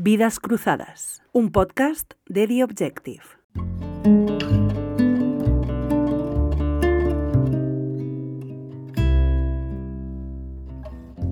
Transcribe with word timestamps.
Vidas 0.00 0.38
Cruzadas, 0.38 1.24
un 1.32 1.50
podcast 1.50 2.12
de 2.28 2.46
The 2.46 2.62
Objective. 2.62 3.24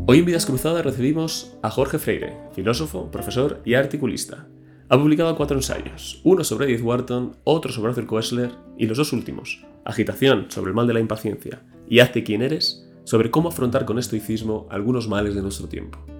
Hoy 0.09 0.19
en 0.19 0.25
Vidas 0.25 0.47
Cruzadas 0.47 0.85
recibimos 0.85 1.57
a 1.63 1.71
Jorge 1.71 2.01
Freire, 2.01 2.37
filósofo, 2.57 3.09
profesor 3.13 3.63
y 3.65 3.75
articulista. 3.75 4.49
Ha 4.89 4.99
publicado 4.99 5.37
cuatro 5.37 5.57
ensayos, 5.57 6.21
uno 6.25 6.43
sobre 6.43 6.67
Edith 6.67 6.83
Wharton, 6.83 7.37
otro 7.45 7.71
sobre 7.71 7.91
Arthur 7.91 8.07
Koestler 8.07 8.51
y 8.77 8.87
los 8.87 8.99
dos 8.99 9.13
últimos, 9.13 9.65
Agitación 9.85 10.47
sobre 10.51 10.71
el 10.71 10.75
mal 10.75 10.89
de 10.89 10.95
la 10.95 10.99
impaciencia 10.99 11.63
y 11.89 12.01
Hazte 12.01 12.25
quien 12.25 12.43
eres, 12.43 12.85
sobre 13.05 13.31
cómo 13.31 13.51
afrontar 13.51 13.85
con 13.85 14.01
estoicismo 14.01 14.67
algunos 14.73 15.07
males 15.07 15.37
de 15.37 15.43
nuestro 15.43 15.69
tiempo. 15.69 16.16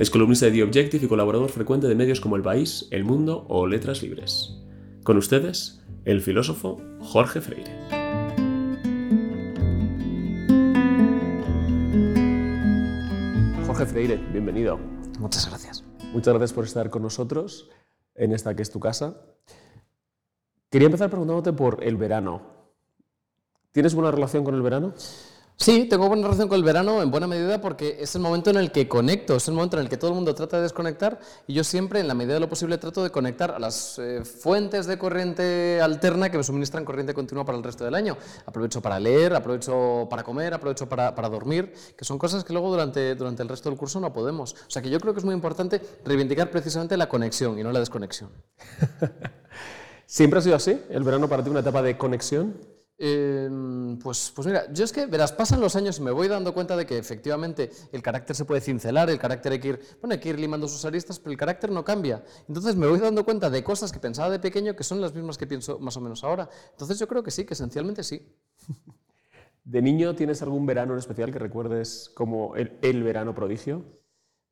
Es 0.00 0.08
columnista 0.08 0.46
de 0.46 0.52
The 0.52 0.62
Objective 0.62 1.04
y 1.04 1.08
colaborador 1.08 1.50
frecuente 1.50 1.86
de 1.86 1.94
medios 1.94 2.22
como 2.22 2.34
El 2.34 2.40
País, 2.40 2.88
El 2.90 3.04
Mundo 3.04 3.44
o 3.50 3.66
Letras 3.66 4.00
Libres. 4.00 4.56
Con 5.04 5.18
ustedes, 5.18 5.84
el 6.06 6.22
filósofo 6.22 6.80
Jorge 7.00 7.42
Freire. 7.42 7.70
Jorge 13.66 13.84
Freire, 13.84 14.16
bienvenido. 14.32 14.78
Muchas 15.18 15.46
gracias. 15.46 15.84
Muchas 16.14 16.32
gracias 16.32 16.54
por 16.54 16.64
estar 16.64 16.88
con 16.88 17.02
nosotros 17.02 17.68
en 18.14 18.32
esta 18.32 18.56
que 18.56 18.62
es 18.62 18.70
tu 18.70 18.80
casa. 18.80 19.20
Quería 20.70 20.86
empezar 20.86 21.10
preguntándote 21.10 21.52
por 21.52 21.84
el 21.84 21.98
verano. 21.98 22.40
¿Tienes 23.70 23.94
buena 23.94 24.10
relación 24.10 24.44
con 24.44 24.54
el 24.54 24.62
verano? 24.62 24.94
Sí, 25.62 25.84
tengo 25.84 26.08
buena 26.08 26.22
relación 26.22 26.48
con 26.48 26.56
el 26.56 26.64
verano 26.64 27.02
en 27.02 27.10
buena 27.10 27.26
medida 27.26 27.60
porque 27.60 27.98
es 28.00 28.14
el 28.14 28.22
momento 28.22 28.48
en 28.48 28.56
el 28.56 28.72
que 28.72 28.88
conecto, 28.88 29.36
es 29.36 29.46
el 29.46 29.52
momento 29.52 29.76
en 29.76 29.82
el 29.82 29.90
que 29.90 29.98
todo 29.98 30.08
el 30.08 30.14
mundo 30.14 30.34
trata 30.34 30.56
de 30.56 30.62
desconectar 30.62 31.20
y 31.46 31.52
yo 31.52 31.64
siempre, 31.64 32.00
en 32.00 32.08
la 32.08 32.14
medida 32.14 32.32
de 32.32 32.40
lo 32.40 32.48
posible, 32.48 32.78
trato 32.78 33.02
de 33.02 33.10
conectar 33.10 33.50
a 33.50 33.58
las 33.58 33.98
eh, 33.98 34.24
fuentes 34.24 34.86
de 34.86 34.96
corriente 34.96 35.78
alterna 35.82 36.30
que 36.30 36.38
me 36.38 36.44
suministran 36.44 36.86
corriente 36.86 37.12
continua 37.12 37.44
para 37.44 37.58
el 37.58 37.64
resto 37.64 37.84
del 37.84 37.94
año. 37.94 38.16
Aprovecho 38.46 38.80
para 38.80 38.98
leer, 38.98 39.34
aprovecho 39.34 40.06
para 40.08 40.22
comer, 40.22 40.54
aprovecho 40.54 40.88
para, 40.88 41.14
para 41.14 41.28
dormir, 41.28 41.74
que 41.94 42.06
son 42.06 42.16
cosas 42.16 42.42
que 42.42 42.54
luego 42.54 42.70
durante, 42.70 43.14
durante 43.14 43.42
el 43.42 43.48
resto 43.50 43.68
del 43.68 43.78
curso 43.78 44.00
no 44.00 44.14
podemos. 44.14 44.54
O 44.54 44.70
sea 44.70 44.80
que 44.80 44.88
yo 44.88 44.98
creo 44.98 45.12
que 45.12 45.18
es 45.18 45.26
muy 45.26 45.34
importante 45.34 45.82
reivindicar 46.06 46.50
precisamente 46.50 46.96
la 46.96 47.06
conexión 47.06 47.58
y 47.58 47.62
no 47.62 47.70
la 47.70 47.80
desconexión. 47.80 48.30
¿Siempre 50.06 50.38
ha 50.38 50.42
sido 50.42 50.56
así? 50.56 50.80
¿El 50.88 51.04
verano 51.04 51.28
para 51.28 51.44
ti 51.44 51.50
una 51.50 51.60
etapa 51.60 51.82
de 51.82 51.98
conexión? 51.98 52.79
Em, 53.02 53.98
pues, 53.98 54.30
pues 54.36 54.46
mira, 54.46 54.70
yo 54.74 54.84
es 54.84 54.92
que, 54.92 55.06
verás, 55.06 55.32
pasan 55.32 55.58
los 55.58 55.74
años 55.74 55.98
y 55.98 56.02
me 56.02 56.10
voy 56.10 56.28
dando 56.28 56.52
cuenta 56.52 56.76
de 56.76 56.84
que 56.84 56.98
efectivamente 56.98 57.70
el 57.92 58.02
carácter 58.02 58.36
se 58.36 58.44
puede 58.44 58.60
cincelar, 58.60 59.08
el 59.08 59.18
carácter 59.18 59.52
hay 59.52 59.58
que 59.58 59.68
ir, 59.68 59.80
bueno, 60.02 60.12
hay 60.12 60.20
que 60.20 60.28
ir 60.28 60.38
limando 60.38 60.68
sus 60.68 60.84
aristas, 60.84 61.18
pero 61.18 61.30
el 61.30 61.38
carácter 61.38 61.70
no 61.70 61.82
cambia. 61.82 62.22
Entonces 62.46 62.76
me 62.76 62.86
voy 62.86 62.98
dando 62.98 63.24
cuenta 63.24 63.48
de 63.48 63.64
cosas 63.64 63.90
que 63.90 63.98
pensaba 63.98 64.28
de 64.28 64.38
pequeño 64.38 64.76
que 64.76 64.84
son 64.84 65.00
las 65.00 65.14
mismas 65.14 65.38
que 65.38 65.46
pienso 65.46 65.78
más 65.78 65.96
o 65.96 66.02
menos 66.02 66.22
ahora. 66.24 66.50
Entonces 66.72 66.98
yo 66.98 67.08
creo 67.08 67.22
que 67.22 67.30
sí, 67.30 67.46
que 67.46 67.54
esencialmente 67.54 68.02
sí. 68.04 68.36
¿De 69.64 69.80
niño 69.80 70.14
tienes 70.14 70.42
algún 70.42 70.66
verano 70.66 70.92
en 70.92 70.98
especial 70.98 71.32
que 71.32 71.38
recuerdes 71.38 72.10
como 72.14 72.54
el, 72.54 72.78
el 72.82 73.02
verano 73.02 73.34
prodigio? 73.34 73.82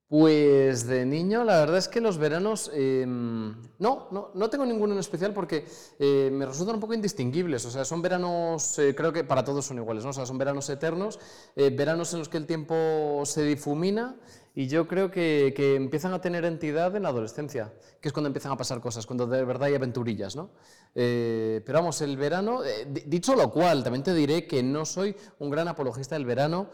Pues 0.09 0.87
de 0.87 1.05
niño, 1.05 1.45
la 1.45 1.61
verdad 1.61 1.77
es 1.77 1.87
que 1.87 2.01
los 2.01 2.17
veranos, 2.17 2.71
em, 2.73 3.55
no, 3.79 4.09
no, 4.11 4.31
no, 4.33 4.49
tengo 4.49 4.65
ninguno 4.65 4.95
en 4.95 5.01
especial 5.01 5.35
porque 5.35 5.67
eh, 5.99 6.31
me 6.33 6.47
resultan 6.47 6.77
un 6.77 6.81
poco 6.81 6.95
indistinguibles, 6.95 7.67
o 7.67 7.71
sea, 7.71 7.85
son 7.85 8.01
veranos, 8.01 8.79
eh, 8.79 8.95
creo 8.95 9.13
que 9.13 9.23
para 9.23 9.45
todos 9.45 9.67
son 9.67 9.77
iguales, 9.77 10.05
¿no? 10.05 10.11
O 10.11 10.13
sea, 10.15 10.25
son 10.25 10.39
veranos 10.39 10.71
eternos, 10.71 11.21
eh, 11.57 11.69
veranos 11.69 12.11
en 12.15 12.21
los 12.21 12.31
que 12.31 12.39
el 12.39 12.47
tiempo 12.47 13.21
se 13.27 13.45
difumina 13.45 14.17
y 14.55 14.67
yo 14.67 14.89
creo 14.89 15.11
que, 15.11 15.53
que, 15.55 15.75
empiezan 15.75 16.15
a 16.15 16.23
tener 16.23 16.47
entidad 16.47 16.97
en 16.97 17.03
la 17.03 17.11
adolescencia, 17.11 17.75
que 18.01 18.09
es 18.09 18.15
cuando 18.15 18.29
empiezan 18.29 18.53
a 18.53 18.57
pasar 18.57 18.81
cosas, 18.81 19.05
cuando 19.05 19.27
de 19.27 19.45
verdad 19.45 19.65
hay 19.65 19.75
aventurillas, 19.75 20.37
¿no? 20.37 20.53
pero 20.95 21.75
vamos, 21.75 22.01
el 22.01 22.17
verano, 22.17 22.63
dicho 23.07 23.37
lo 23.37 23.51
cual, 23.51 23.85
también 23.85 24.03
te 24.03 24.15
diré 24.15 24.47
que 24.47 24.63
no 24.63 24.87
soy 24.87 25.15
un 25.39 25.51
gran 25.51 25.69
apologista 25.69 26.15
del 26.15 26.25
verano 26.25 26.71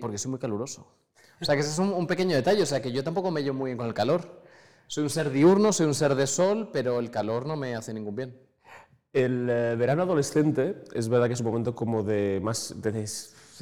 porque 0.00 0.18
soy 0.18 0.30
muy 0.30 0.38
caluroso. 0.38 0.99
O 1.40 1.44
sea, 1.44 1.54
que 1.54 1.62
ese 1.62 1.70
es 1.70 1.78
un, 1.78 2.06
pequeño 2.06 2.36
detalle, 2.36 2.62
o 2.62 2.66
sea, 2.66 2.82
que 2.82 2.92
yo 2.92 3.02
tampoco 3.02 3.30
me 3.30 3.42
llevo 3.42 3.56
muy 3.56 3.70
bien 3.70 3.78
con 3.78 3.86
el 3.86 3.94
calor. 3.94 4.42
Soy 4.86 5.04
un 5.04 5.10
ser 5.10 5.30
diurno, 5.30 5.72
soy 5.72 5.86
un 5.86 5.94
ser 5.94 6.14
de 6.14 6.26
sol, 6.26 6.68
pero 6.72 6.98
el 6.98 7.10
calor 7.10 7.46
no 7.46 7.56
me 7.56 7.74
hace 7.74 7.94
ningún 7.94 8.14
bien. 8.14 8.38
El 9.12 9.48
eh, 9.48 9.74
verano 9.76 10.02
adolescente 10.02 10.84
es 10.94 11.08
verdad 11.08 11.28
que 11.28 11.32
es 11.32 11.40
un 11.40 11.46
momento 11.46 11.74
como 11.74 12.02
de 12.02 12.40
más 12.42 12.74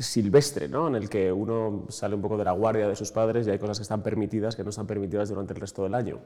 silvestre, 0.03 0.69
¿no? 0.69 0.89
en 0.89 0.97
el 0.97 1.09
que 1.09 1.33
uno 1.33 1.87
sale 1.89 2.15
un 2.15 2.23
poco 2.23 2.37
de 2.37 2.45
la 2.45 2.53
guardia 2.53 2.89
de 2.89 2.97
sus 2.97 3.13
padres 3.13 3.47
y 3.47 3.51
hay 3.51 3.59
cosas 3.59 3.79
que 3.79 3.83
están 3.83 4.03
permitidas 4.03 4.55
que 4.55 4.63
no 4.63 4.71
están 4.71 4.87
permitidas 4.87 5.29
durante 5.29 5.55
el 5.55 5.61
resto 5.61 5.83
del 5.83 5.95
año. 5.95 6.21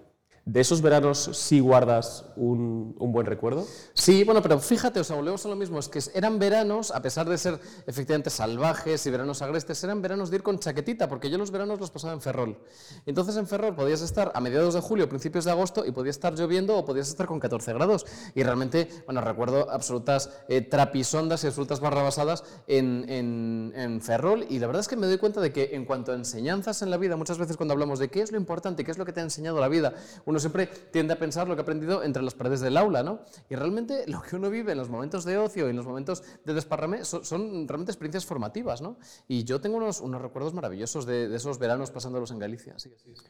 ¿De 0.45 0.61
esos 0.61 0.83
veranos 0.83 1.31
sí 1.35 1.61
guardas 1.61 2.25
un, 2.35 2.97
buen 2.99 3.27
recuerdo? 3.27 3.65
Sí, 3.95 4.25
bueno, 4.25 4.43
pero 4.43 4.59
fíjate, 4.59 4.99
o 4.99 5.05
sea, 5.05 5.15
volvemos 5.15 5.47
a 5.47 5.49
lo 5.49 5.55
mismo, 5.55 5.79
es 5.79 5.89
que 5.89 6.01
eran 6.15 6.41
veranos, 6.41 6.91
a 6.91 7.01
pesar 7.01 7.29
de 7.29 7.39
ser 7.39 7.61
efectivamente 7.87 8.29
salvajes 8.29 9.07
y 9.07 9.11
veranos 9.11 9.41
agrestes, 9.41 9.85
eran 9.85 10.03
veranos 10.03 10.31
de 10.31 10.37
ir 10.39 10.43
con 10.43 10.59
chaquetita, 10.59 11.09
porque 11.09 11.31
yo 11.31 11.39
los 11.39 11.53
veranos 11.53 11.79
los 11.79 11.93
pasaba 11.93 12.13
en 12.13 12.21
Ferrol. 12.21 12.59
Entonces 13.07 13.37
en 13.37 13.47
Ferrol 13.47 13.77
podías 13.77 14.03
estar 14.03 14.33
a 14.35 14.41
mediados 14.41 14.75
de 14.75 14.81
julio, 14.81 15.09
principios 15.09 15.45
de 15.45 15.53
agosto, 15.53 15.87
y 15.87 15.93
podía 15.93 16.11
estar 16.11 16.35
lloviendo 16.35 16.77
o 16.77 16.85
podías 16.85 17.09
estar 17.09 17.29
con 17.29 17.39
14 17.39 17.73
grados. 17.75 18.05
Y 18.35 18.43
realmente, 18.43 18.89
bueno, 19.07 19.21
recuerdo 19.21 19.71
absolutas 19.71 20.31
eh, 20.49 20.61
trapisondas 20.61 21.45
y 21.45 21.47
absolutas 21.47 21.79
barrabasadas 21.79 22.43
en, 22.67 23.05
en, 23.09 23.73
en 23.77 24.01
Ferrol, 24.01 24.45
y 24.49 24.59
la 24.59 24.67
verdad 24.67 24.81
es 24.81 24.89
que 24.89 24.97
me 24.97 25.07
doy 25.07 25.19
cuenta 25.19 25.41
de 25.41 25.53
que 25.53 25.71
en 25.75 25.85
cuanto 25.85 26.11
a 26.11 26.17
enseñanzas 26.17 26.83
en 26.83 26.91
la 26.91 26.97
vida, 26.97 27.15
muchas 27.15 27.39
veces 27.39 27.57
cuando 27.57 27.75
hablamos 27.75 28.01
de 28.01 28.09
qué 28.09 28.23
es 28.23 28.33
lo 28.33 28.39
importante, 28.39 28.85
qué 28.85 28.91
es 28.91 28.99
lo 28.99 29.05
que 29.05 29.13
te 29.13 29.21
ha 29.21 29.23
enseñado 29.23 29.61
la 29.61 29.69
vida, 29.69 29.95
uno 30.33 30.41
siempre 30.41 30.67
tiende 30.67 31.13
a 31.13 31.19
pensar 31.19 31.47
lo 31.47 31.55
que 31.55 31.61
ha 31.61 31.63
aprendido 31.63 32.03
entre 32.03 32.23
las 32.23 32.33
paredes 32.33 32.61
del 32.61 32.79
aula, 32.79 33.03
¿no? 33.03 33.21
Y 33.51 33.55
realmente 33.55 34.07
lo 34.09 34.23
que 34.23 34.37
uno 34.37 34.49
vive 34.49 34.73
en 34.73 34.79
los 34.79 34.89
momentos 34.89 35.25
de 35.25 35.37
ocio 35.37 35.67
y 35.67 35.71
en 35.71 35.77
los 35.77 35.87
momentos 35.87 36.23
de 36.45 36.55
desparrame 36.55 37.05
son, 37.05 37.69
realmente 37.69 37.93
experiencias 37.93 38.25
formativas, 38.25 38.81
¿no? 38.81 38.97
Y 39.29 39.45
yo 39.45 39.61
tengo 39.61 39.77
unos, 39.77 40.01
unos 40.01 40.23
recuerdos 40.23 40.55
maravillosos 40.55 41.05
de, 41.05 41.35
esos 41.35 41.59
veranos 41.59 41.91
pasándolos 41.91 42.31
en 42.31 42.39
Galicia. 42.39 42.79
Sí, 42.79 42.91
sí, 42.97 43.15
sí. 43.15 43.27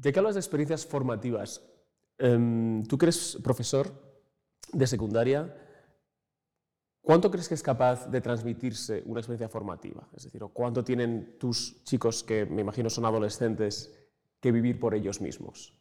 Ya 0.00 0.12
que 0.12 0.18
hablas 0.18 0.34
de 0.34 0.40
experiencias 0.40 0.84
formativas, 0.84 1.62
um, 2.18 2.82
tú 2.84 2.98
que 2.98 3.06
eres 3.06 3.38
profesor 3.42 3.92
de 4.72 4.86
secundaria, 4.86 5.54
¿Cuánto 7.02 7.30
crees 7.30 7.48
que 7.48 7.54
es 7.54 7.62
capaz 7.62 8.08
de 8.10 8.20
transmitirse 8.20 9.02
una 9.06 9.20
experiencia 9.20 9.48
formativa? 9.48 10.06
Es 10.14 10.24
decir, 10.24 10.42
¿cuánto 10.52 10.84
tienen 10.84 11.38
tus 11.38 11.82
chicos, 11.82 12.22
que 12.22 12.44
me 12.44 12.60
imagino 12.60 12.90
son 12.90 13.06
adolescentes, 13.06 13.90
que 14.38 14.52
vivir 14.52 14.78
por 14.78 14.94
ellos 14.94 15.20
mismos? 15.20 15.79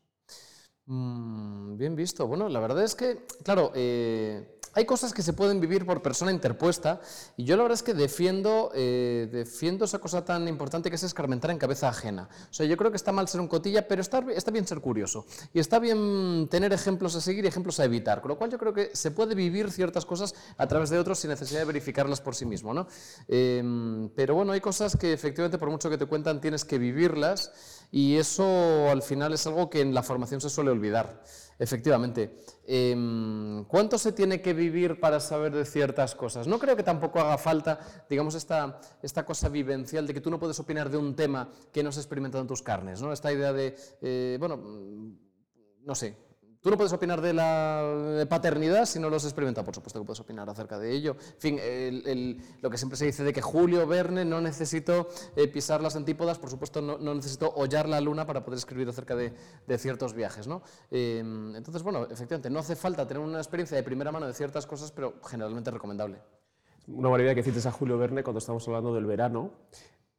Mm, 0.89 1.77
bien 1.77 1.95
visto. 1.95 2.25
Bueno, 2.27 2.49
la 2.49 2.59
verdad 2.59 2.83
es 2.83 2.95
que, 2.95 3.19
claro, 3.43 3.71
eh, 3.75 4.58
hay 4.73 4.85
cosas 4.85 5.13
que 5.13 5.21
se 5.21 5.33
pueden 5.33 5.59
vivir 5.59 5.85
por 5.85 6.01
persona 6.01 6.31
interpuesta 6.31 7.01
y 7.37 7.43
yo 7.43 7.55
la 7.57 7.63
verdad 7.63 7.75
es 7.75 7.83
que 7.83 7.93
defiendo, 7.93 8.71
eh, 8.75 9.27
defiendo 9.31 9.85
esa 9.85 9.99
cosa 9.99 10.23
tan 10.25 10.47
importante 10.47 10.89
que 10.89 10.95
es 10.95 11.03
escarmentar 11.03 11.51
en 11.51 11.57
cabeza 11.57 11.89
ajena. 11.89 12.29
O 12.49 12.53
sea, 12.53 12.65
yo 12.65 12.77
creo 12.77 12.91
que 12.91 12.97
está 12.97 13.11
mal 13.11 13.27
ser 13.27 13.41
un 13.41 13.47
cotilla, 13.47 13.87
pero 13.87 14.01
está, 14.01 14.23
está 14.35 14.51
bien 14.51 14.67
ser 14.67 14.79
curioso 14.79 15.25
y 15.53 15.59
está 15.59 15.79
bien 15.79 16.47
tener 16.49 16.73
ejemplos 16.73 17.15
a 17.15 17.21
seguir 17.21 17.45
y 17.45 17.47
ejemplos 17.47 17.79
a 17.79 17.85
evitar, 17.85 18.21
con 18.21 18.29
lo 18.29 18.37
cual 18.37 18.51
yo 18.51 18.57
creo 18.57 18.73
que 18.73 18.91
se 18.93 19.11
puede 19.11 19.35
vivir 19.35 19.71
ciertas 19.71 20.05
cosas 20.05 20.35
a 20.57 20.67
través 20.67 20.89
de 20.89 20.99
otros 20.99 21.19
sin 21.19 21.29
necesidad 21.29 21.59
de 21.59 21.65
verificarlas 21.65 22.21
por 22.21 22.35
sí 22.35 22.45
mismo. 22.45 22.73
¿no? 22.73 22.87
Em, 23.27 24.09
pero 24.15 24.35
bueno, 24.35 24.51
hay 24.51 24.61
cosas 24.61 24.95
que 24.95 25.13
efectivamente 25.13 25.57
por 25.57 25.69
mucho 25.69 25.89
que 25.89 25.97
te 25.97 26.05
cuentan 26.05 26.41
tienes 26.41 26.65
que 26.65 26.77
vivirlas 26.77 27.51
y 27.91 28.17
eso 28.17 28.89
al 28.89 29.01
final 29.01 29.33
es 29.33 29.45
algo 29.47 29.69
que 29.69 29.81
en 29.81 29.93
la 29.93 30.03
formación 30.03 30.41
se 30.41 30.49
suele 30.49 30.71
olvidar. 30.71 31.21
Efectivamente. 31.59 32.37
Em, 32.65 33.65
¿Cuánto 33.65 33.97
se 33.97 34.13
tiene 34.13 34.41
que 34.41 34.53
vivir 34.53 35.01
para 35.01 35.19
saber 35.19 35.53
de 35.53 35.65
ciertas 35.65 36.15
cosas? 36.15 36.47
No 36.47 36.57
creo 36.57 36.77
que 36.77 36.83
tampoco 36.83 37.19
haga 37.19 37.37
falta, 37.37 37.79
digamos, 38.09 38.33
esta, 38.35 38.79
esta 39.03 39.25
cosa 39.25 39.49
vivencial 39.49 40.07
de 40.07 40.13
que 40.13 40.21
tú 40.21 40.31
no 40.31 40.39
puedes 40.39 40.57
opinar 40.59 40.89
de 40.89 40.97
un 40.97 41.15
tema 41.17 41.49
que 41.73 41.83
no 41.83 41.89
has 41.89 41.97
experimentado 41.97 42.41
en 42.41 42.47
tus 42.47 42.61
carnes, 42.61 43.01
¿no? 43.01 43.11
Esta 43.11 43.33
idea 43.33 43.51
de, 43.51 43.75
eh, 44.01 44.37
bueno, 44.39 44.57
no 45.83 45.95
sé, 45.95 46.15
Tú 46.61 46.69
no 46.69 46.75
puedes 46.75 46.91
opinar 46.91 47.21
de 47.21 47.31
la 47.31 48.25
paternidad 48.29 48.85
si 48.85 48.99
no 48.99 49.09
lo 49.09 49.15
has 49.15 49.23
experimentado, 49.23 49.63
por 49.63 49.73
supuesto 49.73 49.97
que 49.99 50.05
puedes 50.05 50.19
opinar 50.19 50.49
acerca 50.49 50.77
de 50.77 50.91
ello. 50.91 51.15
En 51.35 51.39
fin, 51.39 52.41
lo 52.61 52.69
que 52.69 52.77
siempre 52.77 52.97
se 52.97 53.05
dice 53.05 53.23
de 53.23 53.31
que 53.31 53.41
Julio 53.41 53.87
Verne 53.87 54.25
no 54.25 54.41
necesito 54.41 55.07
eh, 55.37 55.47
pisar 55.47 55.81
las 55.81 55.95
antípodas, 55.95 56.37
por 56.37 56.49
supuesto 56.49 56.81
no, 56.81 56.97
necesito 57.15 57.49
hollar 57.55 57.87
la 57.87 58.01
luna 58.01 58.25
para 58.25 58.43
poder 58.43 58.57
escribir 58.57 58.89
acerca 58.89 59.15
de, 59.15 59.33
ciertos 59.77 60.13
viajes. 60.13 60.47
¿no? 60.47 60.61
Em, 60.91 61.55
entonces, 61.55 61.81
bueno, 61.81 62.03
efectivamente, 62.11 62.49
no 62.49 62.59
hace 62.59 62.75
falta 62.75 63.07
tener 63.07 63.23
una 63.23 63.37
experiencia 63.37 63.77
de 63.77 63.83
primera 63.83 64.11
mano 64.11 64.27
de 64.27 64.33
ciertas 64.33 64.67
cosas, 64.67 64.91
pero 64.91 65.13
generalmente 65.25 65.71
recomendable. 65.71 66.19
Una 66.87 67.07
maravilla 67.07 67.35
que 67.35 67.43
cites 67.43 67.67
a 67.67 67.71
Julio 67.71 67.97
Verne 67.97 68.21
cuando 68.21 68.39
estamos 68.39 68.67
hablando 68.67 68.93
del 68.93 69.05
verano, 69.05 69.51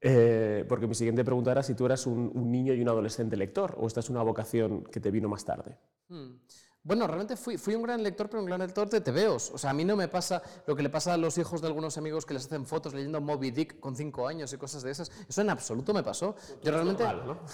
eh, 0.00 0.64
porque 0.69 0.87
mi 0.87 0.94
siguiente 0.94 1.25
pregunta 1.25 1.52
era 1.52 1.62
si 1.62 1.75
tú 1.75 1.87
eras 1.87 2.06
un, 2.06 2.32
niño 2.50 2.73
y 2.73 2.81
un 2.81 2.88
adolescente 2.88 3.37
lector 3.37 3.76
o 3.79 3.87
esta 3.87 4.00
es 4.00 4.08
una 4.08 4.23
vocación 4.23 4.85
que 4.85 5.00
te 5.00 5.11
vino 5.11 5.29
más 5.29 5.44
tarde. 5.44 5.76
Hmm. 6.08 6.37
Bueno, 6.82 7.06
realmente 7.06 7.37
fui, 7.37 7.58
fui, 7.58 7.75
un 7.75 7.82
gran 7.82 8.02
lector, 8.02 8.31
pero 8.31 8.41
un 8.41 8.47
gran 8.47 8.58
lector 8.58 8.88
de 8.88 9.02
TVOs. 9.02 9.50
O 9.50 9.58
sea, 9.58 9.70
a 9.70 9.73
mí 9.75 9.85
no 9.85 9.97
me 9.97 10.08
pasa 10.08 10.43
lo 10.67 10.75
que 10.75 10.82
le 10.82 10.88
pasa 10.88 11.12
a 11.12 11.19
los 11.19 11.37
hijos 11.37 11.61
de 11.61 11.67
algunos 11.67 11.99
amigos 11.99 12.25
que 12.25 12.32
les 12.32 12.47
hacen 12.47 12.64
fotos 12.64 12.94
leyendo 12.94 13.20
Moby 13.20 13.50
Dick 13.50 13.81
con 13.81 13.94
cinco 13.94 14.26
años 14.26 14.50
y 14.55 14.56
cosas 14.56 14.82
de 14.82 14.91
esas. 14.91 15.12
Eso 15.29 15.43
en 15.43 15.50
absoluto 15.50 15.93
me 15.93 16.02
pasó. 16.02 16.35
Yo 16.62 16.73
realmente. 16.73 17.05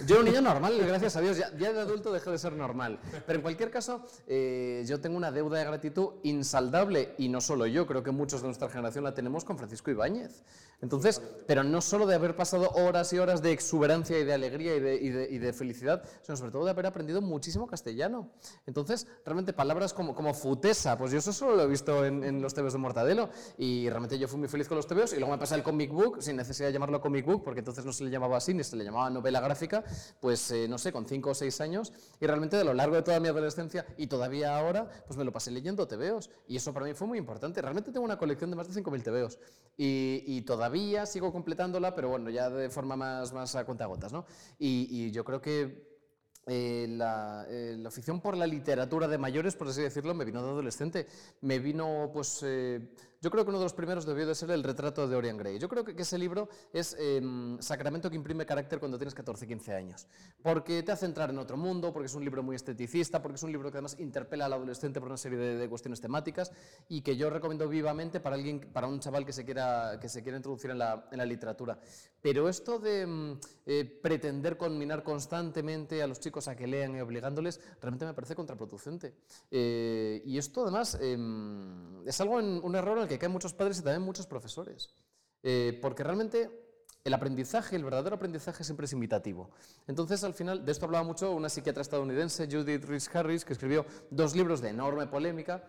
Yo 0.07 0.15
era 0.15 0.21
un 0.21 0.27
niño 0.27 0.41
normal, 0.41 0.79
gracias 0.79 1.17
a 1.17 1.21
Dios. 1.21 1.39
Ya, 1.39 1.51
de 1.51 1.81
adulto 1.81 2.13
dejé 2.13 2.31
de 2.31 2.39
ser 2.39 2.53
normal. 2.53 3.01
Pero 3.27 3.39
en 3.39 3.43
cualquier 3.43 3.69
caso, 3.69 4.07
eh, 4.29 4.85
yo 4.87 5.01
tengo 5.01 5.17
una 5.17 5.33
deuda 5.33 5.59
de 5.59 5.65
gratitud 5.65 6.11
insaldable 6.23 7.17
y 7.19 7.29
no 7.29 7.41
solo 7.41 7.67
yo, 7.67 7.85
creo 7.85 8.05
que 8.05 8.13
muchos 8.13 8.43
de 8.43 8.47
nuestra 8.47 8.69
generación 8.69 9.03
la 9.03 9.13
tenemos 9.13 9.45
con 9.45 9.59
Francisco 9.59 9.91
Ibáñez. 9.91 10.45
Entonces, 10.83 11.23
pero 11.47 11.65
no 11.65 11.81
solo 11.81 12.07
de 12.07 12.15
haber 12.15 12.37
pasado 12.37 12.71
horas 12.71 13.13
y 13.13 13.19
horas 13.19 13.41
de 13.41 13.53
exuberancia 13.53 14.19
y 14.19 14.25
de 14.25 14.35
alegría 14.35 14.77
y 14.77 14.81
de, 14.81 14.95
y 14.97 15.09
de, 15.09 15.29
y 15.31 15.39
de 15.39 15.53
felicidad, 15.55 16.03
sino 16.23 16.37
sobre 16.37 16.53
todo 16.53 16.65
de 16.65 16.71
haber 16.71 16.87
aprendido 16.87 17.23
muchísimo 17.23 17.67
castellano. 17.67 18.31
Entonces, 18.67 19.07
realmente 19.25 19.55
palabras 19.55 19.95
como, 19.95 20.15
como 20.15 20.35
futesa, 20.35 20.99
pues 20.99 21.13
yo 21.13 21.19
eso 21.19 21.33
solo 21.33 21.57
lo 21.57 21.63
he 21.63 21.67
visto 21.67 22.05
en, 22.05 22.43
los 22.43 22.53
TVOs 22.53 22.75
de 22.75 22.79
Mortadelo 22.79 23.31
y 23.57 23.89
realmente 23.89 24.19
yo 24.19 24.29
fui 24.29 24.39
muy 24.39 24.49
feliz 24.49 24.69
con 24.69 24.77
los 24.77 24.87
TVOs 24.87 25.15
y 25.15 25.17
luego 25.17 25.33
me 25.33 25.39
pasé 25.39 25.55
el 25.55 25.63
comic 25.63 25.91
book, 25.91 26.23
sin 26.23 26.37
necesidad 26.37 26.69
de 26.69 26.75
llamarlo 26.75 27.01
comic 27.01 27.25
book, 27.25 27.43
porque 27.43 27.61
entonces 27.61 27.85
no 27.85 27.93
se 27.93 28.05
le 28.05 28.11
llamaba 28.11 28.37
así, 28.37 28.53
ni 28.53 28.63
se 28.63 28.77
le 28.77 28.85
llamaba 28.85 29.09
novela 29.09 29.41
gráfica, 29.41 29.83
pues 30.21 30.51
eh, 30.51 30.69
no 30.69 30.77
sé, 30.77 30.93
con 30.93 31.07
5 31.07 31.31
o 31.31 31.35
6 31.35 31.61
años 31.63 31.93
y 32.21 32.27
realmente 32.27 32.57
a 32.57 32.65
lo 32.65 32.75
largo 32.75 32.97
de 32.97 33.03
toda 33.03 33.19
mi 33.19 33.29
adolescencia 33.29 33.87
y 33.97 34.09
todavía 34.09 34.59
ahora, 34.59 34.91
pues 35.07 35.17
me 35.17 35.25
lo 35.25 35.33
pasé 35.33 35.51
leyendo 35.51 35.89
TVOs 35.89 36.31
y 36.47 36.57
eso 36.57 36.75
para 36.75 36.85
mí 36.85 36.93
fue 36.93 37.07
muy 37.07 37.19
importante. 37.19 37.63
Realmente 37.63 37.93
tengo 37.93 38.05
una 38.05 38.19
colección 38.19 38.51
de 38.51 38.57
más 38.57 38.69
de 38.69 38.83
5.000 38.83 39.03
TVOs 39.03 39.39
y, 39.79 40.23
y, 40.27 40.43
todavía 40.43 40.66
sigo 41.07 41.33
completándola, 41.33 41.95
pero 41.95 42.09
bueno, 42.09 42.31
ya 42.31 42.51
de 42.51 42.71
forma 42.71 42.97
más, 42.97 43.33
más 43.33 43.55
a 43.57 43.65
cuentagotas, 43.65 44.13
¿no? 44.13 44.25
Y, 44.59 44.89
y 44.91 45.11
yo 45.11 45.25
creo 45.25 45.41
que 45.41 45.97
eh, 46.49 46.85
eh, 46.85 47.77
la, 47.77 47.89
afición 47.89 48.21
por 48.21 48.37
la 48.37 48.47
literatura 48.47 49.09
de 49.09 49.19
mayores, 49.19 49.57
por 49.57 49.69
así 49.69 49.83
decirlo, 49.83 50.15
me 50.15 50.25
vino 50.25 50.43
de 50.43 50.51
adolescente. 50.51 51.07
Me 51.41 51.59
vino, 51.59 52.11
pues, 52.13 52.41
eh, 52.45 52.81
yo 53.27 53.31
creo 53.33 53.43
que 53.43 53.49
uno 53.51 53.59
de 53.59 53.65
los 53.65 53.75
primeros 53.75 54.07
debió 54.07 54.25
de 54.25 54.37
ser 54.37 54.53
el 54.53 54.63
retrato 54.63 55.09
de 55.09 55.17
Orion 55.17 55.37
Gray. 55.37 55.59
Yo 55.59 55.69
creo 55.69 55.83
que, 55.83 56.01
ese 56.01 56.17
libro 56.17 56.49
es 56.73 56.97
em, 56.97 57.59
sacramento 57.61 58.09
que 58.09 58.15
imprime 58.15 58.47
carácter 58.47 58.79
cuando 58.79 58.99
tienes 58.99 59.17
14, 59.17 59.49
15 59.49 59.75
años. 59.75 60.07
Porque 60.45 60.85
te 60.85 60.93
hace 60.93 61.07
entrar 61.07 61.31
en 61.31 61.39
otro 61.39 61.57
mundo, 61.57 61.93
porque 61.93 62.07
es 62.07 62.15
un 62.15 62.23
libro 62.23 62.45
muy 62.45 62.55
esteticista, 62.55 63.21
porque 63.21 63.35
es 63.35 63.43
un 63.43 63.51
libro 63.51 63.73
que 63.73 63.79
además 63.79 63.97
interpela 63.99 64.45
al 64.45 64.53
adolescente 64.53 65.01
por 65.01 65.09
una 65.09 65.17
serie 65.17 65.39
de, 65.39 65.69
cuestiones 65.69 66.01
temáticas 66.01 66.53
y 66.89 67.01
que 67.01 67.17
yo 67.17 67.29
recomiendo 67.29 67.69
vivamente 67.69 68.21
para 68.21 68.37
alguien, 68.37 68.61
para 68.61 68.87
un 68.87 69.01
chaval 69.01 69.27
que 69.27 69.33
se 69.33 69.45
quiera, 69.45 69.99
que 70.01 70.09
se 70.09 70.23
quiera 70.23 70.37
introducir 70.37 70.71
en 70.71 70.79
la, 70.79 71.09
en 71.11 71.19
la 71.19 71.27
literatura. 71.27 71.81
Pero 72.23 72.49
esto 72.49 72.79
de 72.79 73.01
em, 73.01 73.41
pretender 74.01 74.57
conminar 74.57 75.03
constantemente 75.03 76.01
a 76.01 76.07
los 76.07 76.21
chicos 76.21 76.47
a 76.47 76.55
que 76.55 76.69
lean 76.69 76.95
y 76.95 77.01
obligándoles, 77.01 77.61
realmente 77.81 78.07
me 78.07 78.15
parece 78.15 78.37
contraproducente. 78.37 79.15
Eh, 79.51 80.23
y 80.25 80.39
esto 80.39 80.63
además 80.63 80.97
em, 81.01 82.07
es 82.07 82.21
algo, 82.21 82.39
en, 82.41 82.61
un 82.63 82.75
error 82.77 82.99
en 82.99 83.03
el 83.05 83.09
que 83.09 83.16
caen 83.19 83.33
muchos 83.33 83.55
padres 83.55 83.79
y 83.79 83.83
también 83.83 84.03
muchos 84.03 84.27
profesores. 84.27 84.91
Eh, 85.43 85.79
porque 85.81 86.03
realmente 86.03 86.51
el 87.05 87.15
aprendizaje, 87.15 87.77
el 87.77 87.85
verdadero 87.85 88.17
aprendizaje 88.17 88.65
siempre 88.65 88.87
es 88.87 88.93
imitativo. 88.93 89.51
Entonces, 89.87 90.25
al 90.25 90.35
final, 90.35 90.65
de 90.65 90.73
esto 90.73 90.87
hablaba 90.87 91.05
mucho 91.05 91.31
una 91.33 91.49
psiquiatra 91.49 91.83
estadounidense, 91.83 92.49
Judith 92.51 92.85
Rhys 92.85 93.09
Harris, 93.15 93.45
que 93.45 93.53
escribió 93.53 93.87
dos 94.11 94.35
libros 94.35 94.61
de 94.61 94.71
enorme 94.71 95.07
polémica, 95.07 95.63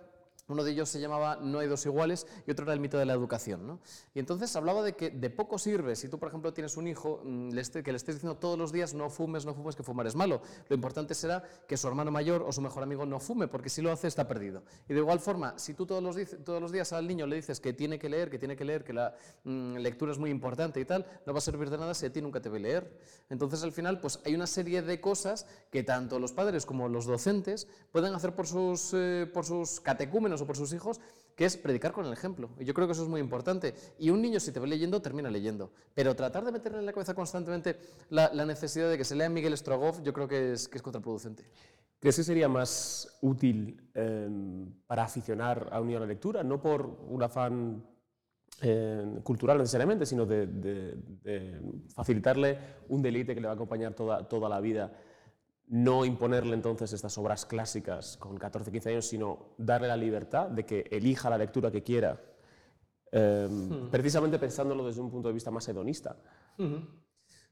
uno 0.47 0.63
de 0.63 0.71
ellos 0.71 0.89
se 0.89 0.99
llamaba 0.99 1.37
No 1.41 1.59
hay 1.59 1.67
dos 1.67 1.85
iguales 1.85 2.25
y 2.45 2.51
otro 2.51 2.63
era 2.63 2.73
el 2.73 2.79
mito 2.79 2.97
de 2.97 3.05
la 3.05 3.13
educación. 3.13 3.67
¿no? 3.67 3.79
Y 4.13 4.19
entonces 4.19 4.55
hablaba 4.55 4.81
de 4.81 4.93
que 4.93 5.09
de 5.09 5.29
poco 5.29 5.57
sirve 5.57 5.95
si 5.95 6.09
tú, 6.09 6.19
por 6.19 6.29
ejemplo, 6.29 6.53
tienes 6.53 6.77
un 6.77 6.87
hijo 6.87 7.21
mm, 7.23 7.49
que 7.83 7.91
le 7.91 7.97
estés 7.97 8.15
diciendo 8.15 8.37
todos 8.37 8.57
los 8.57 8.71
días 8.71 8.93
no 8.93 9.09
fumes, 9.09 9.45
no 9.45 9.53
fumes, 9.53 9.75
que 9.75 9.83
fumar 9.83 10.07
es 10.07 10.15
malo. 10.15 10.41
Lo 10.69 10.75
importante 10.75 11.13
será 11.13 11.43
que 11.67 11.77
su 11.77 11.87
hermano 11.87 12.11
mayor 12.11 12.43
o 12.47 12.51
su 12.51 12.61
mejor 12.61 12.83
amigo 12.83 13.05
no 13.05 13.19
fume, 13.19 13.47
porque 13.47 13.69
si 13.69 13.81
lo 13.81 13.91
hace 13.91 14.07
está 14.07 14.27
perdido. 14.27 14.63
Y 14.87 14.93
de 14.93 14.99
igual 14.99 15.19
forma, 15.19 15.57
si 15.57 15.73
tú 15.73 15.85
todos 15.85 16.01
los, 16.03 16.15
todos 16.43 16.61
los 16.61 16.71
días 16.71 16.93
al 16.93 17.07
niño 17.07 17.27
le 17.27 17.35
dices 17.35 17.59
que 17.59 17.73
tiene 17.73 17.99
que 17.99 18.09
leer, 18.09 18.29
que 18.29 18.39
tiene 18.39 18.55
que 18.55 18.65
leer, 18.65 18.83
que 18.83 18.93
la 18.93 19.13
mm, 19.43 19.77
lectura 19.77 20.11
es 20.11 20.17
muy 20.17 20.29
importante 20.29 20.79
y 20.79 20.85
tal, 20.85 21.05
no 21.25 21.33
va 21.33 21.39
a 21.39 21.41
servir 21.41 21.69
de 21.69 21.77
nada 21.77 21.93
si 21.93 22.05
a 22.05 22.11
ti 22.11 22.21
nunca 22.21 22.41
te 22.41 22.49
ve 22.49 22.59
leer. 22.59 22.99
Entonces, 23.29 23.63
al 23.63 23.71
final, 23.71 23.99
pues 23.99 24.19
hay 24.25 24.35
una 24.35 24.47
serie 24.47 24.81
de 24.81 25.01
cosas 25.01 25.45
que 25.71 25.83
tanto 25.83 26.19
los 26.19 26.31
padres 26.31 26.65
como 26.65 26.87
los 26.87 27.05
docentes 27.05 27.67
pueden 27.91 28.13
hacer 28.13 28.33
por 28.33 28.47
sus, 28.47 28.91
eh, 28.93 29.29
por 29.33 29.45
sus 29.45 29.79
catecúmenos 29.79 30.36
o 30.41 30.45
por 30.45 30.57
sus 30.57 30.73
hijos 30.73 30.99
que 31.35 31.45
es 31.45 31.55
predicar 31.55 31.91
con 31.91 32.05
el 32.05 32.13
ejemplo. 32.13 32.49
Y 32.59 32.65
yo 32.65 32.73
creo 32.73 32.87
que 32.87 32.93
eso 32.93 33.03
es 33.03 33.09
muy 33.09 33.21
importante. 33.21 33.75
Y 33.99 34.09
un 34.09 34.21
niño, 34.21 34.39
si 34.39 34.51
te 34.51 34.59
ve 34.59 34.67
leyendo, 34.67 35.01
termina 35.01 35.29
leyendo. 35.29 35.71
Pero 35.93 36.15
tratar 36.15 36.43
de 36.43 36.51
meterle 36.51 36.79
en 36.79 36.85
la 36.85 36.93
cabeza 36.93 37.13
constantemente 37.13 37.77
la, 38.09 38.29
necesidad 38.45 38.89
de 38.89 38.97
que 38.97 39.03
se 39.03 39.15
lea 39.15 39.29
Miguel 39.29 39.55
Strogoff, 39.55 40.01
yo 40.01 40.13
creo 40.13 40.27
que 40.27 40.53
es, 40.53 40.67
contraproducente. 40.81 41.45
¿Crees 41.99 42.15
que 42.15 42.23
sería 42.23 42.49
más 42.49 43.19
útil 43.21 43.79
em, 43.93 44.71
para 44.87 45.03
aficionar 45.03 45.69
a 45.71 45.79
un 45.79 45.87
niño 45.87 45.97
a 45.97 46.01
la 46.01 46.07
lectura? 46.07 46.43
No 46.43 46.59
por 46.59 46.85
un 47.07 47.21
afán 47.21 47.83
em, 48.61 49.21
cultural 49.21 49.59
necesariamente, 49.59 50.07
sino 50.07 50.25
de, 50.25 50.47
de, 50.47 51.61
facilitarle 51.93 52.57
un 52.89 53.01
deleite 53.01 53.35
que 53.35 53.41
le 53.41 53.47
va 53.47 53.53
a 53.53 53.55
acompañar 53.55 53.93
toda, 53.93 54.27
toda 54.27 54.49
la 54.49 54.59
vida 54.59 54.91
no 55.67 56.05
imponerle 56.05 56.53
entonces 56.53 56.93
estas 56.93 57.17
obras 57.17 57.45
clásicas 57.45 58.17
con 58.17 58.37
14, 58.37 58.71
15 58.71 58.89
años, 58.89 59.05
sino 59.07 59.53
darle 59.57 59.87
la 59.87 59.97
libertad 59.97 60.47
de 60.47 60.65
que 60.65 60.87
elija 60.91 61.29
la 61.29 61.37
lectura 61.37 61.71
que 61.71 61.83
quiera, 61.83 62.21
em, 63.11 63.69
hmm. 63.69 63.89
precisamente 63.91 64.39
pensándolo 64.39 64.85
desde 64.85 65.01
un 65.01 65.11
punto 65.11 65.27
de 65.27 65.33
vista 65.33 65.51
más 65.51 65.67
hedonista. 65.67 66.15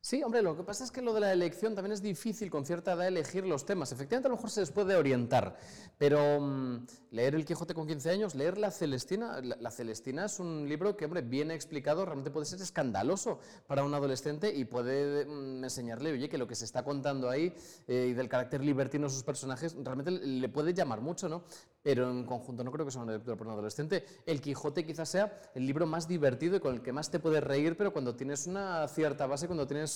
Sí, 0.05 0.21
hombre, 0.21 0.43
lo 0.43 0.55
que 0.55 0.61
pasa 0.61 0.83
es 0.83 0.91
que 0.91 1.01
lo 1.01 1.15
de 1.15 1.19
la 1.19 1.33
elección 1.33 1.73
también 1.73 1.91
es 1.91 1.99
difícil 2.03 2.51
con 2.51 2.63
cierta 2.63 2.93
edad 2.93 3.07
elegir 3.07 3.43
los 3.43 3.65
temas. 3.65 3.91
Efectivamente, 3.91 4.27
a 4.27 4.29
lo 4.29 4.35
mejor 4.35 4.51
se 4.51 4.59
les 4.59 4.69
puede 4.69 4.95
orientar, 4.95 5.57
pero 5.97 6.39
mm, 6.39 6.85
leer 7.09 7.33
El 7.33 7.43
Quijote 7.43 7.73
con 7.73 7.87
15 7.87 8.11
años, 8.11 8.35
leer 8.35 8.59
La 8.59 8.69
Celestina, 8.69 9.41
la, 9.41 9.71
Celestina 9.71 10.25
es 10.25 10.39
un 10.39 10.69
libro 10.69 10.95
que, 10.95 11.05
hombre, 11.05 11.23
bien 11.23 11.49
explicado, 11.49 12.05
realmente 12.05 12.29
puede 12.29 12.45
ser 12.45 12.61
escandaloso 12.61 13.39
para 13.65 13.83
un 13.83 13.95
adolescente 13.95 14.53
y 14.55 14.65
puede 14.65 15.25
mm, 15.25 15.63
enseñarle, 15.63 16.11
oye, 16.11 16.29
que 16.29 16.37
lo 16.37 16.45
que 16.45 16.53
se 16.53 16.65
está 16.65 16.83
contando 16.83 17.27
ahí 17.27 17.55
eh, 17.87 18.09
y 18.11 18.13
del 18.13 18.29
carácter 18.29 18.63
libertino 18.63 19.07
de 19.07 19.09
sus 19.11 19.23
personajes, 19.23 19.75
realmente 19.75 20.11
le 20.11 20.49
puede 20.49 20.75
llamar 20.75 21.01
mucho, 21.01 21.27
¿no? 21.27 21.45
Pero 21.81 22.11
en 22.11 22.25
conjunto 22.25 22.63
no 22.63 22.71
creo 22.71 22.85
que 22.85 22.91
sea 22.91 23.01
una 23.01 23.13
lectura 23.13 23.37
para 23.37 23.49
un 23.49 23.53
adolescente. 23.53 24.05
El 24.27 24.39
Quijote 24.39 24.85
quizás 24.85 25.09
sea 25.09 25.41
el 25.55 25.65
libro 25.65 25.87
más 25.87 26.07
divertido 26.07 26.57
y 26.57 26.59
con 26.59 26.75
el 26.75 26.83
que 26.83 26.93
más 26.93 27.09
te 27.09 27.17
puedes 27.17 27.43
reír, 27.43 27.75
pero 27.75 27.91
cuando 27.91 28.15
tienes 28.15 28.45
una 28.45 28.87
cierta 28.87 29.25
base, 29.25 29.47
cuando 29.47 29.65
tienes 29.65 29.94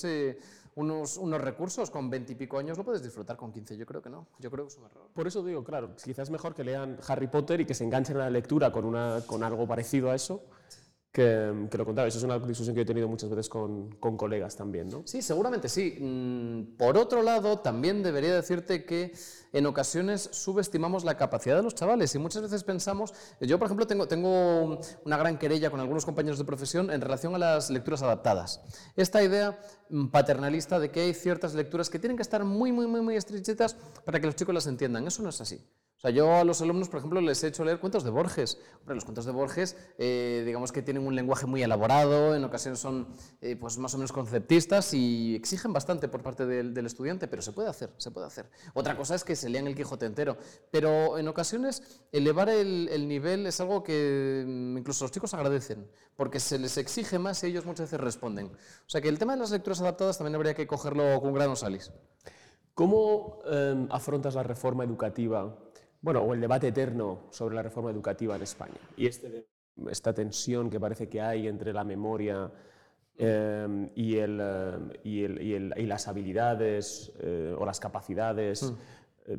unos, 0.76 1.18
unos 1.18 1.42
recursos 1.42 1.90
con 1.90 2.10
20 2.10 2.34
y 2.34 2.36
pico 2.36 2.58
años, 2.58 2.78
lo 2.78 2.84
puedes 2.84 3.04
disfrutar 3.04 3.36
con 3.38 3.52
15. 3.52 3.78
Yo 3.78 3.86
creo 3.86 4.02
que 4.02 4.10
no. 4.10 4.28
Yo 4.40 4.50
creo 4.50 4.66
que 4.66 4.74
es 4.74 4.78
un 4.78 4.86
error. 4.86 5.08
Por 5.14 5.28
eso 5.28 5.44
digo, 5.44 5.64
claro, 5.64 5.96
quizás 6.04 6.30
mejor 6.30 6.56
que 6.56 6.64
lean 6.64 6.98
Harry 7.08 7.28
Potter 7.28 7.62
y 7.62 7.66
que 7.66 7.74
se 7.74 7.84
enganchen 7.84 8.18
a 8.18 8.22
la 8.22 8.30
lectura 8.30 8.72
con, 8.72 8.86
una, 8.86 9.22
con 9.26 9.44
algo 9.44 9.68
parecido 9.68 10.12
a 10.12 10.16
eso 10.16 10.44
que, 11.12 11.68
lo 11.72 11.86
contaba. 11.86 12.08
Eso 12.08 12.20
es 12.20 12.24
una 12.24 12.38
discusión 12.40 12.76
que 12.76 12.82
he 12.82 12.86
tenido 12.86 13.08
muchas 13.08 13.30
veces 13.30 13.50
con, 13.50 13.90
con, 13.96 14.16
colegas 14.16 14.56
también, 14.56 14.90
¿no? 14.90 15.02
Sí, 15.06 15.22
seguramente 15.22 15.68
sí. 15.68 15.98
Mm, 16.00 16.78
por 16.78 16.98
otro 16.98 17.24
lado, 17.24 17.60
también 17.60 18.04
debería 18.04 18.34
decirte 18.34 18.86
que 18.86 19.14
en 19.52 19.66
ocasiones 19.66 20.30
subestimamos 20.32 21.04
la 21.04 21.18
capacidad 21.18 21.56
de 21.56 21.64
los 21.64 21.74
chavales 21.74 22.14
y 22.14 22.20
muchas 22.20 22.44
veces 22.44 22.64
pensamos, 22.64 23.14
yo 23.42 23.58
por 23.58 23.66
ejemplo 23.66 23.88
tengo, 23.88 24.08
tengo 24.08 24.80
una 25.04 25.18
gran 25.18 25.40
querella 25.40 25.72
con 25.72 25.80
algunos 25.80 26.06
compañeros 26.06 26.38
de 26.38 26.46
profesión 26.46 26.92
en 26.92 27.02
relación 27.02 27.34
a 27.34 27.40
las 27.40 27.72
lecturas 27.72 28.04
adaptadas. 28.04 28.62
Esta 28.96 29.24
idea 29.24 29.60
mm, 29.90 30.08
paternalista 30.08 30.80
de 30.80 30.92
que 30.92 31.02
hay 31.02 31.14
ciertas 31.16 31.56
lecturas 31.56 31.90
que 31.90 31.98
tienen 31.98 32.18
que 32.18 32.24
estar 32.24 32.44
muy, 32.44 32.72
muy, 32.72 32.86
muy, 32.86 33.02
muy 33.02 33.16
estrechitas 33.16 33.76
para 34.06 34.20
que 34.20 34.28
los 34.28 34.36
chicos 34.36 34.54
las 34.54 34.68
entiendan. 34.68 35.08
Eso 35.08 35.24
no 35.24 35.30
es 35.30 35.42
así. 35.42 35.60
O 36.00 36.02
sea, 36.02 36.12
yo 36.12 36.34
a 36.34 36.46
los 36.46 36.62
alumnos, 36.62 36.88
por 36.88 37.00
ejemplo, 37.00 37.20
les 37.20 37.44
he 37.44 37.48
hecho 37.48 37.66
leer 37.66 37.82
cuentos 37.82 38.06
de 38.06 38.10
Borges. 38.10 38.58
Hombre, 38.80 38.96
los 38.96 39.04
cuentos 39.04 39.26
de 39.26 39.34
Borges, 39.34 39.76
eh, 39.98 40.44
digamos 40.46 40.72
que 40.72 40.82
tienen 40.82 41.06
un 41.06 41.14
lenguaje 41.14 41.46
muy 41.46 41.62
elaborado, 41.62 42.36
en 42.36 42.44
ocasiones 42.46 42.80
son 42.80 43.10
eh, 43.42 43.58
pues 43.58 43.78
más 43.78 43.94
o 43.96 43.98
menos 43.98 44.14
conceptistas 44.14 44.94
y 44.94 45.36
exigen 45.36 45.74
bastante 45.74 46.08
por 46.08 46.24
parte 46.24 46.46
del, 46.46 46.86
estudiante, 46.86 47.28
pero 47.28 47.42
se 47.42 47.52
puede 47.52 47.68
hacer, 47.68 47.90
se 47.98 48.12
puede 48.12 48.28
hacer. 48.28 48.50
Otra 48.76 48.96
cosa 48.96 49.14
es 49.14 49.26
que 49.26 49.36
se 49.36 49.50
lean 49.50 49.68
el 49.68 49.76
Quijote 49.76 50.06
entero, 50.06 50.38
pero 50.72 51.18
en 51.18 51.28
ocasiones 51.28 51.84
elevar 52.14 52.48
el, 52.48 53.06
nivel 53.10 53.46
es 53.46 53.60
algo 53.60 53.84
que 53.84 54.46
mm, 54.48 54.78
incluso 54.78 55.04
los 55.04 55.12
chicos 55.12 55.34
agradecen, 55.34 55.86
porque 56.16 56.40
se 56.40 56.60
les 56.60 56.78
exige 56.78 57.20
más 57.20 57.44
y 57.44 57.48
ellos 57.48 57.66
muchas 57.66 57.88
veces 57.88 58.00
responden. 58.00 58.46
O 58.46 58.90
sea 58.90 59.02
que 59.02 59.10
el 59.10 59.20
tema 59.20 59.34
de 59.34 59.42
las 59.42 59.52
lecturas 59.52 59.82
adaptadas 59.82 60.18
también 60.18 60.36
habría 60.36 60.54
que 60.54 60.66
cogerlo 60.66 61.20
con 61.20 61.34
grano 61.34 61.58
salis. 61.58 61.92
¿Cómo 62.74 63.42
em, 63.52 63.90
afrontas 63.92 64.36
la 64.36 64.44
reforma 64.44 64.86
educativa 64.86 65.54
bueno, 66.02 66.22
o 66.22 66.34
el 66.34 66.42
debate 66.42 66.70
eterno 66.70 67.28
sobre 67.30 67.56
la 67.56 67.64
reforma 67.64 67.92
educativa 67.92 68.36
en 68.36 68.42
España 68.42 68.80
y 68.96 69.08
este, 69.08 69.48
esta 69.90 70.14
tensión 70.14 70.70
que 70.70 70.80
parece 70.80 71.10
que 71.10 71.22
hay 71.22 71.48
entre 71.48 71.74
la 71.74 71.84
memoria 71.84 72.52
em, 73.18 73.90
y, 73.96 74.18
el, 74.18 74.40
em, 74.40 74.90
y, 75.04 75.24
el, 75.24 75.74
y, 75.78 75.86
las 75.86 76.08
habilidades 76.08 77.12
eh, 77.20 77.56
o 77.58 77.66
las 77.66 77.80
capacidades. 77.80 78.64
Mm. 79.28 79.34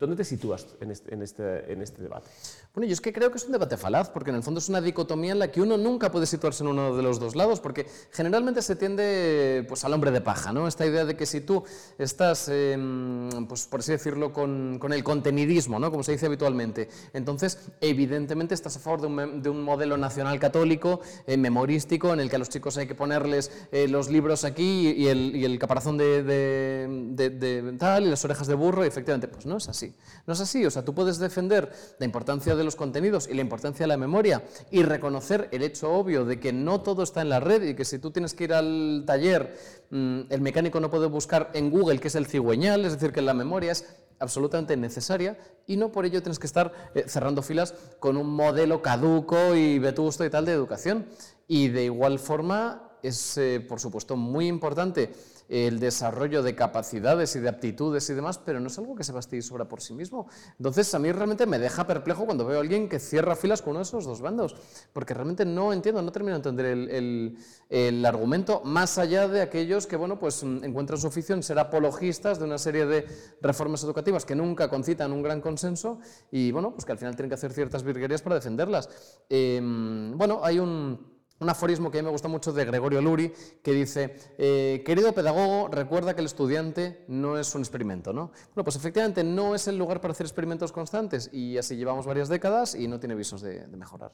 ¿Dónde 0.00 0.16
te 0.16 0.24
sitúas 0.24 0.66
en 0.80 0.90
este, 0.90 1.12
en, 1.12 1.20
este, 1.20 1.70
en 1.70 1.82
este, 1.82 2.00
debate? 2.00 2.30
Bueno, 2.74 2.88
yo 2.88 2.94
es 2.94 3.02
que 3.02 3.12
creo 3.12 3.30
que 3.30 3.36
es 3.36 3.44
un 3.44 3.52
debate 3.52 3.76
falaz, 3.76 4.08
porque 4.08 4.30
en 4.30 4.36
el 4.36 4.42
fondo 4.42 4.58
es 4.58 4.70
una 4.70 4.80
dicotomía 4.80 5.32
en 5.32 5.38
la 5.38 5.52
que 5.52 5.60
uno 5.60 5.76
nunca 5.76 6.10
puede 6.10 6.24
situarse 6.24 6.64
en 6.64 6.70
uno 6.70 6.96
de 6.96 7.02
los 7.02 7.20
dos 7.20 7.36
lados, 7.36 7.60
porque 7.60 7.84
generalmente 8.10 8.62
se 8.62 8.76
tiende 8.76 9.62
pues, 9.68 9.84
al 9.84 9.92
hombre 9.92 10.10
de 10.10 10.22
paja, 10.22 10.54
¿no? 10.54 10.66
Esta 10.66 10.86
idea 10.86 11.04
de 11.04 11.16
que 11.18 11.26
si 11.26 11.42
tú 11.42 11.64
estás, 11.98 12.48
em, 12.48 13.28
pues, 13.46 13.66
por 13.66 13.80
así 13.80 13.92
decirlo, 13.92 14.32
con, 14.32 14.80
el 14.90 15.04
contenidismo, 15.04 15.78
¿no? 15.78 15.90
Como 15.90 16.02
se 16.02 16.12
dice 16.12 16.24
habitualmente, 16.24 16.88
entonces 17.12 17.58
evidentemente 17.82 18.54
estás 18.54 18.78
a 18.78 18.80
favor 18.80 19.02
de 19.02 19.06
un, 19.06 19.42
de 19.42 19.50
un 19.50 19.62
modelo 19.62 19.98
nacional 19.98 20.40
católico, 20.40 21.00
eh, 21.26 21.36
memorístico, 21.36 22.14
en 22.14 22.20
el 22.20 22.30
que 22.30 22.36
a 22.36 22.38
los 22.38 22.48
chicos 22.48 22.78
hay 22.78 22.86
que 22.86 22.94
ponerles 22.94 23.52
eh, 23.70 23.86
los 23.86 24.08
libros 24.08 24.44
aquí 24.44 24.92
y 24.92 25.08
el, 25.08 25.36
y 25.36 25.44
el 25.44 25.58
caparazón 25.58 25.98
de, 25.98 26.22
de, 26.22 27.30
de 27.30 27.74
tal 27.78 28.06
y 28.06 28.08
las 28.08 28.24
orejas 28.24 28.46
de 28.46 28.54
burro, 28.54 28.82
y 28.82 28.88
efectivamente, 28.88 29.28
pues 29.28 29.44
no 29.44 29.58
es 29.58 29.68
así. 29.68 29.89
No 30.26 30.32
es 30.32 30.40
así, 30.40 30.64
o 30.64 30.70
sea, 30.70 30.84
tú 30.84 30.94
puedes 30.94 31.18
defender 31.18 31.72
la 31.98 32.06
importancia 32.06 32.54
de 32.54 32.64
los 32.64 32.76
contenidos 32.76 33.28
y 33.28 33.34
la 33.34 33.40
importancia 33.40 33.84
de 33.84 33.88
la 33.88 33.96
memoria 33.96 34.42
y 34.70 34.82
reconocer 34.82 35.48
el 35.52 35.62
hecho 35.62 35.92
obvio 35.92 36.24
de 36.24 36.40
que 36.40 36.52
no 36.52 36.80
todo 36.80 37.02
está 37.02 37.22
en 37.22 37.28
la 37.28 37.40
red 37.40 37.62
y 37.62 37.74
que 37.74 37.84
si 37.84 37.98
tú 37.98 38.10
tienes 38.10 38.34
que 38.34 38.44
ir 38.44 38.54
al 38.54 39.04
taller, 39.06 39.56
mm, 39.90 40.20
el 40.28 40.40
mecánico 40.40 40.80
no 40.80 40.90
puede 40.90 41.06
buscar 41.06 41.50
en 41.54 41.70
Google 41.70 41.98
qué 41.98 42.08
es 42.08 42.14
el 42.14 42.26
cigüeñal, 42.26 42.84
es 42.84 42.92
decir, 42.92 43.12
que 43.12 43.22
la 43.22 43.34
memoria 43.34 43.72
es 43.72 43.84
absolutamente 44.20 44.76
necesaria 44.76 45.36
y 45.66 45.76
no 45.76 45.90
por 45.90 46.04
ello 46.04 46.22
tienes 46.22 46.38
que 46.38 46.46
estar 46.46 46.72
eh, 46.94 47.04
cerrando 47.08 47.42
filas 47.42 47.74
con 47.98 48.16
un 48.16 48.28
modelo 48.28 48.82
caduco 48.82 49.54
y 49.54 49.78
vetusto 49.78 50.24
y 50.24 50.30
tal 50.30 50.44
de 50.44 50.52
educación. 50.52 51.06
Y 51.48 51.68
de 51.68 51.84
igual 51.84 52.18
forma 52.18 52.90
es, 53.02 53.36
eh, 53.38 53.64
por 53.66 53.80
supuesto, 53.80 54.16
muy 54.16 54.46
importante 54.46 55.12
el 55.50 55.80
desarrollo 55.80 56.44
de 56.44 56.54
capacidades 56.54 57.34
y 57.34 57.40
de 57.40 57.48
aptitudes 57.48 58.08
y 58.08 58.14
demás, 58.14 58.38
pero 58.38 58.60
no 58.60 58.68
es 58.68 58.78
algo 58.78 58.94
que 58.94 59.02
se 59.02 59.10
bastille 59.10 59.42
sobra 59.42 59.66
por 59.66 59.80
sí 59.80 59.92
mismo. 59.94 60.28
Entonces, 60.56 60.94
a 60.94 61.00
mí 61.00 61.10
realmente 61.10 61.44
me 61.44 61.58
deja 61.58 61.88
perplejo 61.88 62.24
cuando 62.24 62.46
veo 62.46 62.58
a 62.58 62.60
alguien 62.60 62.88
que 62.88 63.00
cierra 63.00 63.34
filas 63.34 63.60
con 63.60 63.72
uno 63.72 63.80
de 63.80 63.82
esos 63.82 64.04
dos 64.04 64.20
bandos, 64.20 64.54
porque 64.92 65.12
realmente 65.12 65.44
no 65.44 65.72
entiendo, 65.72 66.00
no 66.02 66.12
termino 66.12 66.34
de 66.34 66.36
entender 66.36 66.66
el, 66.66 67.36
el, 67.68 68.06
argumento, 68.06 68.62
más 68.64 68.96
allá 68.96 69.26
de 69.26 69.42
aquellos 69.42 69.88
que, 69.88 69.96
bueno, 69.96 70.20
pues 70.20 70.44
mm, 70.44 70.64
encuentran 70.64 71.00
su 71.00 71.08
oficio 71.08 71.34
en 71.34 71.42
ser 71.42 71.58
apologistas 71.58 72.38
de 72.38 72.44
una 72.44 72.58
serie 72.58 72.86
de 72.86 73.06
reformas 73.42 73.82
educativas 73.82 74.24
que 74.24 74.36
nunca 74.36 74.68
concitan 74.68 75.12
un 75.12 75.22
gran 75.22 75.40
consenso 75.40 75.98
y, 76.30 76.52
bueno, 76.52 76.72
pues 76.72 76.84
que 76.84 76.92
al 76.92 76.98
final 76.98 77.16
tienen 77.16 77.28
que 77.28 77.34
hacer 77.34 77.52
ciertas 77.52 77.82
virguerías 77.82 78.22
para 78.22 78.36
defenderlas. 78.36 78.88
Em, 79.28 80.16
bueno, 80.16 80.40
hay 80.44 80.60
un 80.60 81.19
un 81.40 81.48
aforismo 81.48 81.90
que 81.90 81.98
a 81.98 82.02
mí 82.02 82.04
me 82.04 82.12
gusta 82.12 82.28
mucho 82.28 82.52
de 82.52 82.64
Gregorio 82.66 83.00
Luri, 83.00 83.32
que 83.62 83.72
dice, 83.72 84.14
eh, 84.36 84.82
querido 84.84 85.12
pedagogo, 85.14 85.68
recuerda 85.68 86.14
que 86.14 86.20
el 86.20 86.26
estudiante 86.26 87.04
no 87.08 87.38
es 87.38 87.54
un 87.54 87.62
experimento. 87.62 88.12
¿no? 88.12 88.30
Bueno, 88.54 88.64
pues 88.64 88.76
efectivamente 88.76 89.24
no 89.24 89.54
es 89.54 89.66
el 89.66 89.78
lugar 89.78 90.02
para 90.02 90.12
hacer 90.12 90.26
experimentos 90.26 90.70
constantes 90.70 91.30
y 91.32 91.56
así 91.56 91.76
llevamos 91.76 92.06
varias 92.06 92.28
décadas 92.28 92.74
y 92.74 92.86
no 92.88 93.00
tiene 93.00 93.14
visos 93.14 93.40
de, 93.40 93.66
mejorar. 93.68 94.12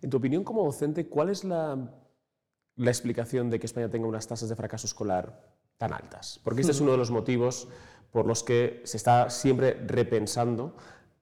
En 0.00 0.10
tu 0.10 0.18
opinión 0.18 0.44
como 0.44 0.64
docente, 0.64 1.08
¿cuál 1.08 1.30
es 1.30 1.42
la, 1.42 1.76
la, 2.76 2.90
explicación 2.90 3.50
de 3.50 3.58
que 3.58 3.66
España 3.66 3.90
tenga 3.90 4.06
unas 4.06 4.28
tasas 4.28 4.48
de 4.48 4.54
fracaso 4.54 4.86
escolar 4.86 5.56
tan 5.78 5.92
altas? 5.92 6.40
Porque 6.44 6.60
este 6.60 6.70
es 6.70 6.80
uno 6.80 6.92
de 6.92 6.98
los 6.98 7.10
motivos 7.10 7.66
por 8.12 8.24
los 8.26 8.44
que 8.44 8.82
se 8.84 8.96
está 8.96 9.30
siempre 9.30 9.74
repensando 9.84 10.76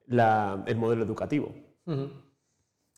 el 0.07 0.77
modelo 0.77 1.03
educativo 1.03 1.53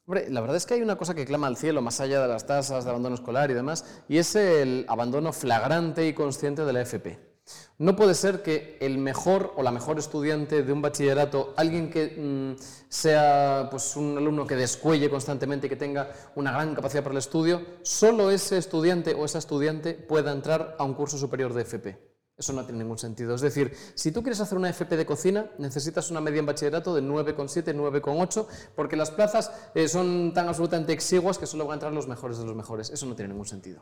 la 0.09 0.41
verdad 0.41 0.55
es 0.57 0.65
que 0.65 0.73
hay 0.73 0.81
una 0.81 0.97
cosa 0.97 1.13
que 1.13 1.25
clama 1.25 1.47
al 1.47 1.57
cielo, 1.57 1.81
más 1.81 1.99
allá 2.01 2.21
de 2.21 2.27
las 2.27 2.45
tasas 2.45 2.83
de 2.83 2.89
abandono 2.89 3.15
escolar 3.15 3.51
y 3.51 3.53
demás, 3.53 3.85
y 4.07 4.17
es 4.17 4.35
el 4.35 4.85
abandono 4.87 5.31
flagrante 5.31 6.07
y 6.07 6.13
consciente 6.13 6.65
de 6.65 6.73
la 6.73 6.81
FP. 6.81 7.29
No 7.77 7.95
puede 7.95 8.13
ser 8.13 8.43
que 8.43 8.77
el 8.81 8.97
mejor 8.97 9.53
o 9.55 9.63
la 9.63 9.71
mejor 9.71 9.97
estudiante 9.97 10.63
de 10.63 10.73
un 10.73 10.81
bachillerato, 10.81 11.53
alguien 11.55 11.89
que 11.89 12.15
mm, 12.17 12.61
sea 12.89 13.67
pues, 13.71 13.95
un 13.95 14.17
alumno 14.17 14.45
que 14.45 14.55
descuelle 14.55 15.09
constantemente 15.09 15.67
y 15.67 15.69
que 15.69 15.75
tenga 15.75 16.11
una 16.35 16.51
gran 16.51 16.75
capacidad 16.75 17.03
para 17.03 17.13
el 17.13 17.19
estudio, 17.19 17.61
solo 17.81 18.31
ese 18.31 18.57
estudiante 18.57 19.13
o 19.13 19.25
esa 19.25 19.39
estudiante 19.39 19.93
pueda 19.93 20.31
entrar 20.31 20.75
a 20.77 20.83
un 20.83 20.93
curso 20.93 21.17
superior 21.17 21.53
de 21.53 21.61
FP. 21.61 22.08
Eso 22.39 22.53
no 22.53 22.63
tiene 22.63 22.79
ningún 22.79 22.97
sentido. 22.97 23.35
Es 23.35 23.41
decir, 23.41 23.75
si 23.95 24.13
tú 24.13 24.23
quieres 24.23 24.39
hacer 24.39 24.57
una 24.57 24.69
FP 24.69 24.95
de 24.95 25.05
cocina, 25.05 25.47
necesitas 25.57 26.09
una 26.09 26.21
media 26.21 26.39
en 26.39 26.45
bachillerato 26.45 26.95
de 26.95 27.01
9,7, 27.01 27.75
9,8, 27.75 28.45
porque 28.77 28.95
las 28.95 29.11
plazas 29.11 29.51
eh, 29.75 29.89
son 29.89 30.33
tan 30.33 30.47
absolutamente 30.47 30.93
exiguas 30.93 31.37
que 31.37 31.45
solo 31.45 31.65
van 31.65 31.71
a 31.71 31.75
entrar 31.75 31.91
los 31.91 32.07
mejores 32.07 32.37
de 32.37 32.45
los 32.45 32.55
mejores. 32.55 32.91
Eso 32.91 33.05
no 33.07 33.15
tiene 33.15 33.33
ningún 33.33 33.45
sentido. 33.45 33.81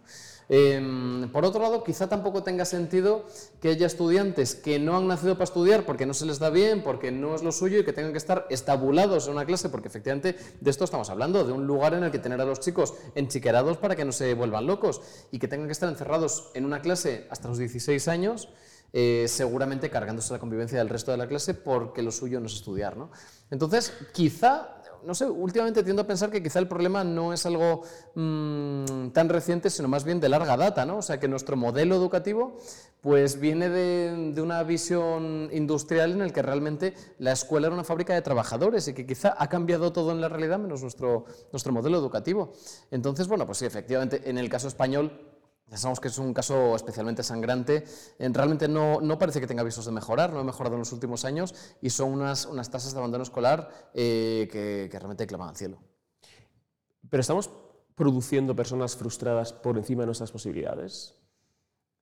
Em, 0.49 1.31
por 1.31 1.45
otro 1.45 1.61
lado, 1.61 1.83
quizá 1.83 2.09
tampoco 2.09 2.41
tenga 2.41 2.65
sentido 2.65 3.25
que 3.61 3.69
haya 3.69 3.85
estudiantes 3.85 4.55
que 4.55 4.79
no 4.79 4.97
han 4.97 5.07
nacido 5.07 5.35
para 5.35 5.43
estudiar 5.43 5.85
porque 5.85 6.07
no 6.07 6.15
se 6.15 6.25
les 6.25 6.39
da 6.39 6.49
bien, 6.49 6.81
porque 6.81 7.11
no 7.11 7.35
es 7.35 7.43
lo 7.43 7.51
suyo 7.51 7.77
y 7.77 7.85
que 7.85 7.93
tengan 7.93 8.11
que 8.11 8.17
estar 8.17 8.47
estabulados 8.49 9.27
en 9.27 9.33
una 9.33 9.45
clase, 9.45 9.69
porque 9.69 9.87
efectivamente 9.87 10.35
de 10.59 10.71
esto 10.71 10.83
estamos 10.83 11.11
hablando, 11.11 11.43
de 11.43 11.51
un 11.51 11.67
lugar 11.67 11.93
en 11.93 12.03
el 12.03 12.09
que 12.11 12.17
tener 12.17 12.41
a 12.41 12.45
los 12.45 12.59
chicos 12.59 12.95
enchiquerados 13.13 13.77
para 13.77 13.95
que 13.95 14.03
no 14.03 14.11
se 14.11 14.33
vuelvan 14.33 14.65
locos 14.65 15.01
y 15.31 15.37
que 15.37 15.47
tengan 15.47 15.67
que 15.67 15.73
estar 15.73 15.89
encerrados 15.89 16.49
en 16.55 16.65
una 16.65 16.81
clase 16.81 17.27
hasta 17.29 17.49
los 17.49 17.59
16 17.59 18.07
años 18.07 18.46
eh, 18.93 19.25
seguramente 19.27 19.89
cargándose 19.89 20.31
la 20.33 20.39
convivencia 20.39 20.77
del 20.77 20.89
resto 20.89 21.11
de 21.11 21.17
la 21.17 21.27
clase 21.27 21.53
porque 21.53 22.01
lo 22.01 22.11
suyo 22.11 22.39
no 22.39 22.47
es 22.47 22.53
estudiar. 22.53 22.95
¿no? 22.95 23.11
Entonces, 23.51 23.93
quizá, 24.13 24.81
no 25.03 25.13
sé, 25.13 25.25
últimamente 25.25 25.83
tiendo 25.83 26.01
a 26.01 26.07
pensar 26.07 26.31
que 26.31 26.41
quizá 26.41 26.59
el 26.59 26.67
problema 26.67 27.03
no 27.03 27.33
es 27.33 27.45
algo 27.45 27.83
mm, 28.15 29.09
tan 29.09 29.29
reciente, 29.29 29.69
sino 29.69 29.87
más 29.87 30.03
bien 30.03 30.19
de 30.19 30.29
larga 30.29 30.55
data, 30.55 30.85
¿no? 30.85 30.97
O 30.97 31.01
sea, 31.01 31.19
que 31.19 31.27
nuestro 31.27 31.57
modelo 31.57 31.95
educativo 31.95 32.57
pues 33.01 33.39
viene 33.39 33.69
de, 33.69 34.33
de, 34.33 34.41
una 34.41 34.63
visión 34.63 35.49
industrial 35.53 36.13
en 36.13 36.21
el 36.21 36.33
que 36.33 36.41
realmente 36.41 36.93
la 37.19 37.31
escuela 37.31 37.67
era 37.67 37.73
una 37.75 37.83
fábrica 37.83 38.13
de 38.13 38.21
trabajadores 38.21 38.87
y 38.87 38.93
que 38.93 39.05
quizá 39.05 39.35
ha 39.37 39.47
cambiado 39.47 39.93
todo 39.93 40.11
en 40.11 40.19
la 40.19 40.29
realidad 40.29 40.59
menos 40.59 40.81
nuestro, 40.81 41.25
nuestro 41.51 41.71
modelo 41.71 41.97
educativo. 41.97 42.53
Entonces, 42.89 43.27
bueno, 43.27 43.45
pues 43.45 43.59
sí, 43.59 43.65
efectivamente, 43.65 44.29
en 44.29 44.37
el 44.37 44.49
caso 44.49 44.67
español 44.67 45.36
ya 45.69 45.77
sabemos 45.77 45.99
que 45.99 46.07
es 46.07 46.17
un 46.17 46.33
caso 46.33 46.75
especialmente 46.75 47.23
sangrante. 47.23 47.83
Realmente 48.19 48.67
no, 48.67 49.01
no, 49.01 49.19
parece 49.19 49.41
que 49.41 49.47
tenga 49.47 49.63
visos 49.63 49.85
de 49.85 49.91
mejorar, 49.91 50.31
no 50.31 50.39
ha 50.39 50.43
mejorado 50.43 50.75
en 50.75 50.79
los 50.79 50.93
últimos 50.93 51.25
años 51.25 51.53
y 51.81 51.89
son 51.89 52.13
unas, 52.13 52.45
unas 52.45 52.69
tasas 52.69 52.93
de 52.93 52.99
abandono 52.99 53.23
escolar 53.23 53.89
eh, 53.93 54.47
que, 54.49 54.87
que, 54.89 54.97
realmente 54.97 55.27
claman 55.27 55.49
al 55.49 55.57
cielo. 55.57 55.79
Pero 57.09 57.21
estamos 57.21 57.49
produciendo 57.95 58.55
personas 58.55 58.95
frustradas 58.95 59.51
por 59.51 59.77
encima 59.77 60.03
de 60.03 60.07
nuestras 60.07 60.31
posibilidades. 60.31 61.16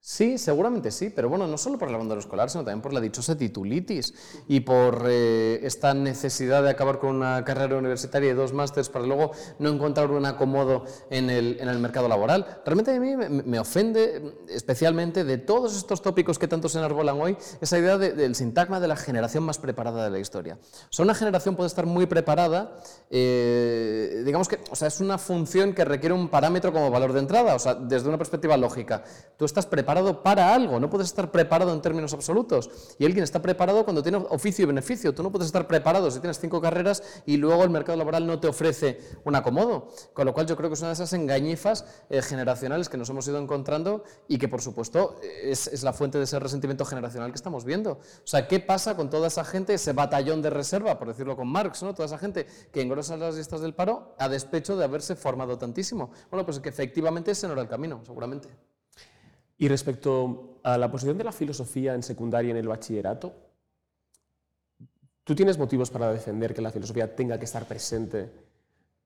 Sí, 0.08 0.38
seguramente 0.38 0.92
sí, 0.92 1.10
pero 1.10 1.28
bueno, 1.28 1.48
no 1.48 1.58
solo 1.58 1.78
por 1.78 1.88
el 1.88 1.94
abandono 1.96 2.20
escolar, 2.20 2.48
sino 2.48 2.62
también 2.62 2.80
por 2.80 2.92
la 2.92 3.00
dichosa 3.00 3.36
titulitis 3.36 4.14
y 4.46 4.60
por 4.60 5.02
eh, 5.08 5.58
esta 5.64 5.94
necesidad 5.94 6.62
de 6.62 6.70
acabar 6.70 7.00
con 7.00 7.16
una 7.16 7.44
carrera 7.44 7.76
universitaria 7.76 8.30
y 8.30 8.34
dos 8.34 8.52
másters 8.52 8.88
para 8.88 9.04
luego 9.04 9.32
no 9.58 9.68
encontrar 9.68 10.12
un 10.12 10.24
acomodo 10.24 10.84
en 11.10 11.28
el, 11.28 11.78
mercado 11.80 12.06
laboral. 12.06 12.46
Realmente 12.64 12.94
a 12.94 13.00
mí 13.00 13.16
me, 13.16 13.58
ofende 13.58 14.36
especialmente 14.48 15.24
de 15.24 15.38
todos 15.38 15.76
estos 15.76 16.02
tópicos 16.02 16.38
que 16.38 16.46
tanto 16.46 16.68
se 16.68 16.78
enarbolan 16.78 17.20
hoy, 17.20 17.36
esa 17.60 17.76
idea 17.76 17.98
del 17.98 18.36
sintagma 18.36 18.78
de 18.78 18.86
la 18.86 18.94
generación 18.94 19.42
más 19.42 19.58
preparada 19.58 20.04
de 20.04 20.10
la 20.10 20.20
historia. 20.20 20.56
O 20.88 20.92
sea, 20.92 21.04
una 21.04 21.16
generación 21.16 21.56
puede 21.56 21.66
estar 21.66 21.84
muy 21.84 22.06
preparada, 22.06 22.76
eh, 23.10 24.22
digamos 24.24 24.46
que, 24.46 24.60
o 24.70 24.76
sea, 24.76 24.86
es 24.86 25.00
una 25.00 25.18
función 25.18 25.72
que 25.72 25.84
requiere 25.84 26.14
un 26.14 26.28
parámetro 26.28 26.72
como 26.72 26.92
valor 26.92 27.12
de 27.12 27.18
entrada, 27.18 27.56
o 27.56 27.58
sea, 27.58 27.74
desde 27.74 28.08
una 28.08 28.18
perspectiva 28.18 28.56
lógica. 28.56 29.02
Tú 29.36 29.44
estás 29.44 29.66
preparado 29.66 29.95
para 30.22 30.54
algo, 30.54 30.78
no 30.80 30.90
puedes 30.90 31.08
estar 31.08 31.30
preparado 31.30 31.72
en 31.72 31.80
términos 31.80 32.12
absolutos. 32.12 32.70
Y 32.98 33.04
alguien 33.04 33.24
está 33.24 33.40
preparado 33.40 33.84
cuando 33.84 34.02
tiene 34.02 34.18
oficio 34.30 34.64
y 34.64 34.66
beneficio. 34.66 35.14
Tú 35.14 35.22
no 35.22 35.30
puedes 35.30 35.46
estar 35.46 35.66
preparado 35.66 36.10
si 36.10 36.20
tienes 36.20 36.38
cinco 36.38 36.60
carreras 36.60 37.02
y 37.24 37.36
luego 37.36 37.64
el 37.64 37.70
mercado 37.70 37.96
laboral 37.96 38.26
no 38.26 38.38
te 38.38 38.48
ofrece 38.48 39.00
un 39.24 39.34
acomodo. 39.34 39.88
Con 40.12 40.26
lo 40.26 40.34
cual 40.34 40.46
yo 40.46 40.56
creo 40.56 40.70
que 40.70 40.74
es 40.74 40.80
una 40.80 40.88
de 40.88 40.94
esas 40.94 41.12
engañifas 41.12 41.84
eh, 42.10 42.22
generacionales 42.22 42.88
que 42.88 42.96
nos 42.96 43.08
hemos 43.10 43.26
ido 43.28 43.38
encontrando 43.38 44.04
y 44.28 44.38
que 44.38 44.48
por 44.48 44.60
supuesto 44.60 45.16
es, 45.42 45.66
es, 45.68 45.82
la 45.82 45.92
fuente 45.92 46.18
de 46.18 46.24
ese 46.24 46.38
resentimiento 46.38 46.84
generacional 46.84 47.30
que 47.30 47.36
estamos 47.36 47.64
viendo. 47.64 47.92
O 47.92 48.26
sea, 48.26 48.48
¿qué 48.48 48.60
pasa 48.60 48.96
con 48.96 49.10
toda 49.10 49.28
esa 49.28 49.44
gente, 49.44 49.74
ese 49.74 49.92
batallón 49.92 50.42
de 50.42 50.50
reserva, 50.50 50.98
por 50.98 51.08
decirlo 51.08 51.36
con 51.36 51.48
Marx, 51.48 51.82
¿no? 51.82 51.94
toda 51.94 52.06
esa 52.06 52.18
gente 52.18 52.46
que 52.72 52.82
engrosa 52.82 53.16
las 53.16 53.36
listas 53.36 53.60
del 53.60 53.74
paro 53.74 54.14
a 54.18 54.28
despecho 54.28 54.76
de 54.76 54.84
haberse 54.84 55.16
formado 55.16 55.58
tantísimo? 55.58 56.10
Bueno, 56.30 56.44
pues 56.44 56.60
que 56.60 56.68
efectivamente 56.68 57.30
ese 57.30 57.46
no 57.46 57.54
era 57.54 57.62
el 57.62 57.68
camino, 57.68 58.02
seguramente. 58.04 58.48
Y 59.58 59.68
respecto 59.68 60.60
a 60.62 60.76
la 60.76 60.90
posición 60.90 61.16
de 61.16 61.24
la 61.24 61.32
filosofía 61.32 61.94
en 61.94 62.02
secundaria 62.02 62.48
y 62.48 62.50
en 62.50 62.56
el 62.58 62.68
bachillerato, 62.68 63.34
¿tú 65.24 65.34
tienes 65.34 65.58
motivos 65.58 65.90
para 65.90 66.12
defender 66.12 66.54
que 66.54 66.60
la 66.60 66.70
filosofía 66.70 67.14
tenga 67.14 67.38
que 67.38 67.46
estar 67.46 67.66
presente 67.66 68.30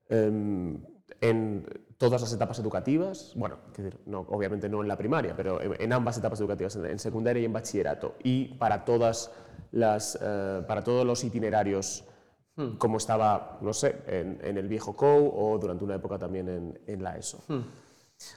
em, 0.09 0.83
en 1.21 1.65
todas 1.99 2.23
las 2.23 2.33
etapas 2.33 2.59
educativas? 2.59 3.33
Bueno, 3.37 3.59
no, 4.07 4.21
obviamente 4.31 4.69
no 4.69 4.83
en 4.83 4.89
la 4.89 4.97
primaria, 4.97 5.37
pero 5.37 5.61
en, 5.63 5.93
ambas 5.93 6.19
etapas 6.19 6.41
educativas, 6.41 6.75
en, 6.77 6.99
secundaria 6.99 7.43
y 7.43 7.45
en 7.45 7.53
bachillerato, 7.53 8.17
y 8.25 8.55
para, 8.55 8.85
todas 8.85 9.31
las, 9.71 10.19
eh, 10.21 10.63
para 10.67 10.83
todos 10.83 11.07
los 11.07 11.23
itinerarios 11.23 12.05
hmm. 12.57 12.77
como 12.79 12.97
estaba, 12.97 13.59
no 13.61 13.73
sé, 13.73 14.03
en, 14.07 14.57
el 14.57 14.67
viejo 14.67 14.97
COU 14.97 15.31
o 15.33 15.59
durante 15.59 15.85
una 15.85 15.95
época 15.95 16.19
también 16.19 16.81
en, 16.87 17.03
la 17.03 17.17
ESO. 17.17 17.45
Hmm. 17.47 17.61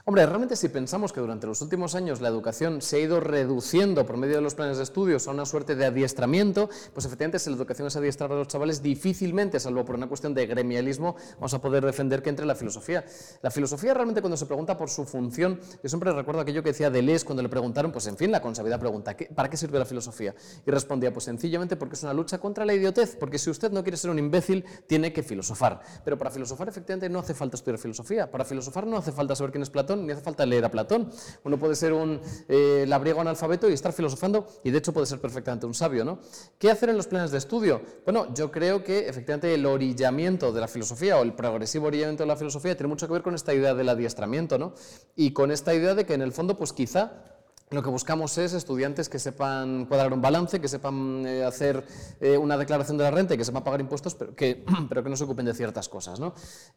Hombre, 0.06 0.26
realmente 0.26 0.54
si 0.54 0.68
pensamos 0.68 1.14
que 1.14 1.20
durante 1.20 1.46
los 1.46 1.62
últimos 1.62 1.94
años 1.94 2.20
la 2.20 2.28
educación 2.28 2.82
se 2.82 2.96
ha 2.96 2.98
ido 2.98 3.20
reduciendo 3.20 4.04
por 4.04 4.18
medio 4.18 4.36
de 4.36 4.42
los 4.42 4.54
planes 4.54 4.76
de 4.76 4.82
estudios 4.82 5.26
a 5.26 5.30
una 5.30 5.46
suerte 5.46 5.76
de 5.76 5.86
adiestramiento, 5.86 6.68
pues 6.92 7.06
efectivamente 7.06 7.38
si 7.38 7.48
la 7.48 7.56
educación 7.56 7.88
es 7.88 7.96
adiestrar 7.96 8.30
a 8.30 8.34
los 8.34 8.46
chavales, 8.46 8.82
difícilmente, 8.82 9.58
salvo 9.58 9.82
por 9.86 9.94
una 9.94 10.06
cuestión 10.06 10.34
de 10.34 10.46
gremialismo, 10.46 11.16
vamos 11.36 11.54
a 11.54 11.60
poder 11.62 11.86
defender 11.86 12.22
que 12.22 12.28
entre 12.28 12.44
la 12.44 12.54
filosofía. 12.54 13.02
La 13.40 13.50
filosofía 13.50 13.94
realmente 13.94 14.20
cuando 14.20 14.36
se 14.36 14.44
pregunta 14.44 14.76
por 14.76 14.90
su 14.90 15.06
función, 15.06 15.58
yo 15.82 15.88
siempre 15.88 16.12
recuerdo 16.12 16.42
aquello 16.42 16.62
que 16.62 16.70
decía 16.70 16.90
Deleuze 16.90 17.24
cuando 17.24 17.42
le 17.42 17.48
preguntaron, 17.48 17.90
pues 17.90 18.06
en 18.06 18.18
fin, 18.18 18.30
la 18.30 18.42
consabiedad 18.42 18.78
pregunta, 18.78 19.16
¿para 19.34 19.48
qué 19.48 19.56
sirve 19.56 19.78
la 19.78 19.86
filosofía? 19.86 20.34
Y 20.66 20.70
respondía, 20.70 21.14
pues 21.14 21.24
sencillamente 21.24 21.76
porque 21.76 21.94
es 21.94 22.02
una 22.02 22.12
lucha 22.12 22.36
contra 22.36 22.66
la 22.66 22.74
idiotez, 22.74 23.16
porque 23.16 23.38
si 23.38 23.48
usted 23.48 23.72
no 23.72 23.82
quiere 23.82 23.96
ser 23.96 24.10
un 24.10 24.18
imbécil, 24.18 24.66
tiene 24.86 25.14
que 25.14 25.22
filosofar. 25.22 25.80
Pero 26.04 26.18
para 26.18 26.30
filosofar 26.30 26.68
efectivamente 26.68 27.08
no 27.08 27.20
hace 27.20 27.32
falta 27.32 27.56
estudiar 27.56 27.78
filosofía, 27.78 28.30
para 28.30 28.44
filosofar 28.44 28.86
no 28.86 28.98
hace 28.98 29.10
falta 29.10 29.34
saber 29.34 29.50
quién 29.50 29.62
es 29.62 29.70
Platón, 29.74 30.06
ni 30.06 30.12
hace 30.12 30.22
falta 30.22 30.46
leer 30.46 30.64
a 30.64 30.70
Platón. 30.70 31.10
Uno 31.42 31.58
puede 31.58 31.74
ser 31.74 31.92
un 31.92 32.20
eh, 32.48 32.84
labriego 32.86 33.20
analfabeto 33.20 33.68
y 33.68 33.72
estar 33.72 33.92
filosofando, 33.92 34.46
y 34.62 34.70
de 34.70 34.78
hecho 34.78 34.92
puede 34.92 35.06
ser 35.06 35.20
perfectamente 35.20 35.66
un 35.66 35.74
sabio. 35.74 36.04
¿no? 36.04 36.20
¿Qué 36.58 36.70
hacer 36.70 36.88
en 36.88 36.96
los 36.96 37.08
planes 37.08 37.32
de 37.32 37.38
estudio? 37.38 37.82
Bueno, 38.04 38.32
yo 38.32 38.50
creo 38.50 38.84
que 38.84 39.08
efectivamente 39.08 39.52
el 39.52 39.66
orillamiento 39.66 40.52
de 40.52 40.60
la 40.60 40.68
filosofía 40.68 41.18
o 41.18 41.22
el 41.22 41.34
progresivo 41.34 41.88
orillamiento 41.88 42.22
de 42.22 42.28
la 42.28 42.36
filosofía 42.36 42.76
tiene 42.76 42.88
mucho 42.88 43.08
que 43.08 43.12
ver 43.12 43.22
con 43.22 43.34
esta 43.34 43.52
idea 43.52 43.74
del 43.74 43.88
adiestramiento, 43.88 44.58
¿no? 44.58 44.74
Y 45.16 45.32
con 45.32 45.50
esta 45.50 45.74
idea 45.74 45.94
de 45.94 46.06
que 46.06 46.14
en 46.14 46.22
el 46.22 46.32
fondo, 46.32 46.56
pues 46.56 46.72
quizá 46.72 47.33
lo 47.70 47.82
que 47.82 47.90
buscamos 47.90 48.36
es 48.38 48.52
estudiantes 48.52 49.08
que 49.08 49.18
sepan 49.18 49.86
cuadrar 49.86 50.12
un 50.12 50.20
balance, 50.20 50.60
que 50.60 50.68
sepan 50.68 51.26
eh, 51.26 51.44
hacer 51.44 51.84
eh, 52.20 52.36
una 52.36 52.56
declaración 52.56 52.96
de 52.98 53.04
la 53.04 53.10
renta 53.10 53.34
y 53.34 53.38
que 53.38 53.44
sepan 53.44 53.64
pagar 53.64 53.80
impuestos, 53.80 54.14
pero 54.14 54.34
que, 54.34 54.64
pero 54.88 55.02
que 55.02 55.10
no 55.10 55.16
se 55.16 55.24
ocupen 55.24 55.46
de 55.46 55.54
ciertas 55.54 55.88
cosas. 55.88 56.20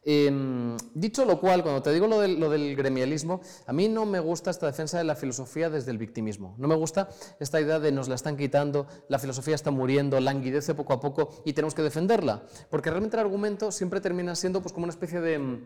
Em, 0.04 0.76
dicho 0.94 1.24
lo 1.24 1.40
cual, 1.40 1.62
cuando 1.62 1.82
te 1.82 1.92
digo 1.92 2.06
lo 2.06 2.20
del, 2.20 2.40
lo 2.40 2.50
del, 2.50 2.74
gremialismo, 2.74 3.40
a 3.66 3.72
mí 3.72 3.88
no 3.88 4.06
me 4.06 4.18
gusta 4.20 4.50
esta 4.50 4.66
defensa 4.66 4.98
de 4.98 5.04
la 5.04 5.14
filosofía 5.14 5.70
desde 5.70 5.90
el 5.90 5.98
victimismo. 5.98 6.54
No 6.58 6.68
me 6.68 6.74
gusta 6.74 7.08
esta 7.38 7.60
idea 7.60 7.78
de 7.78 7.92
nos 7.92 8.08
la 8.08 8.14
están 8.14 8.36
quitando, 8.36 8.86
la 9.08 9.18
filosofía 9.18 9.54
está 9.54 9.70
muriendo, 9.70 10.18
languidece 10.20 10.74
poco 10.74 10.92
a 10.92 11.00
poco 11.00 11.30
y 11.44 11.52
tenemos 11.52 11.74
que 11.74 11.82
defenderla. 11.82 12.42
Porque 12.70 12.90
realmente 12.90 13.16
el 13.16 13.20
argumento 13.20 13.70
siempre 13.72 14.00
termina 14.00 14.34
siendo 14.34 14.62
pues, 14.62 14.72
como 14.72 14.84
una 14.84 14.92
especie 14.92 15.20
de 15.20 15.60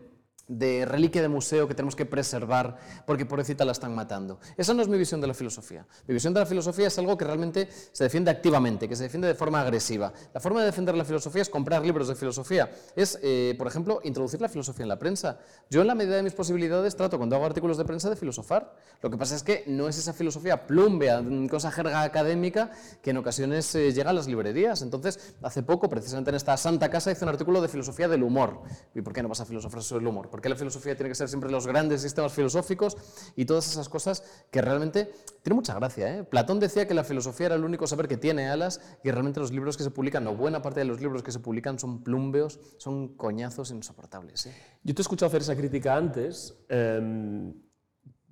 de 0.47 0.85
reliquia 0.85 1.21
de 1.21 1.29
museo 1.29 1.67
que 1.67 1.73
tenemos 1.73 1.95
que 1.95 2.05
preservar 2.05 2.77
porque 3.05 3.25
pobrecita 3.25 3.63
la 3.63 3.71
están 3.71 3.95
matando. 3.95 4.39
Esa 4.57 4.73
no 4.73 4.81
es 4.81 4.87
mi 4.87 4.97
visión 4.97 5.21
de 5.21 5.27
la 5.27 5.33
filosofía. 5.33 5.85
Mi 6.07 6.13
visión 6.13 6.33
de 6.33 6.41
la 6.41 6.45
filosofía 6.45 6.87
es 6.87 6.97
algo 6.99 7.17
que 7.17 7.25
realmente 7.25 7.69
se 7.91 8.03
defiende 8.03 8.29
activamente, 8.29 8.89
que 8.89 8.95
se 8.95 9.03
defiende 9.03 9.27
de 9.27 9.35
forma 9.35 9.61
agresiva. 9.61 10.11
La 10.33 10.39
forma 10.39 10.59
de 10.59 10.67
defender 10.67 10.95
la 10.95 11.05
filosofía 11.05 11.41
es 11.41 11.49
comprar 11.49 11.85
libros 11.85 12.07
de 12.07 12.15
filosofía. 12.15 12.69
Es, 12.95 13.19
eh, 13.23 13.55
por 13.57 13.67
ejemplo, 13.67 14.01
introducir 14.03 14.41
la 14.41 14.49
filosofía 14.49 14.83
en 14.83 14.89
la 14.89 14.99
prensa. 14.99 15.39
Yo 15.69 15.81
en 15.81 15.87
la 15.87 15.95
medida 15.95 16.15
de 16.15 16.23
mis 16.23 16.33
posibilidades 16.33 16.95
trato 16.95 17.17
cuando 17.17 17.35
hago 17.35 17.45
artículos 17.45 17.77
de 17.77 17.85
prensa 17.85 18.09
de 18.09 18.15
filosofar. 18.15 18.75
Lo 19.01 19.09
que 19.09 19.17
pasa 19.17 19.35
es 19.35 19.43
que 19.43 19.63
no 19.67 19.87
es 19.87 19.97
esa 19.97 20.13
filosofía 20.13 20.67
plumbea, 20.67 21.23
cosa 21.49 21.71
jerga 21.71 22.03
académica 22.03 22.71
que 23.01 23.11
en 23.11 23.17
ocasiones 23.17 23.73
eh, 23.75 23.93
llega 23.93 24.09
a 24.09 24.13
las 24.13 24.27
librerías. 24.27 24.81
Entonces, 24.81 25.35
hace 25.41 25.63
poco, 25.63 25.89
precisamente 25.89 26.31
en 26.31 26.35
esta 26.35 26.57
santa 26.57 26.89
casa, 26.89 27.11
hice 27.11 27.23
un 27.23 27.29
artículo 27.29 27.61
de 27.61 27.67
filosofía 27.69 28.07
del 28.07 28.23
humor. 28.23 28.61
¿Y 28.93 29.01
por 29.01 29.13
qué 29.13 29.23
no 29.23 29.29
vas 29.29 29.39
a 29.39 29.45
filosofar 29.45 29.81
sobre 29.81 30.01
el 30.01 30.07
humor? 30.07 30.29
Porque 30.33 30.49
la 30.49 30.55
filosofía 30.55 30.95
tiene 30.95 31.09
que 31.09 31.15
ser 31.15 31.29
siempre 31.29 31.51
los 31.51 31.67
grandes 31.67 32.01
sistemas 32.01 32.33
filosóficos 32.33 32.97
y 33.35 33.45
todas 33.45 33.67
esas 33.69 33.87
cosas 33.87 34.23
que 34.49 34.63
realmente 34.63 35.11
tiene 35.43 35.53
mucha 35.53 35.75
gracia. 35.75 36.17
¿eh? 36.17 36.23
Platón 36.23 36.59
decía 36.59 36.87
que 36.87 36.95
la 36.95 37.03
filosofía 37.03 37.45
era 37.45 37.55
el 37.55 37.63
único 37.63 37.85
saber 37.85 38.07
que 38.07 38.17
tiene 38.17 38.49
alas 38.49 38.81
y 39.03 39.11
realmente 39.11 39.39
los 39.39 39.51
libros 39.51 39.77
que 39.77 39.83
se 39.83 39.91
publican, 39.91 40.25
o 40.25 40.35
buena 40.35 40.59
parte 40.63 40.79
de 40.79 40.87
los 40.87 40.99
libros 40.99 41.21
que 41.21 41.31
se 41.31 41.37
publican 41.37 41.77
son 41.77 42.03
plumbeos, 42.03 42.59
son 42.77 43.09
coñazos 43.09 43.69
insoportables. 43.69 44.47
¿eh? 44.47 44.55
Yo 44.81 44.95
te 44.95 45.01
he 45.01 45.03
escuchado 45.03 45.27
hacer 45.27 45.41
esa 45.41 45.55
crítica 45.55 45.95
antes. 45.95 46.57
Em, 46.67 47.53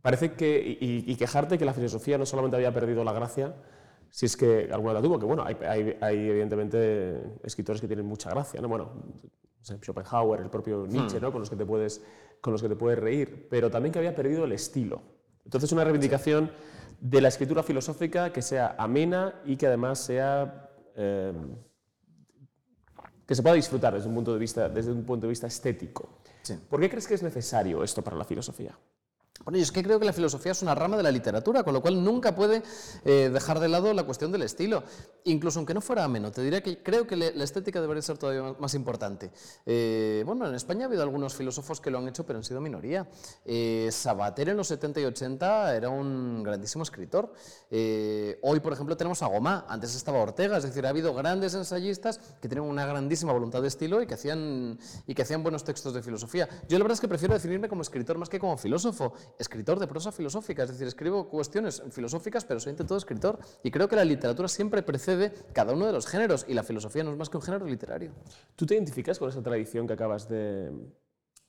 parece 0.02 0.34
que, 0.34 0.80
y, 0.82 1.16
quejarte 1.18 1.60
que 1.60 1.66
la 1.66 1.74
filosofía 1.76 2.18
no 2.18 2.26
solamente 2.26 2.56
había 2.58 2.74
perdido 2.74 3.04
la 3.04 3.14
gracia, 3.14 3.54
si 4.10 4.26
es 4.26 4.36
que 4.36 4.70
alguna 4.74 4.94
la 4.94 5.04
tuvo, 5.04 5.20
que 5.20 5.28
bueno, 5.28 5.44
hay, 5.46 5.56
hay, 6.02 6.30
evidentemente 6.30 7.22
escritores 7.44 7.80
que 7.80 7.86
tienen 7.86 8.08
mucha 8.08 8.32
gracia, 8.32 8.60
¿no? 8.60 8.68
Bueno, 8.70 8.92
Schopenhauer, 9.64 10.42
el 10.42 10.50
propio 10.50 10.86
Nietzsche, 10.88 11.20
hmm. 11.20 11.22
¿no? 11.22 11.32
con, 11.32 11.42
los 11.42 11.50
que 11.50 11.56
te 11.56 11.66
puedes, 11.66 12.04
con 12.42 12.54
los 12.54 12.62
que 12.62 12.70
te 12.70 12.76
puedes 12.76 13.00
reír, 13.00 13.48
pero 13.50 13.70
también 13.70 13.94
que 13.94 14.00
había 14.00 14.16
perdido 14.16 14.46
el 14.46 14.52
estilo. 14.52 15.02
Entonces, 15.46 15.72
una 15.72 15.84
reivindicación 15.84 16.52
de 17.00 17.22
la 17.22 17.28
escritura 17.30 17.64
filosófica 17.64 18.32
que 18.32 18.42
sea 18.42 18.76
amena 18.78 19.42
y 19.46 19.58
que 19.58 19.68
además 19.68 20.00
sea... 20.00 20.70
Eh, 20.96 21.34
que 23.26 23.36
se 23.36 23.42
pueda 23.44 23.56
disfrutar 23.56 23.94
desde 23.94 24.10
un 24.10 24.16
punto 24.16 24.34
de 24.34 24.40
vista, 24.40 24.68
desde 24.68 24.92
un 24.92 25.06
punto 25.06 25.26
de 25.26 25.30
vista 25.30 25.48
estético. 25.48 26.18
¿Por 26.70 26.82
qué 26.82 26.90
crees 26.90 27.08
que 27.08 27.14
es 27.14 27.24
necesario 27.24 27.82
esto 27.82 28.02
para 28.02 28.18
la 28.18 28.26
filosofía? 28.26 28.78
Bueno, 29.44 29.58
yo 29.58 29.64
es 29.64 29.72
que 29.72 29.82
creo 29.82 30.00
que 30.00 30.06
la 30.06 30.14
filosofía 30.14 30.52
es 30.52 30.62
una 30.62 30.76
rama 30.76 30.98
de 30.98 31.04
la 31.04 31.12
literatura, 31.12 31.64
con 31.64 31.74
lo 31.74 31.82
cual 31.82 32.04
nunca 32.04 32.36
puede 32.36 32.62
eh, 33.06 33.30
dejar 33.34 33.60
de 33.60 33.70
lado 33.70 33.92
la 33.94 34.04
cuestión 34.04 34.32
del 34.32 34.44
estilo. 34.44 34.84
Incluso 35.24 35.60
aunque 35.60 35.74
no 35.74 35.82
fuera 35.82 36.04
ameno, 36.04 36.32
te 36.32 36.44
diría 36.44 36.62
que 36.62 36.84
creo 36.84 37.08
que 37.08 37.16
la 37.16 37.44
estética 37.44 37.82
debería 37.82 38.04
ser 38.04 38.18
todavía 38.18 38.56
más 38.60 38.76
importante. 38.76 39.32
Eh, 39.66 40.24
bueno, 40.26 40.48
en 40.48 40.54
España 40.54 40.86
ha 40.86 40.88
habido 40.88 41.02
algunos 41.02 41.34
filósofos 41.34 41.82
que 41.82 41.90
lo 41.90 41.98
han 41.98 42.08
hecho, 42.08 42.24
pero 42.24 42.38
han 42.38 42.44
sido 42.44 42.62
minoría. 42.62 43.08
Eh, 43.46 43.90
Sabater 43.92 44.50
en 44.50 44.58
los 44.58 44.68
70 44.68 45.02
y 45.02 45.06
80 45.06 45.76
era 45.76 45.90
un 45.90 46.44
grandísimo 46.44 46.84
escritor. 46.84 47.34
hoy, 47.72 48.60
por 48.60 48.74
ejemplo, 48.74 48.96
tenemos 48.96 49.24
a 49.24 49.28
Gomá, 49.28 49.66
antes 49.68 49.96
estaba 49.96 50.20
Ortega, 50.20 50.58
es 50.58 50.64
decir, 50.64 50.86
ha 50.86 50.90
habido 50.90 51.14
grandes 51.16 51.56
ensayistas 51.56 52.20
que 52.42 52.48
tienen 52.48 52.68
una 52.68 52.86
grandísima 52.86 53.34
voluntad 53.34 53.62
de 53.62 53.70
estilo 53.70 54.02
y 54.02 54.08
que 54.08 54.14
hacían, 54.14 54.78
y 55.08 55.16
que 55.16 55.24
hacían 55.24 55.42
buenos 55.42 55.64
textos 55.64 55.94
de 55.94 56.04
filosofía. 56.04 56.48
Yo 56.68 56.78
la 56.78 56.84
verdad 56.84 56.94
es 56.94 57.02
que 57.02 57.08
prefiero 57.08 57.34
definirme 57.34 57.68
como 57.68 57.82
escritor 57.82 58.18
más 58.18 58.30
que 58.30 58.40
como 58.40 58.58
filósofo 58.58 59.14
escritor 59.40 59.80
de 59.80 59.88
prosa 59.88 60.12
filosófica, 60.12 60.64
es 60.64 60.70
decir, 60.70 60.88
escribo 60.88 61.30
cuestiones 61.30 61.84
filosóficas, 61.92 62.46
pero 62.46 62.60
soy 62.60 62.72
ante 62.72 62.84
todo 62.84 62.98
escritor. 62.98 63.40
Y 63.64 63.72
creo 63.72 63.88
que 63.88 63.96
la 63.96 64.06
literatura 64.06 64.48
siempre 64.48 64.84
precede 64.84 65.34
cada 65.54 65.74
uno 65.74 65.86
de 65.86 65.94
los 65.94 66.08
géneros, 66.08 66.46
y 66.48 66.54
la 66.54 66.64
filosofía 66.64 67.04
no 67.04 67.12
es 67.12 67.18
más 67.18 67.30
que 67.30 67.38
un 67.38 67.44
género 67.44 67.66
literario. 67.66 68.12
¿Tú 68.56 68.66
te 68.66 68.76
identificas 68.76 69.20
con 69.20 69.30
esa 69.30 69.42
tradición 69.42 69.88
que 69.88 69.94
acabas 69.94 70.28
de, 70.28 70.72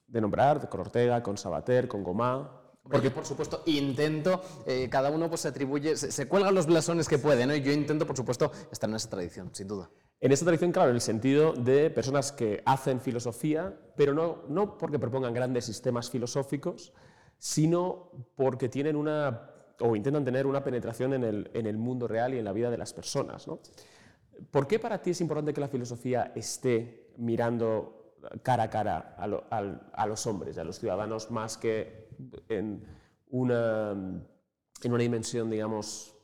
nombrar, 0.09 0.69
con 0.69 0.81
Ortega, 0.81 1.23
con 1.23 1.37
Sabater, 1.37 1.89
con 1.89 2.03
Gomá? 2.03 2.59
Porque, 2.83 3.11
por 3.11 3.25
supuesto, 3.25 3.63
intento, 3.67 4.43
eh, 4.67 4.89
cada 4.91 5.11
uno 5.11 5.29
pues, 5.29 5.43
se 5.43 5.49
atribuye, 5.49 5.97
se, 5.97 6.27
cuelgan 6.27 6.55
los 6.55 6.67
blasones 6.67 7.09
que 7.09 7.17
puede, 7.19 7.47
¿no? 7.47 7.55
y 7.55 7.63
yo 7.63 7.71
intento, 7.71 8.07
por 8.07 8.17
supuesto, 8.17 8.51
estar 8.73 8.91
en 8.91 8.97
esa 8.97 9.09
tradición, 9.09 9.51
sin 9.55 9.69
duda. 9.69 9.89
En 10.23 10.31
esa 10.31 10.45
tradición, 10.45 10.71
claro, 10.73 10.91
en 10.91 10.97
el 10.97 11.01
sentido 11.01 11.53
de 11.53 11.91
personas 11.91 12.31
que 12.31 12.63
hacen 12.65 13.01
filosofía, 13.01 13.77
pero 13.97 14.15
no, 14.15 14.45
no 14.49 14.79
porque 14.79 14.99
propongan 14.99 15.35
grandes 15.35 15.65
sistemas 15.65 16.11
filosóficos, 16.11 16.93
sino 17.43 18.13
porque 18.37 18.69
tienen 18.69 18.95
una, 18.95 19.51
o 19.81 19.97
intentan 19.97 20.25
tener 20.25 20.47
una 20.47 20.63
penetración 20.63 21.13
en 21.13 21.25
el, 21.67 21.77
mundo 21.77 22.07
real 22.07 22.35
y 22.35 22.39
en 22.39 22.45
la 22.45 22.53
vida 22.53 22.71
de 22.71 22.79
las 22.79 22.93
personas. 22.93 23.49
¿Por 24.53 24.69
qué 24.69 24.79
para 24.79 25.03
ti 25.03 25.11
es 25.11 25.21
importante 25.21 25.53
que 25.53 25.61
la 25.61 25.67
filosofía 25.67 26.31
esté 26.37 27.13
mirando 27.17 28.15
cara 28.45 28.63
a 28.63 28.71
cara 28.71 29.17
a, 29.19 30.07
los 30.07 30.27
hombres, 30.29 30.57
a 30.57 30.63
los 30.63 30.79
ciudadanos, 30.79 31.33
más 31.33 31.57
que 31.59 32.11
en 32.49 32.87
una, 33.31 33.91
en 33.91 34.93
una 34.93 35.03
dimensión, 35.03 35.51
digamos, 35.51 36.15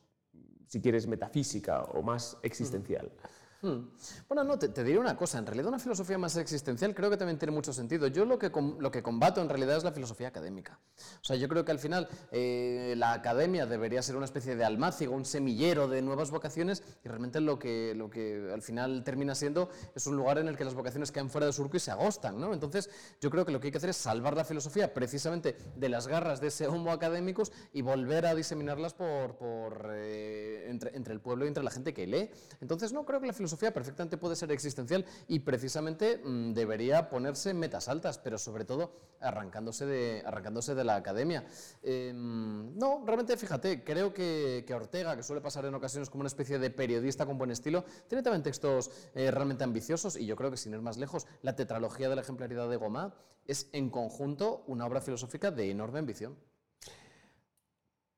si 0.69 0.81
quieres, 0.81 1.09
metafísica 1.09 1.83
o 1.83 2.01
más 2.01 2.39
existencial? 2.45 3.11
Hmm. 3.61 3.89
Bueno, 4.29 4.45
no, 4.45 4.57
te, 4.57 4.69
diré 4.85 5.01
una 5.01 5.17
cosa. 5.17 5.39
En 5.39 5.47
realidad, 5.47 5.69
una 5.69 5.81
filosofía 5.81 6.17
más 6.17 6.37
existencial 6.37 6.95
creo 6.95 7.11
que 7.11 7.17
también 7.17 7.39
tiene 7.39 7.53
mucho 7.53 7.73
sentido. 7.73 8.07
Yo 8.07 8.25
lo 8.25 8.39
que, 8.39 8.53
lo 8.79 8.91
que 8.93 9.03
combato 9.03 9.41
en 9.41 9.49
realidad 9.49 9.77
es 9.77 9.83
la 9.83 9.91
filosofía 9.91 10.29
académica. 10.29 10.79
O 11.21 11.25
sea, 11.25 11.35
yo 11.35 11.49
creo 11.49 11.65
que 11.65 11.73
al 11.73 11.81
final 11.81 12.09
eh, 12.31 12.95
la 12.97 13.13
academia 13.13 13.67
debería 13.67 14.01
ser 14.01 14.15
una 14.15 14.27
especie 14.27 14.55
de 14.55 14.65
almácigo, 14.65 15.13
un 15.13 15.25
semillero 15.25 15.89
de 15.89 16.03
nuevas 16.03 16.31
vocaciones 16.31 16.85
y 17.05 17.09
realmente 17.09 17.41
lo 17.41 17.59
que, 17.59 17.95
lo 17.97 18.11
que 18.11 18.49
al 18.53 18.63
final 18.63 19.03
termina 19.03 19.35
siendo 19.35 19.71
es 19.93 20.07
un 20.07 20.15
lugar 20.17 20.39
en 20.39 20.47
el 20.47 20.57
que 20.57 20.65
las 20.65 20.75
vocaciones 20.75 21.11
quedan 21.11 21.29
fuera 21.29 21.49
de 21.49 21.53
surco 21.53 21.77
y 21.77 21.81
se 21.81 21.91
agostan. 21.91 22.39
¿no? 22.39 22.53
Entonces, 22.55 22.89
yo 23.21 23.29
creo 23.29 23.45
que 23.45 23.51
lo 23.51 23.59
que 23.59 23.69
hay 23.69 23.73
que 23.73 23.79
hacer 23.79 23.91
es 23.91 23.97
salvar 23.97 24.37
la 24.37 24.45
filosofía 24.45 24.95
precisamente 24.95 25.57
de 25.75 25.89
las 25.89 26.07
garras 26.07 26.41
de 26.41 26.47
ese 26.47 26.69
homo 26.69 26.93
académicos 26.93 27.51
y 27.73 27.83
volver 27.83 28.25
a 28.27 28.37
diseminarlas 28.37 28.95
por, 28.95 29.37
por 29.37 29.91
eh, 29.95 30.67
entre, 30.69 30.97
entre 30.97 31.13
el 31.13 31.21
pueblo 31.21 31.45
y 31.45 31.49
entre 31.49 31.65
la 31.65 31.73
gente 31.73 31.93
que 31.93 32.07
lee. 32.07 32.31
Entonces, 32.61 32.93
no 32.93 33.05
creo 33.05 33.21
que 33.21 33.27
la 33.27 33.33
filosofía 33.33 33.48
filosofía 33.49 33.73
perfectamente 33.73 34.19
puede 34.19 34.37
ser 34.37 34.53
existencial 34.53 35.07
y 35.27 35.39
precisamente 35.39 36.19
mm, 36.23 36.53
debería 36.53 37.09
ponerse 37.09 37.55
metas 37.55 37.89
altas, 37.89 38.19
pero 38.19 38.37
sobre 38.37 38.67
todo 38.67 38.93
arrancándose 39.21 39.87
de, 39.87 40.23
arrancándose 40.27 40.75
de 40.75 40.85
la 40.85 40.97
academia. 40.97 41.47
Em, 41.83 42.77
no, 42.77 43.03
realmente 43.07 43.37
fíjate, 43.39 43.83
creo 43.83 44.13
que, 44.13 44.65
Ortega, 44.75 45.17
que 45.17 45.23
suele 45.23 45.41
pasar 45.41 45.65
en 45.65 45.75
ocasiones 45.75 46.11
como 46.11 46.21
una 46.21 46.29
especie 46.29 46.59
de 46.59 46.71
periodista 46.71 47.25
con 47.25 47.39
buen 47.39 47.51
estilo, 47.51 47.85
tiene 48.07 48.23
también 48.23 48.43
textos 48.43 48.91
eh, 49.15 49.31
realmente 49.31 49.65
ambiciosos 49.65 50.17
y 50.17 50.27
yo 50.27 50.37
creo 50.37 50.51
que 50.51 50.59
sin 50.59 50.75
ir 50.75 50.83
más 50.83 50.99
lejos, 50.99 51.27
la 51.43 51.57
tetralogía 51.57 52.11
de 52.11 52.17
la 52.17 52.21
ejemplaridad 52.21 52.69
de 52.69 52.77
Gomá 52.77 53.15
es 53.47 53.71
en 53.73 53.89
conjunto 53.89 54.63
una 54.67 54.85
obra 54.85 55.01
filosófica 55.01 55.51
de 55.51 55.71
enorme 55.71 56.01
ambición. 56.01 56.37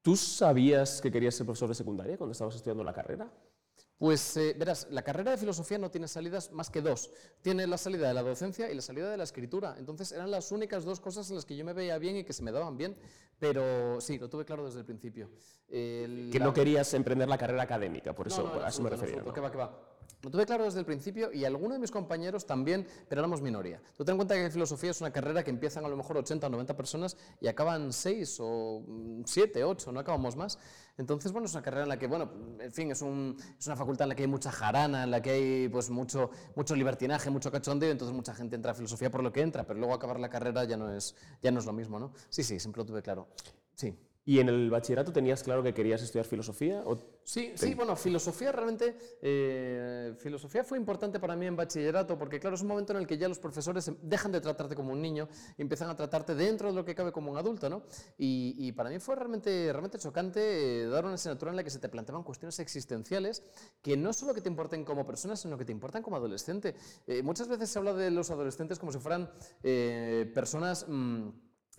¿Tú 0.02 0.16
sabías 0.16 1.00
que 1.00 1.12
querías 1.12 1.34
ser 1.34 1.46
profesor 1.46 1.68
de 1.68 1.74
secundaria 1.74 2.16
cuando 2.16 2.32
estabas 2.32 2.56
estudiando 2.56 2.82
la 2.82 2.92
carrera? 2.92 3.30
Pues 4.00 4.34
eh, 4.38 4.56
verás, 4.58 4.86
la 4.90 5.02
carrera 5.02 5.32
de 5.32 5.36
filosofía 5.36 5.76
no 5.76 5.90
tiene 5.90 6.08
salidas 6.08 6.50
más 6.52 6.70
que 6.70 6.80
dos. 6.80 7.10
Tiene 7.42 7.66
la 7.66 7.76
salida 7.76 8.08
de 8.08 8.14
la 8.14 8.22
docencia 8.22 8.70
y 8.70 8.74
la 8.74 8.80
salida 8.80 9.10
de 9.10 9.18
la 9.18 9.24
escritura. 9.24 9.76
Entonces 9.78 10.10
eran 10.12 10.30
las 10.30 10.52
únicas 10.52 10.86
dos 10.86 11.00
cosas 11.00 11.28
en 11.28 11.36
las 11.36 11.44
que 11.44 11.54
yo 11.54 11.66
me 11.66 11.74
veía 11.74 11.98
bien 11.98 12.16
y 12.16 12.24
que 12.24 12.32
se 12.32 12.42
me 12.42 12.50
daban 12.50 12.78
bien. 12.78 12.96
Pero 13.38 14.00
sí, 14.00 14.18
lo 14.18 14.30
tuve 14.30 14.46
claro 14.46 14.64
desde 14.64 14.78
el 14.78 14.86
principio. 14.86 15.28
que 15.68 16.38
no 16.40 16.54
querías 16.54 16.94
emprender 16.94 17.28
la 17.28 17.36
carrera 17.36 17.62
académica, 17.62 18.14
por 18.14 18.26
eso, 18.26 18.50
a 18.64 18.70
eso 18.70 18.82
me 18.82 18.88
refería. 18.88 19.20
¿no? 19.20 19.34
va, 19.34 19.50
va. 19.50 19.90
Lo 20.22 20.30
tuve 20.30 20.44
claro 20.44 20.64
desde 20.64 20.80
el 20.80 20.84
principio 20.84 21.32
y 21.32 21.44
algunos 21.44 21.76
de 21.76 21.78
mis 21.78 21.90
compañeros 21.90 22.46
también, 22.46 22.86
pero 23.08 23.20
éramos 23.20 23.40
minoría. 23.40 23.80
Tú 23.96 24.04
ten 24.04 24.14
en 24.14 24.16
cuenta 24.18 24.34
que 24.34 24.50
filosofía 24.50 24.90
es 24.90 25.00
una 25.00 25.10
carrera 25.10 25.42
que 25.42 25.50
empiezan 25.50 25.84
a 25.84 25.88
lo 25.88 25.96
mejor 25.96 26.18
80 26.18 26.46
o 26.46 26.50
90 26.50 26.76
personas 26.76 27.16
y 27.40 27.48
acaban 27.48 27.92
6 27.92 28.38
o 28.40 28.82
7, 29.24 29.64
8, 29.64 29.92
no 29.92 30.00
acabamos 30.00 30.36
más. 30.36 30.58
Entonces, 31.00 31.32
bueno, 31.32 31.46
es 31.46 31.54
una 31.54 31.62
carrera 31.62 31.84
en 31.84 31.88
la 31.88 31.98
que, 31.98 32.06
bueno, 32.06 32.30
en 32.58 32.70
fin, 32.72 32.90
es, 32.90 33.00
un, 33.00 33.34
es 33.58 33.66
una 33.66 33.74
facultad 33.74 34.04
en 34.04 34.10
la 34.10 34.14
que 34.14 34.24
hay 34.24 34.28
mucha 34.28 34.52
jarana, 34.52 35.04
en 35.04 35.10
la 35.10 35.22
que 35.22 35.30
hay 35.30 35.68
pues 35.70 35.88
mucho, 35.88 36.30
mucho 36.54 36.76
libertinaje, 36.76 37.30
mucho 37.30 37.50
cachondeo, 37.50 37.90
entonces 37.90 38.14
mucha 38.14 38.34
gente 38.34 38.54
entra 38.54 38.72
a 38.72 38.74
filosofía 38.74 39.10
por 39.10 39.22
lo 39.22 39.32
que 39.32 39.40
entra, 39.40 39.64
pero 39.64 39.78
luego 39.78 39.94
acabar 39.94 40.20
la 40.20 40.28
carrera 40.28 40.64
ya 40.64 40.76
no 40.76 40.94
es, 40.94 41.16
ya 41.40 41.50
no 41.50 41.58
es 41.58 41.64
lo 41.64 41.72
mismo, 41.72 41.98
¿no? 41.98 42.12
Sí, 42.28 42.42
sí, 42.42 42.60
siempre 42.60 42.82
lo 42.82 42.86
tuve 42.86 43.00
claro. 43.00 43.28
Sí. 43.74 43.96
¿Y 44.26 44.38
en 44.38 44.50
el 44.50 44.70
bachillerato 44.70 45.12
tenías 45.12 45.42
claro 45.42 45.62
que 45.62 45.72
querías 45.72 46.02
estudiar 46.02 46.26
filosofía? 46.26 46.82
O 46.84 46.96
sí, 47.24 47.52
sí, 47.54 47.74
bueno, 47.74 47.96
filosofía 47.96 48.52
realmente, 48.52 48.94
eh, 49.22 50.14
filosofía 50.18 50.62
fue 50.62 50.76
importante 50.76 51.18
para 51.18 51.34
mí 51.36 51.46
en 51.46 51.56
bachillerato 51.56 52.18
porque 52.18 52.38
claro, 52.38 52.54
es 52.54 52.62
un 52.62 52.68
momento 52.68 52.92
en 52.92 52.98
el 52.98 53.06
que 53.06 53.16
ya 53.16 53.28
los 53.28 53.38
profesores 53.38 53.90
dejan 54.02 54.30
de 54.30 54.42
tratarte 54.42 54.74
como 54.74 54.92
un 54.92 55.00
niño 55.00 55.26
y 55.56 55.62
empiezan 55.62 55.88
a 55.88 55.96
tratarte 55.96 56.34
dentro 56.34 56.68
de 56.68 56.74
lo 56.74 56.84
que 56.84 56.94
cabe 56.94 57.12
como 57.12 57.30
un 57.30 57.38
adulto, 57.38 57.70
¿no? 57.70 57.82
Y, 58.18 58.70
para 58.72 58.90
mí 58.90 58.98
fue 58.98 59.16
realmente, 59.16 59.68
realmente 59.72 59.98
chocante 59.98 60.82
eh, 60.82 60.86
dar 60.86 61.04
una 61.04 61.14
asignatura 61.14 61.50
en 61.50 61.56
la 61.56 61.64
que 61.64 61.70
se 61.70 61.78
te 61.78 61.88
planteaban 61.88 62.22
cuestiones 62.22 62.58
existenciales 62.60 63.42
que 63.82 63.96
no 63.96 64.12
solo 64.12 64.34
que 64.34 64.42
te 64.42 64.48
importen 64.48 64.84
como 64.84 65.06
persona, 65.06 65.34
sino 65.34 65.56
que 65.56 65.64
te 65.64 65.72
importan 65.72 66.02
como 66.02 66.16
adolescente. 66.16 66.74
Eh, 67.06 67.22
muchas 67.22 67.48
veces 67.48 67.70
se 67.70 67.78
habla 67.78 67.94
de 67.94 68.10
los 68.10 68.30
adolescentes 68.30 68.78
como 68.78 68.92
si 68.92 68.98
fueran 68.98 69.30
personas... 70.34 70.84
Mm, 70.86 71.30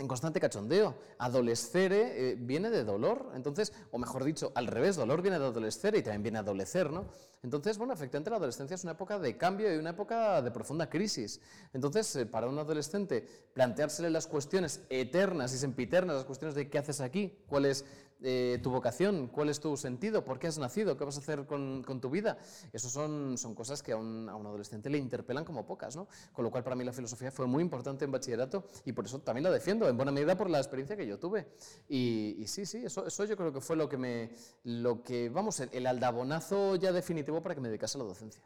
en 0.02 0.08
constante 0.08 0.40
cachondeo. 0.40 0.96
Adolescere 1.20 2.32
eh, 2.32 2.36
viene 2.38 2.70
de 2.70 2.84
dolor, 2.84 3.32
entonces, 3.36 3.72
o 3.92 3.98
mejor 3.98 4.24
dicho, 4.24 4.52
al 4.56 4.68
revés, 4.68 4.96
dolor 4.96 5.22
viene 5.22 5.40
de 5.40 5.46
adolescer 5.46 5.96
y 5.96 6.02
también 6.02 6.24
viene 6.24 6.38
a 6.40 6.42
adolecer, 6.42 6.92
¿no? 6.92 7.06
Entonces, 7.44 7.78
bueno, 7.78 7.94
efectivamente 7.94 8.30
la 8.30 8.38
adolescencia 8.38 8.76
es 8.76 8.84
una 8.84 8.94
época 8.94 9.18
de 9.18 9.38
cambio 9.38 9.74
y 9.74 9.78
una 9.78 9.92
época 9.92 10.42
de 10.42 10.52
profunda 10.52 10.90
crisis. 10.90 11.40
Entonces, 11.74 12.16
eh, 12.16 12.26
para 12.26 12.48
un 12.48 12.58
adolescente, 12.60 13.28
planteársele 13.54 14.10
las 14.10 14.28
cuestiones 14.28 14.82
eternas 14.90 15.54
y 15.54 15.58
sempiternas, 15.58 16.18
las 16.18 16.26
cuestiones 16.26 16.56
de 16.56 16.70
qué 16.70 16.78
haces 16.78 17.00
aquí, 17.02 17.40
cuál 17.48 17.66
es 17.66 17.86
eh, 18.24 18.60
tu 18.62 18.70
vocación, 18.70 19.28
cuál 19.28 19.50
es 19.50 19.60
tu 19.60 19.76
sentido, 19.78 20.24
por 20.24 20.38
qué 20.38 20.48
has 20.48 20.60
nacido, 20.60 20.96
qué 20.96 21.04
vas 21.04 21.18
a 21.18 21.20
hacer 21.20 21.46
con, 21.48 21.84
tu 22.02 22.10
vida. 22.10 22.38
Eso 22.72 22.88
son, 22.88 23.38
son 23.38 23.56
cosas 23.56 23.82
que 23.82 23.94
a 23.94 23.98
un, 23.98 24.30
a 24.30 24.36
un, 24.36 24.46
adolescente 24.46 24.90
le 24.90 25.00
interpelan 25.00 25.44
como 25.44 25.66
pocas, 25.66 25.96
¿no? 25.96 26.08
Con 26.32 26.46
lo 26.46 26.52
cual 26.52 26.64
para 26.64 26.76
mí 26.76 26.84
la 26.84 26.94
filosofía 26.94 27.32
fue 27.32 27.48
muy 27.48 27.64
importante 27.64 28.06
en 28.06 28.12
bachillerato 28.12 28.66
y 28.86 28.92
por 28.92 29.06
eso 29.06 29.20
también 29.20 29.44
la 29.44 29.52
defiendo, 29.52 29.90
en 29.90 29.98
buena 29.98 30.12
medida 30.12 30.38
por 30.38 30.50
la 30.50 30.60
experiencia 30.60 30.96
que 30.96 31.08
yo 31.08 31.18
tuve. 31.18 31.48
Y, 31.90 32.44
sí, 32.48 32.66
sí, 32.66 32.86
eso, 32.86 33.06
eso 33.06 33.26
yo 33.26 33.36
creo 33.36 33.52
que 33.52 33.62
fue 33.62 33.76
lo 33.76 33.90
que 33.90 33.98
me, 33.98 34.32
lo 34.64 35.04
que, 35.04 35.30
vamos, 35.30 35.60
el, 35.60 35.88
aldabonazo 35.88 36.76
ya 36.76 36.92
definitivo 36.92 37.42
para 37.42 37.56
que 37.56 37.62
me 37.62 37.70
dedicase 37.70 37.98
a 37.98 38.02
la 38.02 38.06
docencia. 38.06 38.44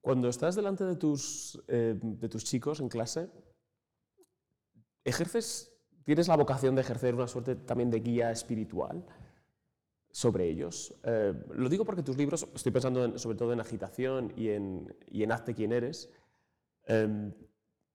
Cuando 0.00 0.28
estás 0.28 0.54
delante 0.54 0.84
de 0.84 0.94
tus, 0.94 1.60
eh, 1.66 1.98
de 2.00 2.28
tus 2.28 2.44
chicos 2.44 2.80
en 2.80 2.88
clase, 2.88 3.28
¿ejerces 5.04 5.77
tienes 6.08 6.26
la 6.26 6.38
vocación 6.38 6.74
de 6.74 6.80
ejercer 6.80 7.14
una 7.14 7.28
suerte 7.28 7.54
también 7.54 7.90
de 7.90 8.00
guía 8.00 8.30
espiritual 8.30 9.04
sobre 10.10 10.48
ellos. 10.48 10.94
Eh, 11.02 11.34
lo 11.54 11.68
digo 11.68 11.84
porque 11.84 12.02
tus 12.02 12.16
libros, 12.16 12.48
estoy 12.54 12.72
pensando 12.72 13.18
sobre 13.18 13.36
todo 13.36 13.52
en 13.52 13.60
agitación 13.60 14.32
y 14.34 14.48
en, 14.48 14.96
y 15.10 15.22
en 15.22 15.32
Hazte 15.32 15.52
quien 15.52 15.70
eres, 15.70 16.08
eh, 16.86 17.30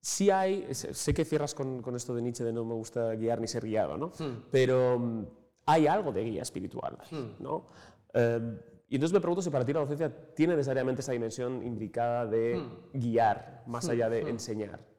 sí 0.00 0.30
hay, 0.30 0.64
sé 0.72 1.12
que 1.12 1.24
cierras 1.24 1.56
con, 1.56 1.82
con, 1.82 1.96
esto 1.96 2.14
de 2.14 2.22
Nietzsche 2.22 2.44
de 2.44 2.52
no 2.52 2.64
me 2.64 2.74
gusta 2.74 3.16
guiar 3.16 3.40
ni 3.40 3.48
ser 3.48 3.64
guiado, 3.64 3.98
¿no? 3.98 4.12
Hmm. 4.16 4.44
pero 4.48 4.96
mm, 4.96 5.26
hay 5.66 5.88
algo 5.88 6.12
de 6.12 6.22
guía 6.22 6.42
espiritual. 6.42 6.96
Hmm. 7.10 7.42
¿no? 7.42 7.66
Eh, 8.12 8.60
y 8.90 8.94
entonces 8.94 9.12
me 9.12 9.20
pregunto 9.20 9.42
si 9.42 9.50
para 9.50 9.64
ti 9.64 9.72
la 9.72 9.80
docencia 9.80 10.08
tiene 10.36 10.54
necesariamente 10.54 11.00
esa 11.00 11.10
dimensión 11.10 11.64
indicada 11.64 12.26
de 12.26 12.58
hmm. 12.58 12.96
guiar, 12.96 13.64
más 13.66 13.88
allá 13.88 14.08
de 14.08 14.20
enseñar. 14.20 14.93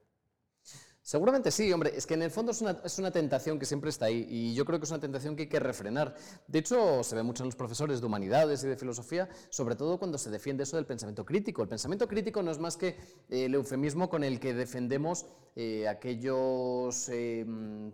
Seguramente 1.06 1.52
sí, 1.52 1.72
hombre, 1.72 1.94
es 1.96 2.08
que 2.08 2.16
en 2.16 2.24
el 2.24 2.32
fondo 2.32 2.52
es 2.52 2.62
una, 2.62 2.82
es 2.84 2.98
una, 2.98 3.12
tentación 3.12 3.60
que 3.60 3.68
siempre 3.68 3.92
está 3.92 4.06
ahí 4.06 4.26
y 4.28 4.56
yo 4.56 4.66
creo 4.66 4.80
que 4.80 4.86
es 4.86 4.90
una 4.90 5.00
tentación 5.00 5.36
que 5.36 5.44
hay 5.44 5.50
que 5.50 5.60
refrenar. 5.60 6.16
De 6.48 6.58
hecho, 6.58 7.04
se 7.04 7.16
ve 7.16 7.22
mucho 7.22 7.44
en 7.44 7.50
los 7.50 7.56
profesores 7.56 8.00
de 8.00 8.08
humanidades 8.08 8.64
y 8.64 8.68
de 8.68 8.76
filosofía, 8.76 9.30
sobre 9.52 9.76
todo 9.76 10.00
cuando 10.00 10.18
se 10.18 10.32
defiende 10.32 10.64
eso 10.64 10.78
del 10.78 10.88
pensamiento 10.88 11.24
crítico. 11.24 11.62
El 11.62 11.70
pensamiento 11.70 12.08
crítico 12.08 12.42
no 12.42 12.50
es 12.50 12.58
más 12.58 12.76
que 12.76 12.88
eh, 13.30 13.46
el 13.46 13.54
eufemismo 13.54 14.10
con 14.10 14.24
el 14.24 14.40
que 14.40 14.56
defendemos 14.56 15.28
eh, 15.56 15.88
aquellos 15.88 17.08
eh, 17.10 17.46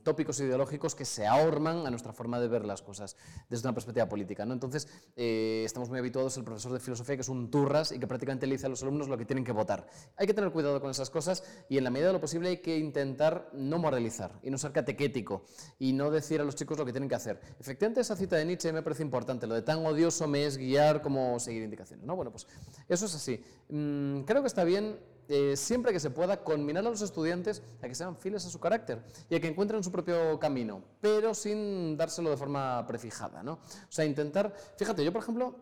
tópicos 0.04 0.40
ideológicos 0.40 0.96
que 0.96 1.04
se 1.04 1.28
ahorman 1.28 1.86
a 1.86 1.90
nuestra 1.90 2.14
forma 2.14 2.40
de 2.40 2.48
ver 2.48 2.66
las 2.66 2.82
cosas 2.82 3.18
desde 3.50 3.68
una 3.68 3.74
perspectiva 3.74 4.08
política. 4.08 4.46
¿no? 4.46 4.54
Entonces, 4.54 4.88
estamos 5.18 5.90
muy 5.90 6.00
habituados 6.00 6.38
al 6.38 6.46
profesor 6.46 6.72
de 6.72 6.80
filosofía 6.80 7.18
que 7.18 7.24
es 7.24 7.30
un 7.30 7.52
turras 7.52 7.92
y 7.92 8.00
que 8.00 8.08
prácticamente 8.08 8.48
le 8.48 8.56
dice 8.56 8.68
a 8.68 8.70
los 8.70 8.82
alumnos 8.84 9.10
lo 9.10 9.18
que 9.18 9.26
tienen 9.26 9.44
que 9.44 9.52
votar. 9.52 9.86
Hay 10.16 10.28
que 10.28 10.34
tener 10.34 10.50
cuidado 10.52 10.80
con 10.80 10.90
esas 10.90 11.10
cosas 11.10 11.44
y 11.68 11.78
en 11.78 11.84
la 11.84 11.90
medida 11.90 12.08
de 12.08 12.14
lo 12.14 12.22
posible 12.22 12.48
hay 12.48 12.58
que 12.60 12.78
intentar 12.78 13.01
intentar 13.02 13.50
no 13.54 13.80
moralizar 13.80 14.32
y 14.44 14.50
no 14.50 14.58
ser 14.58 14.72
catequético 14.72 15.44
y 15.80 15.94
no 15.94 16.12
decir 16.12 16.40
a 16.42 16.44
los 16.44 16.56
chicos 16.56 16.78
lo 16.78 16.86
que 16.86 16.92
tienen 16.92 17.10
que 17.10 17.16
hacer. 17.16 17.40
Efectivamente, 17.60 18.02
esa 18.02 18.16
cita 18.16 18.36
de 18.36 18.46
Nietzsche 18.46 18.72
me 18.72 18.82
parece 18.82 19.04
importante, 19.04 19.48
lo 19.48 19.56
de 19.56 19.62
tan 19.62 19.86
odioso 19.86 20.28
me 20.28 20.46
es 20.46 20.58
guiar 20.58 21.02
como 21.02 21.40
seguir 21.40 21.64
indicaciones. 21.64 22.06
¿no? 22.06 22.16
Bueno, 22.16 22.32
pues 22.32 22.48
eso 22.88 23.06
es 23.06 23.16
así. 23.16 23.44
Mm, 23.70 24.22
creo 24.22 24.42
que 24.42 24.48
está 24.48 24.64
bien 24.64 25.00
eh, 25.28 25.56
siempre 25.56 25.94
que 25.94 26.00
se 26.00 26.10
pueda 26.10 26.44
combinar 26.44 26.86
a 26.86 26.90
los 26.90 27.02
estudiantes 27.02 27.64
a 27.82 27.88
que 27.88 27.96
sean 27.96 28.18
fieles 28.18 28.46
a 28.46 28.50
su 28.50 28.60
carácter 28.60 29.02
y 29.30 29.36
a 29.36 29.40
que 29.40 29.48
encuentren 29.48 29.84
su 29.84 29.92
propio 29.92 30.38
camino, 30.40 30.84
pero 31.00 31.34
sin 31.34 31.98
dárselo 31.98 32.30
de 32.30 32.38
forma 32.38 32.86
prefijada. 32.86 33.42
¿no? 33.42 33.54
O 33.54 33.60
sea, 33.90 34.06
intentar, 34.06 34.54
fíjate, 34.78 35.04
yo 35.04 35.12
por 35.12 35.22
ejemplo, 35.22 35.56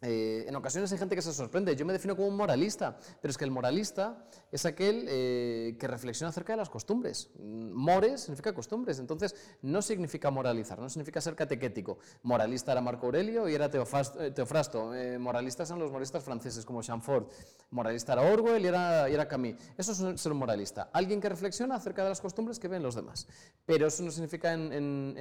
eh, 0.00 0.44
en 0.46 0.54
ocasiones 0.54 0.92
hay 0.92 0.98
gente 0.98 1.16
que 1.16 1.22
se 1.22 1.32
sorprende. 1.32 1.74
Yo 1.74 1.84
me 1.84 1.92
defino 1.92 2.14
como 2.14 2.28
un 2.28 2.36
moralista, 2.36 2.98
pero 3.20 3.30
es 3.30 3.38
que 3.38 3.44
el 3.44 3.50
moralista 3.50 4.26
es 4.52 4.64
aquel 4.64 5.06
eh, 5.08 5.76
que 5.78 5.88
reflexiona 5.88 6.30
acerca 6.30 6.52
de 6.52 6.58
las 6.58 6.70
costumbres. 6.70 7.30
Mm, 7.38 7.72
more 7.72 8.16
significa 8.16 8.54
costumbres, 8.54 8.98
entonces 9.00 9.34
no 9.62 9.82
significa 9.82 10.30
moralizar, 10.30 10.78
no 10.78 10.88
significa 10.88 11.20
ser 11.20 11.34
catequético. 11.34 11.98
Moralista 12.22 12.72
era 12.72 12.80
Marco 12.80 13.06
Aurelio 13.06 13.48
y 13.48 13.54
era 13.54 13.66
eh, 13.66 14.30
Teofrasto. 14.30 14.92
moralistas 15.18 15.68
son 15.68 15.80
los 15.80 15.90
moralistas 15.90 16.22
franceses 16.22 16.64
como 16.64 16.82
Chamfort. 16.82 17.32
Moralista 17.70 18.12
era 18.12 18.22
Orwell 18.22 18.62
y 18.62 18.68
era, 18.68 19.10
y 19.10 19.14
era 19.14 19.26
Camus. 19.26 19.54
Eso 19.76 19.92
es 19.92 20.20
ser 20.20 20.32
un 20.32 20.38
moralista. 20.38 20.90
Alguien 20.92 21.20
que 21.20 21.28
reflexiona 21.28 21.74
acerca 21.74 22.04
de 22.04 22.10
las 22.10 22.20
costumbres 22.20 22.58
que 22.58 22.68
ven 22.68 22.82
los 22.82 22.94
demás. 22.94 23.26
Pero 23.66 23.88
eso 23.88 24.02
no 24.04 24.10
significa 24.12 24.52
en 24.52 25.16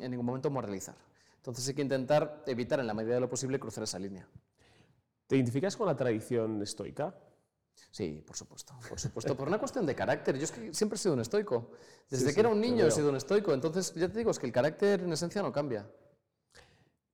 ningún 0.00 0.26
momento 0.26 0.50
moralizar. 0.50 0.96
Entonces 1.42 1.66
hay 1.66 1.74
que 1.74 1.82
intentar 1.82 2.44
evitar 2.46 2.78
en 2.78 2.86
la 2.86 2.94
medida 2.94 3.14
de 3.14 3.20
lo 3.20 3.28
posible 3.28 3.58
cruzar 3.58 3.82
esa 3.82 3.98
línea. 3.98 4.28
¿Te 5.26 5.34
identificas 5.34 5.76
con 5.76 5.88
la 5.88 5.96
tradición 5.96 6.62
estoica? 6.62 7.12
Sí, 7.90 8.22
por 8.24 8.36
supuesto, 8.36 8.78
por 8.88 9.00
supuesto, 9.00 9.36
por 9.36 9.48
una 9.48 9.58
cuestión 9.58 9.84
de 9.84 9.92
carácter. 9.92 10.36
Yo 10.36 10.44
es 10.44 10.52
que 10.52 10.72
siempre 10.72 10.94
he 10.94 10.98
sido 10.98 11.14
un 11.14 11.20
estoico. 11.20 11.72
Desde 12.08 12.32
que 12.32 12.38
era 12.38 12.48
un 12.48 12.60
niño 12.60 12.86
he 12.86 12.92
sido 12.92 13.08
un 13.08 13.16
estoico. 13.16 13.52
Entonces, 13.52 13.92
ya 13.94 14.08
te 14.08 14.18
digo, 14.18 14.30
es 14.30 14.38
que 14.38 14.46
el 14.46 14.52
carácter 14.52 15.00
en 15.00 15.12
esencia 15.12 15.42
no 15.42 15.50
cambia. 15.50 15.90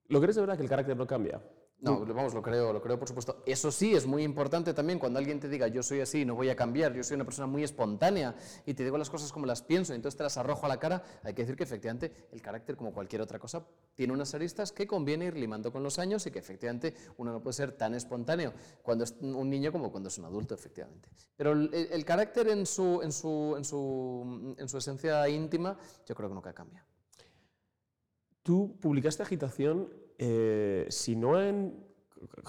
¿Lo 0.08 0.20
crees 0.20 0.36
de 0.36 0.42
verdad 0.42 0.56
que 0.56 0.62
el 0.62 0.68
carácter 0.68 0.94
no 0.94 1.06
cambia? 1.06 1.40
No, 1.80 2.04
vamos, 2.04 2.34
lo 2.34 2.42
creo, 2.42 2.72
lo 2.72 2.82
creo 2.82 2.98
por 2.98 3.06
supuesto. 3.06 3.40
Eso 3.46 3.70
sí, 3.70 3.94
es 3.94 4.04
muy 4.04 4.24
importante 4.24 4.74
también 4.74 4.98
cuando 4.98 5.20
alguien 5.20 5.38
te 5.38 5.48
diga 5.48 5.68
yo 5.68 5.82
soy 5.84 6.00
así, 6.00 6.24
no 6.24 6.34
voy 6.34 6.48
a 6.48 6.56
cambiar, 6.56 6.92
yo 6.92 7.04
soy 7.04 7.14
una 7.14 7.24
persona 7.24 7.46
muy 7.46 7.62
espontánea 7.62 8.34
y 8.66 8.74
te 8.74 8.82
digo 8.82 8.98
las 8.98 9.08
cosas 9.08 9.30
como 9.30 9.46
las 9.46 9.62
pienso 9.62 9.92
y 9.92 9.96
entonces 9.96 10.16
te 10.16 10.24
las 10.24 10.36
arrojo 10.38 10.66
a 10.66 10.68
la 10.68 10.80
cara, 10.80 11.04
hay 11.22 11.34
que 11.34 11.42
decir 11.42 11.56
que 11.56 11.62
efectivamente 11.62 12.26
el 12.32 12.42
carácter, 12.42 12.76
como 12.76 12.92
cualquier 12.92 13.22
otra 13.22 13.38
cosa, 13.38 13.64
tiene 13.94 14.12
unas 14.12 14.34
aristas 14.34 14.72
que 14.72 14.88
conviene 14.88 15.26
ir 15.26 15.36
limando 15.36 15.70
con 15.70 15.84
los 15.84 16.00
años 16.00 16.26
y 16.26 16.32
que 16.32 16.40
efectivamente 16.40 16.94
uno 17.16 17.30
no 17.30 17.40
puede 17.40 17.54
ser 17.54 17.70
tan 17.70 17.94
espontáneo 17.94 18.54
cuando 18.82 19.04
es 19.04 19.14
un 19.20 19.48
niño 19.48 19.70
como 19.70 19.92
cuando 19.92 20.08
es 20.08 20.18
un 20.18 20.24
adulto, 20.24 20.54
efectivamente. 20.54 21.08
Pero 21.36 21.52
el, 21.52 22.04
carácter 22.04 22.48
en 22.48 22.66
su, 22.66 23.02
en, 23.02 23.12
su, 23.12 23.54
en, 23.56 23.64
su, 23.64 24.56
en 24.58 24.68
su 24.68 24.78
esencia 24.78 25.28
íntima, 25.28 25.78
yo 26.06 26.16
creo 26.16 26.28
que 26.28 26.34
nunca 26.34 26.52
cambia. 26.52 26.84
Tú 28.42 28.76
publicaste 28.80 29.22
Agitación, 29.22 29.92
eh, 30.18 30.86
si 30.90 31.16
no 31.16 31.40
en, 31.40 31.86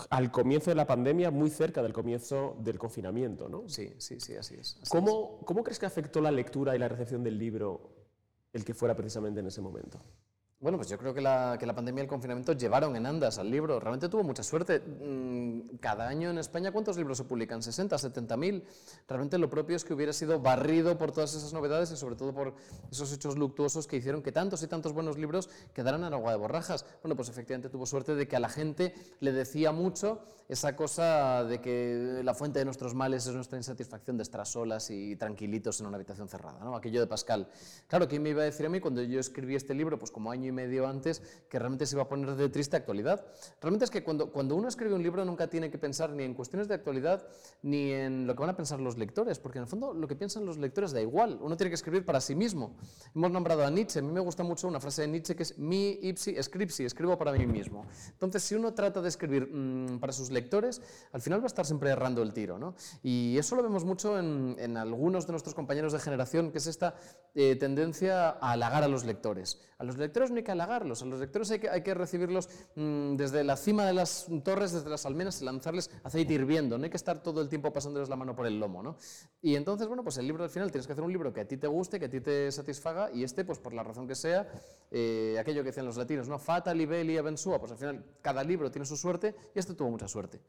al 0.09 0.31
comienzo 0.31 0.71
de 0.71 0.75
la 0.75 0.87
pandemia, 0.87 1.31
muy 1.31 1.49
cerca 1.49 1.81
del 1.81 1.93
comienzo 1.93 2.57
del 2.59 2.77
confinamiento, 2.79 3.47
¿no? 3.47 3.67
Sí, 3.69 3.93
sí, 3.97 4.19
sí, 4.19 4.35
así 4.35 4.55
es. 4.55 4.79
¿Cómo, 4.89 5.39
¿Cómo 5.45 5.63
crees 5.63 5.79
que 5.79 5.85
afectó 5.85 6.21
la 6.21 6.31
lectura 6.31 6.75
y 6.75 6.79
la 6.79 6.87
recepción 6.87 7.23
del 7.23 7.37
libro 7.37 7.95
el 8.51 8.65
que 8.65 8.73
fuera 8.73 8.95
precisamente 8.95 9.39
en 9.39 9.47
ese 9.47 9.61
momento? 9.61 9.99
Bueno, 10.61 10.77
pues 10.77 10.89
yo 10.89 10.97
creo 10.97 11.13
que 11.13 11.21
la, 11.21 11.55
que 11.57 11.65
la 11.65 11.73
pandemia 11.73 12.01
y 12.01 12.03
el 12.03 12.09
confinamiento 12.09 12.51
llevaron 12.51 12.93
en 12.97 13.05
andas 13.05 13.37
al 13.39 13.49
libro. 13.49 13.79
Realmente 13.79 14.09
tuvo 14.09 14.23
mucha 14.23 14.43
suerte. 14.43 14.81
Mm, 14.81 15.77
cada 15.79 16.05
año 16.09 16.29
en 16.29 16.37
España, 16.37 16.73
¿cuántos 16.73 16.97
libros 16.97 17.17
se 17.17 17.23
publican? 17.23 17.61
¿60, 17.61 17.97
70 17.97 18.35
mil? 18.35 18.65
Realmente 19.07 19.37
lo 19.37 19.49
propio 19.49 19.77
es 19.77 19.85
que 19.85 19.93
hubiera 19.93 20.11
sido 20.11 20.41
barrido 20.41 20.97
por 20.97 21.13
todas 21.13 21.33
esas 21.33 21.53
novedades 21.53 21.91
y 21.91 21.95
sobre 21.95 22.17
todo 22.17 22.33
por 22.33 22.55
esos 22.91 23.13
hechos 23.13 23.37
luctuosos 23.37 23.87
que 23.87 23.95
hicieron 23.95 24.21
que 24.21 24.33
tantos 24.33 24.61
y 24.61 24.67
tantos 24.67 24.91
buenos 24.91 25.17
libros 25.17 25.49
quedaran 25.73 26.03
en 26.03 26.13
agua 26.13 26.31
de 26.31 26.37
borrajas. 26.37 26.85
Bueno, 27.03 27.15
pues 27.15 27.29
efectivamente 27.29 27.69
tuvo 27.69 27.85
suerte 27.85 28.15
de 28.15 28.27
que 28.27 28.35
a 28.35 28.41
la 28.41 28.49
gente 28.49 28.93
le 29.21 29.31
decía 29.31 29.71
mucho 29.71 30.25
esa 30.49 30.75
cosa 30.75 31.45
de 31.45 31.61
que 31.61 32.21
la 32.23 32.33
fuente 32.33 32.59
de 32.59 32.65
nuestros 32.65 32.95
males 32.95 33.25
es 33.27 33.33
nuestra 33.33 33.57
insatisfacción 33.57 34.17
de 34.17 34.23
estar 34.23 34.45
solas 34.45 34.89
y 34.89 35.15
tranquilitos 35.15 35.79
en 35.79 35.85
una 35.85 35.95
habitación 35.95 36.27
cerrada, 36.27 36.59
¿no? 36.65 36.75
Aquello 36.75 36.99
de 36.99 37.07
Pascal. 37.07 37.47
Claro, 37.87 38.09
¿quién 38.09 38.23
me 38.23 38.31
iba 38.31 38.41
a 38.41 38.45
decir 38.45 38.65
a 38.65 38.69
mí 38.69 38.81
cuando 38.81 39.01
yo 39.03 39.21
escribí 39.21 39.55
este 39.55 39.73
libro, 39.73 39.97
pues 39.97 40.11
como 40.11 40.31
año 40.49 40.61
y 40.61 40.67
medio 40.67 40.87
antes, 40.87 41.21
que 41.49 41.59
realmente 41.59 41.85
se 41.85 41.95
iba 41.95 42.03
a 42.03 42.09
poner 42.09 42.35
de 42.35 42.49
triste 42.49 42.75
actualidad. 42.75 43.25
Realmente 43.61 43.85
es 43.85 43.91
que 43.91 44.03
cuando, 44.03 44.31
cuando 44.31 44.55
uno 44.55 44.67
escribe 44.67 44.93
un 44.95 45.03
libro 45.03 45.23
nunca 45.25 45.47
tiene 45.47 45.69
que 45.69 45.77
pensar 45.77 46.09
ni 46.11 46.23
en 46.23 46.33
cuestiones 46.33 46.67
de 46.67 46.75
actualidad 46.75 47.27
ni 47.61 47.91
en 47.91 48.27
lo 48.27 48.35
que 48.35 48.41
van 48.41 48.49
a 48.49 48.55
pensar 48.55 48.79
los 48.79 48.97
lectores, 48.97 49.39
porque 49.39 49.59
en 49.59 49.63
el 49.63 49.69
fondo 49.69 49.93
lo 49.93 50.07
que 50.07 50.15
piensan 50.15 50.45
los 50.45 50.57
lectores 50.57 50.91
da 50.91 51.01
igual. 51.01 51.39
Uno 51.41 51.55
tiene 51.55 51.69
que 51.69 51.75
escribir 51.75 52.05
para 52.05 52.21
sí 52.21 52.35
mismo. 52.35 52.75
Hemos 53.15 53.31
nombrado 53.31 53.65
a 53.65 53.69
Nietzsche. 53.69 53.99
A 53.99 54.01
mí 54.01 54.11
me 54.11 54.19
gusta 54.19 54.43
mucho 54.43 54.67
una 54.67 54.79
frase 54.79 55.03
de 55.03 55.09
Nietzsche 55.09 55.35
que 55.35 55.43
es 55.43 55.57
mi 55.57 55.99
ipsi 56.01 56.35
scripsi, 56.41 56.85
escribo 56.85 57.17
para 57.17 57.31
mí 57.31 57.45
mismo. 57.45 57.85
Entonces, 58.11 58.43
si 58.43 58.55
uno 58.55 58.73
trata 58.73 59.01
de 59.01 59.09
escribir 59.09 59.49
mmm, 59.51 59.99
para 59.99 60.13
sus 60.13 60.31
lectores, 60.31 60.81
al 61.11 61.21
final 61.21 61.39
va 61.39 61.45
a 61.45 61.47
estar 61.47 61.65
siempre 61.65 61.89
errando 61.89 62.21
el 62.21 62.33
tiro. 62.33 62.57
¿no? 62.57 62.75
Y 63.03 63.37
eso 63.37 63.55
lo 63.55 63.63
vemos 63.63 63.85
mucho 63.85 64.19
en, 64.19 64.55
en 64.59 64.77
algunos 64.77 65.25
de 65.27 65.33
nuestros 65.33 65.55
compañeros 65.55 65.93
de 65.93 65.99
generación, 65.99 66.51
que 66.51 66.57
es 66.59 66.67
esta 66.67 66.95
eh, 67.35 67.55
tendencia 67.55 68.29
a 68.29 68.51
halagar 68.51 68.83
a 68.83 68.87
los 68.87 69.05
lectores. 69.05 69.59
A 69.79 69.85
los 69.85 69.97
lectores 69.97 70.29
no 70.29 70.35
hay 70.35 70.43
que 70.43 70.51
halagarlos, 70.51 71.01
a 71.01 71.05
los 71.05 71.21
lectores 71.21 71.49
hay 71.51 71.59
que, 71.59 71.69
hay 71.69 71.81
que 71.83 71.93
recibirlos 71.93 72.49
mmm, 72.75 73.15
desde 73.15 73.45
la 73.45 73.55
cima 73.55 73.85
de 73.85 73.93
las 73.93 74.27
torres, 74.43 74.73
desde 74.73 74.89
las 74.89 75.05
almenas 75.05 75.41
y 75.41 75.45
lanzarles 75.45 75.89
aceite 76.03 76.33
hirviendo, 76.33 76.77
no 76.77 76.83
hay 76.83 76.89
que 76.89 76.97
estar 76.97 77.23
todo 77.23 77.41
el 77.41 77.47
tiempo 77.47 77.71
pasándoles 77.71 78.09
la 78.09 78.17
mano 78.17 78.35
por 78.35 78.45
el 78.45 78.59
lomo. 78.59 78.83
¿no? 78.83 78.97
Y 79.41 79.55
entonces, 79.55 79.87
bueno, 79.87 80.03
pues 80.03 80.17
el 80.17 80.27
libro 80.27 80.43
al 80.43 80.49
final 80.49 80.69
tienes 80.69 80.85
que 80.85 80.91
hacer 80.91 81.05
un 81.05 81.13
libro 81.13 81.31
que 81.31 81.39
a 81.39 81.47
ti 81.47 81.55
te 81.55 81.67
guste, 81.67 81.97
que 81.97 82.05
a 82.07 82.09
ti 82.09 82.19
te 82.19 82.51
satisfaga 82.51 83.09
y 83.13 83.23
este, 83.23 83.45
pues 83.45 83.57
por 83.57 83.73
la 83.73 83.81
razón 83.81 84.05
que 84.05 84.15
sea, 84.15 84.51
eh, 84.91 85.37
aquello 85.39 85.61
que 85.61 85.69
decían 85.69 85.85
los 85.85 85.95
latinos, 85.95 86.27
¿no? 86.27 86.37
Fata, 86.39 86.73
libelli, 86.73 87.17
avensua, 87.17 87.57
pues 87.57 87.71
al 87.71 87.77
final 87.77 88.03
cada 88.21 88.43
libro 88.43 88.69
tiene 88.69 88.85
su 88.85 88.97
suerte 88.97 89.33
y 89.55 89.59
este 89.59 89.75
tuvo 89.75 89.89
mucha 89.91 90.09
suerte. 90.09 90.41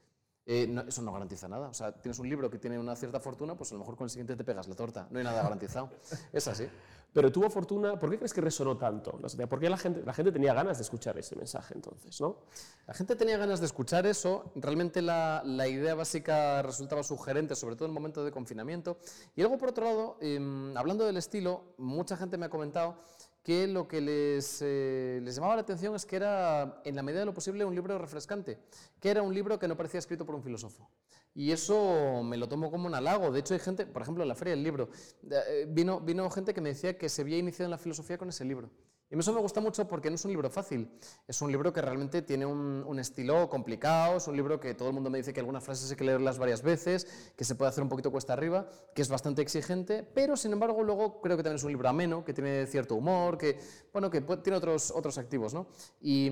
Eh, 0.47 0.85
eso 0.89 1.03
no 1.03 1.13
garantiza 1.13 1.47
nada. 1.49 1.69
O 1.69 1.75
sea, 1.75 1.93
tienes 1.93 2.19
un 2.19 2.29
libro 2.29 2.51
que 2.51 2.59
tiene 2.59 2.77
una 2.77 2.97
cierta 2.97 3.21
fortuna, 3.21 3.57
pues 3.57 3.71
a 3.71 3.75
lo 3.75 3.81
mejor 3.81 3.97
con 3.97 4.07
el 4.07 4.11
siguiente 4.11 4.35
te 4.35 4.43
pegas 4.43 4.67
la 4.67 4.75
torta. 4.75 5.07
No 5.11 5.19
hay 5.19 5.25
nada 5.25 5.43
garantizado. 5.43 5.91
es 6.33 6.49
así. 6.49 6.67
Pero 7.13 7.33
tuvo 7.33 7.51
fortuna, 7.51 7.99
¿por 7.99 8.11
qué 8.11 8.19
crees 8.19 8.33
que 8.33 8.41
resonó 8.41 8.77
tanto? 8.77 9.19
¿Por 9.49 9.59
qué 9.59 9.69
la 9.69 9.77
gente, 9.77 10.33
tenía 10.33 10.55
ganas 10.55 10.79
de 10.79 10.85
escuchar 10.85 11.19
ese 11.19 11.35
mensaje 11.35 11.75
entonces? 11.75 12.21
¿no? 12.21 12.39
La 12.87 12.95
gente 12.95 13.17
tenía 13.17 13.37
ganas 13.37 13.61
de 13.61 13.67
escuchar 13.67 14.07
eso. 14.07 14.53
Realmente 14.55 15.03
la, 15.03 15.43
idea 15.69 15.95
básica 15.95 16.63
resultaba 16.63 17.03
sugerente, 17.03 17.57
sobre 17.57 17.75
todo 17.75 17.87
en 17.87 17.91
el 17.91 17.95
momento 17.95 18.25
de 18.25 18.31
confinamiento. 18.31 18.99
Y 19.35 19.41
luego, 19.41 19.59
por 19.59 19.71
otro 19.71 19.85
lado, 19.85 20.17
eh, 20.21 20.39
hablando 20.77 21.05
del 21.05 21.17
estilo, 21.17 21.75
mucha 21.79 22.17
gente 22.17 22.39
me 22.39 22.47
ha 22.47 22.51
comentado 22.51 22.97
que 23.43 23.67
lo 23.67 23.89
que 23.89 23.99
eh, 23.99 25.21
les, 25.23 25.35
llamaba 25.35 25.57
la 25.57 25.63
atención 25.63 25.95
es 25.95 26.05
que 26.05 26.17
era, 26.17 26.81
en 26.85 26.95
la 26.95 27.03
medida 27.03 27.21
de 27.21 27.27
lo 27.27 27.35
posible, 27.35 27.65
un 27.65 27.75
libro 27.75 27.99
refrescante, 27.99 28.59
que 29.01 29.11
era 29.11 29.23
un 29.23 29.35
libro 29.35 29.59
que 29.59 29.67
no 29.67 29.77
parecía 29.77 29.99
escrito 29.99 30.27
por 30.27 30.35
un 30.35 30.43
filósofo. 30.43 30.89
Y 31.35 31.53
eso 31.53 32.23
me 32.25 32.37
lo 32.37 32.49
tomo 32.49 32.71
como 32.71 32.87
un 32.87 32.95
halago. 32.95 33.31
De 33.31 33.41
hecho, 33.41 33.55
hay 33.55 33.61
gente, 33.61 33.87
por 33.87 34.03
ejemplo, 34.03 34.23
en 34.23 34.29
la 34.29 34.35
feria 34.35 34.55
del 34.55 34.65
libro, 34.65 34.91
eh, 35.31 35.67
vino, 35.69 36.01
vino 36.01 36.29
gente 36.31 36.53
que 36.55 36.61
me 36.61 36.71
decía 36.71 36.99
que 36.99 37.09
se 37.09 37.23
había 37.23 37.39
iniciado 37.39 37.67
en 37.67 37.71
la 37.71 37.79
filosofía 37.79 38.19
con 38.19 38.29
ese 38.29 38.45
libro. 38.45 38.71
Y 39.13 39.19
eso 39.19 39.33
me 39.33 39.41
gusta 39.41 39.61
mucho 39.61 39.89
porque 39.89 40.09
no 40.09 40.15
es 40.15 40.25
un 40.25 40.31
libro 40.31 40.49
fácil, 40.51 40.89
es 41.27 41.43
un 41.43 41.51
libro 41.51 41.73
que 41.73 41.83
realmente 41.83 42.23
tiene 42.23 42.47
un, 42.47 42.99
estilo 43.01 43.49
complicado, 43.49 44.19
es 44.19 44.29
un 44.29 44.37
libro 44.37 44.61
que 44.61 44.75
todo 44.75 44.89
el 44.89 44.95
mundo 44.95 45.11
me 45.11 45.19
dice 45.19 45.33
que 45.33 45.41
algunas 45.41 45.65
frases 45.65 45.91
hay 45.91 45.97
que 45.97 46.05
leerlas 46.05 46.39
varias 46.39 46.63
veces, 46.63 47.33
que 47.37 47.45
se 47.45 47.57
puede 47.57 47.71
hacer 47.71 47.83
un 47.83 47.89
poquito 47.89 48.13
cuesta 48.13 48.35
arriba, 48.35 48.69
que 48.95 49.03
es 49.03 49.09
bastante 49.09 49.43
exigente, 49.43 50.05
pero 50.05 50.37
sin 50.37 50.53
embargo 50.53 50.85
luego 50.85 51.21
creo 51.21 51.37
que 51.37 51.43
también 51.43 51.57
es 51.57 51.65
un 51.65 51.73
libro 51.73 51.89
ameno, 51.89 52.25
que 52.25 52.33
tiene 52.33 52.67
cierto 52.67 52.95
humor, 52.95 53.37
que, 53.37 53.59
bueno, 53.93 54.11
que 54.11 54.21
tiene 54.21 54.57
otros, 54.57 54.93
otros 54.93 55.19
activos, 55.19 55.55
¿no? 55.55 55.67
Y, 56.01 56.31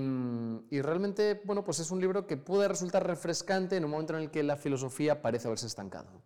y, 0.69 0.81
realmente, 0.81 1.41
bueno, 1.43 1.65
pues 1.65 1.79
es 1.79 1.91
un 1.91 1.99
libro 1.99 2.27
que 2.27 2.37
puede 2.37 2.69
resultar 2.69 3.05
refrescante 3.05 3.75
en 3.75 3.83
un 3.83 3.91
momento 3.91 4.15
en 4.15 4.21
el 4.21 4.31
que 4.31 4.41
la 4.41 4.55
filosofía 4.55 5.21
parece 5.21 5.47
haberse 5.47 5.67
estancado 5.67 6.21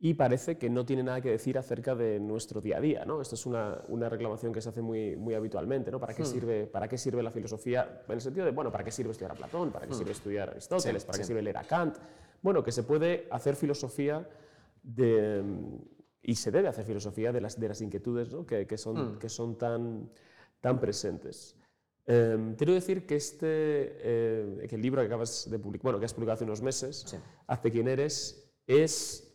y 0.00 0.14
parece 0.14 0.58
que 0.58 0.70
no 0.70 0.86
tiene 0.86 1.02
nada 1.02 1.20
que 1.20 1.30
decir 1.30 1.58
acerca 1.58 1.94
de 1.96 2.20
nuestro 2.20 2.60
día 2.60 2.76
a 2.78 2.80
día. 2.80 3.04
¿no? 3.04 3.20
Esto 3.20 3.34
es 3.34 3.46
una, 3.46 3.82
una 3.88 4.08
reclamación 4.08 4.52
que 4.52 4.60
se 4.60 4.68
hace 4.68 4.80
muy, 4.80 5.16
muy 5.16 5.34
habitualmente. 5.34 5.90
¿no? 5.90 5.98
¿Para, 5.98 6.14
qué 6.14 6.22
Hmm. 6.22 6.26
sirve, 6.26 6.66
¿Para 6.66 6.86
qué 6.88 6.96
sirve 6.96 7.22
la 7.22 7.32
filosofía? 7.32 8.02
En 8.06 8.14
el 8.14 8.20
sentido 8.20 8.46
de, 8.46 8.52
bueno, 8.52 8.70
¿para 8.70 8.84
qué 8.84 8.92
sirve 8.92 9.10
estudiar 9.10 9.32
a 9.32 9.34
Platón? 9.34 9.72
¿Para 9.72 9.86
qué 9.86 9.94
Hmm. 9.94 9.98
sirve 9.98 10.12
estudiar 10.12 10.48
a 10.48 10.52
Aristóteles? 10.52 11.02
Sí, 11.02 11.06
¿Para 11.06 11.18
qué 11.18 11.24
sirve 11.24 11.42
leer 11.42 11.56
a 11.56 11.64
Kant? 11.64 11.96
Bueno, 12.42 12.62
que 12.62 12.70
se 12.70 12.84
puede 12.84 13.26
hacer 13.32 13.56
filosofía 13.56 14.28
de, 14.84 15.42
y 16.22 16.34
se 16.36 16.52
debe 16.52 16.68
hacer 16.68 16.84
filosofía 16.84 17.32
de 17.32 17.40
las, 17.40 17.58
de 17.58 17.68
las 17.68 17.80
inquietudes 17.80 18.32
¿no? 18.32 18.46
que, 18.46 18.66
que, 18.68 18.78
son, 18.78 19.14
Hmm. 19.14 19.18
que 19.18 19.28
son 19.28 19.58
tan, 19.58 20.08
tan 20.60 20.78
presentes. 20.78 21.56
Eh, 22.06 22.54
quiero 22.56 22.72
decir 22.72 23.04
que 23.04 23.16
este 23.16 23.46
eh, 23.50 24.66
que 24.68 24.76
el 24.76 24.80
libro 24.80 25.02
que 25.02 25.06
acabas 25.08 25.50
de 25.50 25.58
publicar, 25.58 25.82
bueno, 25.82 25.98
que 25.98 26.04
has 26.06 26.14
publicado 26.14 26.34
hace 26.34 26.44
unos 26.44 26.62
meses, 26.62 27.04
Sí. 27.06 27.16
Hazte 27.48 27.70
quien 27.72 27.86
eres, 27.88 28.48
es 28.66 29.27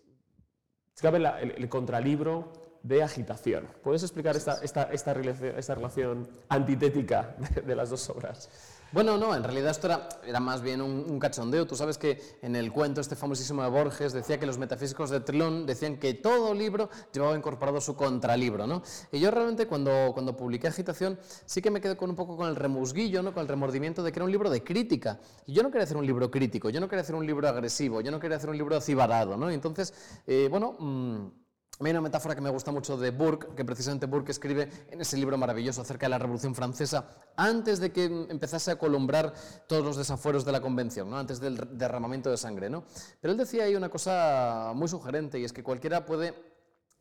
cabe 1.02 1.20
la- 1.20 1.40
el, 1.42 1.52
el 1.52 1.70
contralibro 1.70 2.52
de 2.84 3.02
agitación. 3.02 3.68
¿Puedes 3.82 4.04
explicar 4.04 4.36
esta, 4.36 4.62
esta, 4.62 4.84
esta, 4.84 5.14
relación, 5.14 6.28
antitética 6.50 7.36
de 7.66 7.76
las 7.76 7.90
dos 7.90 8.10
obras? 8.10 8.50
Bueno, 8.94 9.18
no, 9.18 9.36
en 9.36 9.44
realidad 9.44 9.72
esto 9.72 9.88
era, 9.88 10.08
era 10.24 10.40
más 10.40 10.62
bien 10.62 10.80
un, 10.80 11.20
cachondeo. 11.20 11.66
Tú 11.66 11.76
sabes 11.76 11.98
que 11.98 12.22
en 12.44 12.56
el 12.56 12.72
cuento 12.72 13.02
este 13.02 13.16
famosísimo 13.16 13.64
de 13.64 13.70
Borges 13.70 14.14
decía 14.14 14.40
que 14.40 14.46
los 14.46 14.60
metafísicos 14.60 15.10
de 15.10 15.20
Trilón 15.20 15.66
decían 15.66 15.98
que 15.98 16.14
todo 16.14 16.54
libro 16.54 16.92
llevaba 17.12 17.36
incorporado 17.36 17.82
su 17.82 17.96
contralibro, 17.96 18.68
¿no? 18.68 18.84
Y 19.12 19.20
yo 19.20 19.32
realmente 19.32 19.66
cuando, 19.66 20.12
cuando 20.14 20.38
publiqué 20.38 20.68
Agitación 20.68 21.18
sí 21.48 21.60
que 21.60 21.72
me 21.72 21.82
quedé 21.82 21.98
con 21.98 22.12
un 22.12 22.16
poco 22.16 22.38
con 22.38 22.48
el 22.48 22.56
remusguillo, 22.56 23.24
¿no? 23.24 23.34
Con 23.34 23.42
el 23.42 23.48
remordimiento 23.48 24.04
de 24.04 24.12
que 24.12 24.20
era 24.20 24.26
un 24.26 24.32
libro 24.32 24.52
de 24.52 24.64
crítica. 24.64 25.20
Y 25.48 25.54
yo 25.54 25.64
no 25.64 25.72
quería 25.72 25.86
hacer 25.86 25.98
un 25.98 26.06
libro 26.06 26.30
crítico, 26.30 26.70
yo 26.70 26.80
no 26.80 26.88
quería 26.88 27.02
hacer 27.02 27.16
un 27.16 27.26
libro 27.26 27.48
agresivo, 27.48 28.02
yo 28.02 28.12
no 28.12 28.20
quería 28.20 28.38
hacer 28.38 28.52
un 28.52 28.58
libro 28.60 28.78
acibarado, 28.78 29.38
¿no? 29.38 29.50
Y 29.50 29.56
entonces, 29.56 29.92
eh, 30.28 30.48
bueno... 30.52 30.76
Mmm, 30.78 31.43
hay 31.88 31.92
una 31.92 32.02
metáfora 32.02 32.36
que 32.36 32.42
me 32.42 32.50
gusta 32.50 32.72
mucho 32.72 32.98
de 32.98 33.12
Burke, 33.12 33.56
que 33.56 33.66
precisamente 33.66 34.06
Burke 34.06 34.32
escribe 34.32 34.70
en 34.90 35.02
ese 35.02 35.18
libro 35.18 35.38
maravilloso 35.38 35.82
acerca 35.82 36.06
de 36.06 36.12
la 36.12 36.20
Revolución 36.20 36.56
Francesa, 36.56 37.08
antes 37.36 37.80
de 37.80 37.92
que 37.92 38.06
empezase 38.06 38.72
a 38.72 38.78
columbrar 38.78 39.34
todos 39.68 39.84
los 39.84 39.98
desafueros 39.98 40.46
de 40.46 40.52
la 40.52 40.62
Convención, 40.62 41.10
¿no? 41.10 41.18
antes 41.18 41.40
del 41.40 41.78
derramamiento 41.78 42.30
de 42.30 42.38
sangre. 42.38 42.70
¿no? 42.70 42.84
Pero 43.22 43.32
él 43.32 43.38
decía 43.38 43.64
ahí 43.64 43.76
una 43.76 43.90
cosa 43.90 44.72
muy 44.76 44.88
sugerente, 44.88 45.40
y 45.40 45.44
es 45.44 45.54
que 45.54 45.64
cualquiera 45.64 46.06
puede 46.06 46.54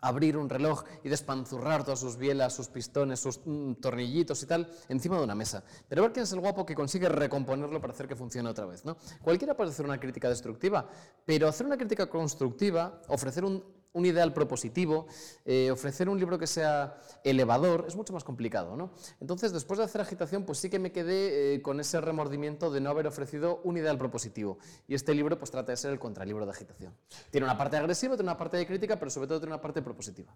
abrir 0.03 0.37
un 0.37 0.51
reloj 0.51 0.85
y 1.05 1.09
despanzurrar 1.09 1.85
todas 1.85 2.01
sus 2.01 2.17
bielas, 2.17 2.53
sus 2.55 2.69
pistones, 2.69 3.21
sus 3.21 3.41
mm, 3.45 3.75
tornillitos 3.75 4.43
y 4.43 4.47
tal 4.47 4.69
encima 4.89 5.17
de 5.17 5.25
una 5.25 5.35
mesa. 5.35 5.65
Pero 5.89 6.03
ver 6.03 6.13
quién 6.13 6.25
es 6.25 6.33
el 6.33 6.41
guapo 6.41 6.67
que 6.67 6.75
consigue 6.75 7.09
recomponerlo 7.09 7.81
para 7.81 7.93
hacer 7.93 8.09
que 8.09 8.17
funcione 8.17 8.49
otra 8.49 8.67
vez. 8.67 8.85
¿no? 8.85 8.97
Cualquiera 9.23 9.57
puede 9.57 9.71
hacer 9.71 9.87
una 9.87 9.99
crítica 9.99 10.29
destructiva, 10.29 10.89
pero 11.25 11.49
hacer 11.49 11.67
una 11.67 11.77
crítica 11.77 12.11
constructiva, 12.11 13.01
ofrecer 13.09 13.45
un, 13.45 13.65
un 13.93 14.07
ideal 14.07 14.33
propositivo, 14.33 15.07
eh, 15.45 15.71
ofrecer 15.71 16.09
un 16.09 16.19
libro 16.19 16.39
que 16.39 16.47
sea 16.47 16.99
elevador, 17.25 17.85
es 17.87 17.97
mucho 17.97 18.13
más 18.13 18.25
complicado. 18.25 18.77
¿no? 18.77 18.93
Entonces, 19.21 19.53
después 19.53 19.79
de 19.79 19.85
hacer 19.85 20.01
agitación, 20.01 20.45
pues 20.45 20.59
sí 20.59 20.71
que 20.71 20.79
me 20.79 20.93
quedé 20.93 21.55
eh, 21.55 21.63
con 21.63 21.81
ese 21.81 22.01
remordimiento 22.01 22.71
de 22.71 22.81
no 22.81 22.91
haber 22.91 23.07
ofrecido 23.07 23.61
un 23.65 23.77
ideal 23.77 23.99
propositivo. 23.99 24.59
Y 24.89 24.95
este 24.95 25.15
libro 25.15 25.39
pues 25.39 25.51
trata 25.51 25.73
de 25.73 25.77
ser 25.77 25.93
el 25.93 25.99
contralibro 25.99 26.47
de 26.47 26.53
agitación. 26.53 26.95
Tiene 27.31 27.45
una 27.45 27.59
parte 27.59 27.77
agresiva, 27.77 28.17
tiene 28.17 28.31
una 28.31 28.39
parte 28.39 28.57
de 28.57 28.67
crítica, 28.67 28.99
pero 28.99 29.11
sobre 29.11 29.29
todo 29.29 29.41
tiene 29.41 29.55
una 29.55 29.63
parte 29.63 29.83
propositiva. 29.83 30.35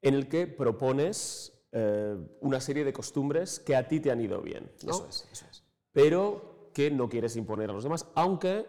En 0.00 0.14
el 0.14 0.28
que 0.28 0.46
propones 0.46 1.52
eh, 1.72 2.16
una 2.40 2.60
serie 2.60 2.84
de 2.84 2.92
costumbres 2.92 3.60
que 3.60 3.74
a 3.76 3.88
ti 3.88 4.00
te 4.00 4.10
han 4.10 4.20
ido 4.20 4.40
bien. 4.40 4.70
¿no? 4.84 4.90
Eso 4.90 5.06
es, 5.08 5.28
eso 5.32 5.46
es. 5.50 5.64
Pero 5.92 6.70
que 6.72 6.90
no 6.90 7.08
quieres 7.08 7.36
imponer 7.36 7.70
a 7.70 7.72
los 7.72 7.84
demás, 7.84 8.06
aunque 8.14 8.66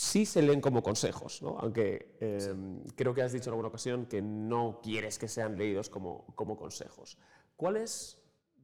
sí 0.00 0.24
se 0.24 0.40
leen 0.40 0.62
como 0.62 0.82
consejos, 0.82 1.42
¿no? 1.42 1.58
aunque 1.60 2.16
eh, 2.20 2.38
sí. 2.40 2.92
creo 2.96 3.12
que 3.12 3.20
has 3.20 3.32
dicho 3.32 3.50
en 3.50 3.52
alguna 3.52 3.68
ocasión 3.68 4.06
que 4.06 4.22
no 4.22 4.80
quieres 4.82 5.18
que 5.18 5.28
sean 5.28 5.58
leídos 5.58 5.90
como, 5.90 6.24
como 6.34 6.56
consejos. 6.56 7.18
¿Cuál 7.54 7.76
es, 7.76 8.18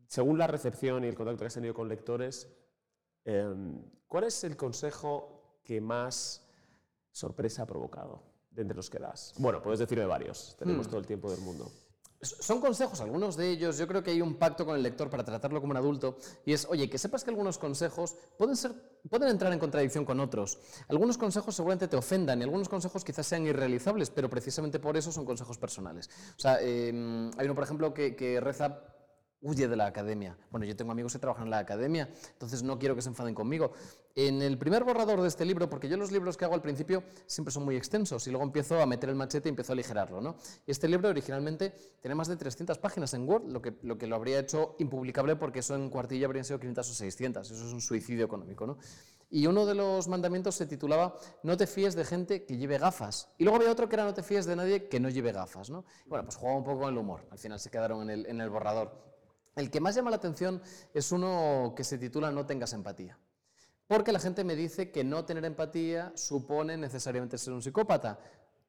según 0.08 0.38
la 0.38 0.46
recepción 0.46 1.04
y 1.04 1.08
el 1.08 1.14
contacto 1.14 1.40
que 1.40 1.46
has 1.48 1.54
tenido 1.54 1.74
con 1.74 1.90
lectores, 1.90 2.50
eh, 3.26 3.54
cuál 4.06 4.24
es 4.24 4.44
el 4.44 4.56
consejo 4.56 5.60
que 5.62 5.78
más 5.78 6.48
sorpresa 7.12 7.64
ha 7.64 7.66
provocado 7.66 8.22
de 8.50 8.62
entre 8.62 8.76
los 8.76 8.88
que 8.88 8.98
das? 8.98 9.34
Bueno, 9.36 9.60
puedes 9.60 9.78
decirme 9.78 10.06
varios, 10.06 10.56
tenemos 10.58 10.86
hmm. 10.86 10.90
todo 10.90 11.00
el 11.00 11.06
tiempo 11.06 11.30
del 11.30 11.42
mundo. 11.42 11.70
Son 12.40 12.60
consejos, 12.60 13.00
algunos 13.00 13.36
de 13.36 13.50
ellos, 13.50 13.78
yo 13.78 13.86
creo 13.86 14.02
que 14.02 14.10
hay 14.10 14.22
un 14.22 14.36
pacto 14.36 14.64
con 14.64 14.76
el 14.76 14.82
lector 14.82 15.10
para 15.10 15.24
tratarlo 15.24 15.60
como 15.60 15.72
un 15.72 15.76
adulto, 15.76 16.18
y 16.44 16.52
es, 16.52 16.66
oye, 16.70 16.90
que 16.90 16.98
sepas 16.98 17.24
que 17.24 17.30
algunos 17.30 17.58
consejos 17.58 18.16
pueden, 18.38 18.56
ser, 18.56 18.72
pueden 19.08 19.28
entrar 19.28 19.52
en 19.52 19.58
contradicción 19.58 20.04
con 20.04 20.20
otros. 20.20 20.58
Algunos 20.88 21.18
consejos 21.18 21.54
seguramente 21.54 21.88
te 21.88 21.96
ofendan, 21.96 22.40
y 22.40 22.44
algunos 22.44 22.68
consejos 22.68 23.04
quizás 23.04 23.26
sean 23.26 23.46
irrealizables, 23.46 24.10
pero 24.10 24.28
precisamente 24.28 24.78
por 24.78 24.96
eso 24.96 25.12
son 25.12 25.24
consejos 25.24 25.58
personales. 25.58 26.10
O 26.36 26.40
sea, 26.40 26.58
eh, 26.60 26.88
hay 27.36 27.44
uno, 27.44 27.54
por 27.54 27.64
ejemplo, 27.64 27.94
que, 27.94 28.16
que 28.16 28.40
reza 28.40 28.95
huye 29.40 29.68
de 29.68 29.76
la 29.76 29.86
academia. 29.86 30.36
Bueno, 30.50 30.66
yo 30.66 30.74
tengo 30.74 30.92
amigos 30.92 31.12
que 31.12 31.18
trabajan 31.18 31.44
en 31.44 31.50
la 31.50 31.58
academia, 31.58 32.08
entonces 32.32 32.62
no 32.62 32.78
quiero 32.78 32.94
que 32.94 33.02
se 33.02 33.08
enfaden 33.08 33.34
conmigo. 33.34 33.72
En 34.14 34.40
el 34.40 34.56
primer 34.56 34.82
borrador 34.82 35.20
de 35.20 35.28
este 35.28 35.44
libro, 35.44 35.68
porque 35.68 35.88
yo 35.88 35.96
los 35.96 36.10
libros 36.10 36.36
que 36.36 36.46
hago 36.46 36.54
al 36.54 36.62
principio 36.62 37.04
siempre 37.26 37.52
son 37.52 37.64
muy 37.64 37.76
extensos 37.76 38.26
y 38.26 38.30
luego 38.30 38.44
empiezo 38.44 38.80
a 38.80 38.86
meter 38.86 39.10
el 39.10 39.14
machete 39.14 39.48
y 39.48 39.50
empiezo 39.50 39.72
a 39.72 39.74
aligerarlo, 39.74 40.20
¿no? 40.20 40.36
Este 40.66 40.88
libro 40.88 41.10
originalmente 41.10 41.74
tiene 42.00 42.14
más 42.14 42.28
de 42.28 42.36
300 42.36 42.78
páginas 42.78 43.12
en 43.14 43.28
Word, 43.28 43.44
lo 43.48 43.60
que 43.60 43.74
lo, 43.82 44.16
habría 44.16 44.38
hecho 44.38 44.74
impublicable 44.78 45.36
porque 45.36 45.58
eso 45.58 45.74
en 45.74 45.90
cuartilla 45.90 46.26
habrían 46.26 46.44
sido 46.44 46.58
500 46.58 46.90
o 46.90 46.94
600, 46.94 47.50
eso 47.50 47.66
es 47.66 47.72
un 47.72 47.80
suicidio 47.80 48.24
económico, 48.24 48.66
¿no? 48.66 48.78
Y 49.28 49.46
uno 49.46 49.66
de 49.66 49.74
los 49.74 50.08
mandamientos 50.08 50.54
se 50.54 50.66
titulaba 50.66 51.16
No 51.42 51.56
te 51.56 51.66
fíes 51.66 51.94
de 51.94 52.04
gente 52.04 52.44
que 52.44 52.56
lleve 52.56 52.78
gafas. 52.78 53.28
Y 53.38 53.44
luego 53.44 53.56
había 53.56 53.72
otro 53.72 53.88
que 53.88 53.96
era 53.96 54.04
No 54.04 54.14
te 54.14 54.22
fíes 54.22 54.46
de 54.46 54.54
nadie 54.54 54.88
que 54.88 55.00
no 55.00 55.08
lleve 55.08 55.32
gafas. 55.32 55.68
¿no? 55.68 55.84
bueno, 56.06 56.24
pues 56.24 56.36
jugaba 56.36 56.58
un 56.58 56.64
poco 56.64 56.82
con 56.82 56.92
el 56.92 56.98
humor. 56.98 57.26
Al 57.32 57.38
final 57.38 57.58
se 57.58 57.68
quedaron 57.68 58.08
en 58.08 58.40
el 58.40 58.50
borrador. 58.50 59.15
El 59.56 59.70
que 59.70 59.80
más 59.80 59.94
llama 59.94 60.10
la 60.10 60.16
atención 60.16 60.60
es 60.92 61.12
uno 61.12 61.72
que 61.74 61.82
se 61.82 61.96
titula 61.96 62.30
No 62.30 62.44
tengas 62.44 62.74
empatía. 62.74 63.18
Porque 63.86 64.12
la 64.12 64.18
gente 64.18 64.44
me 64.44 64.54
dice 64.54 64.90
que 64.90 65.02
no 65.02 65.24
tener 65.24 65.46
empatía 65.46 66.12
supone 66.14 66.76
necesariamente 66.76 67.38
ser 67.38 67.54
un 67.54 67.62
psicópata 67.62 68.18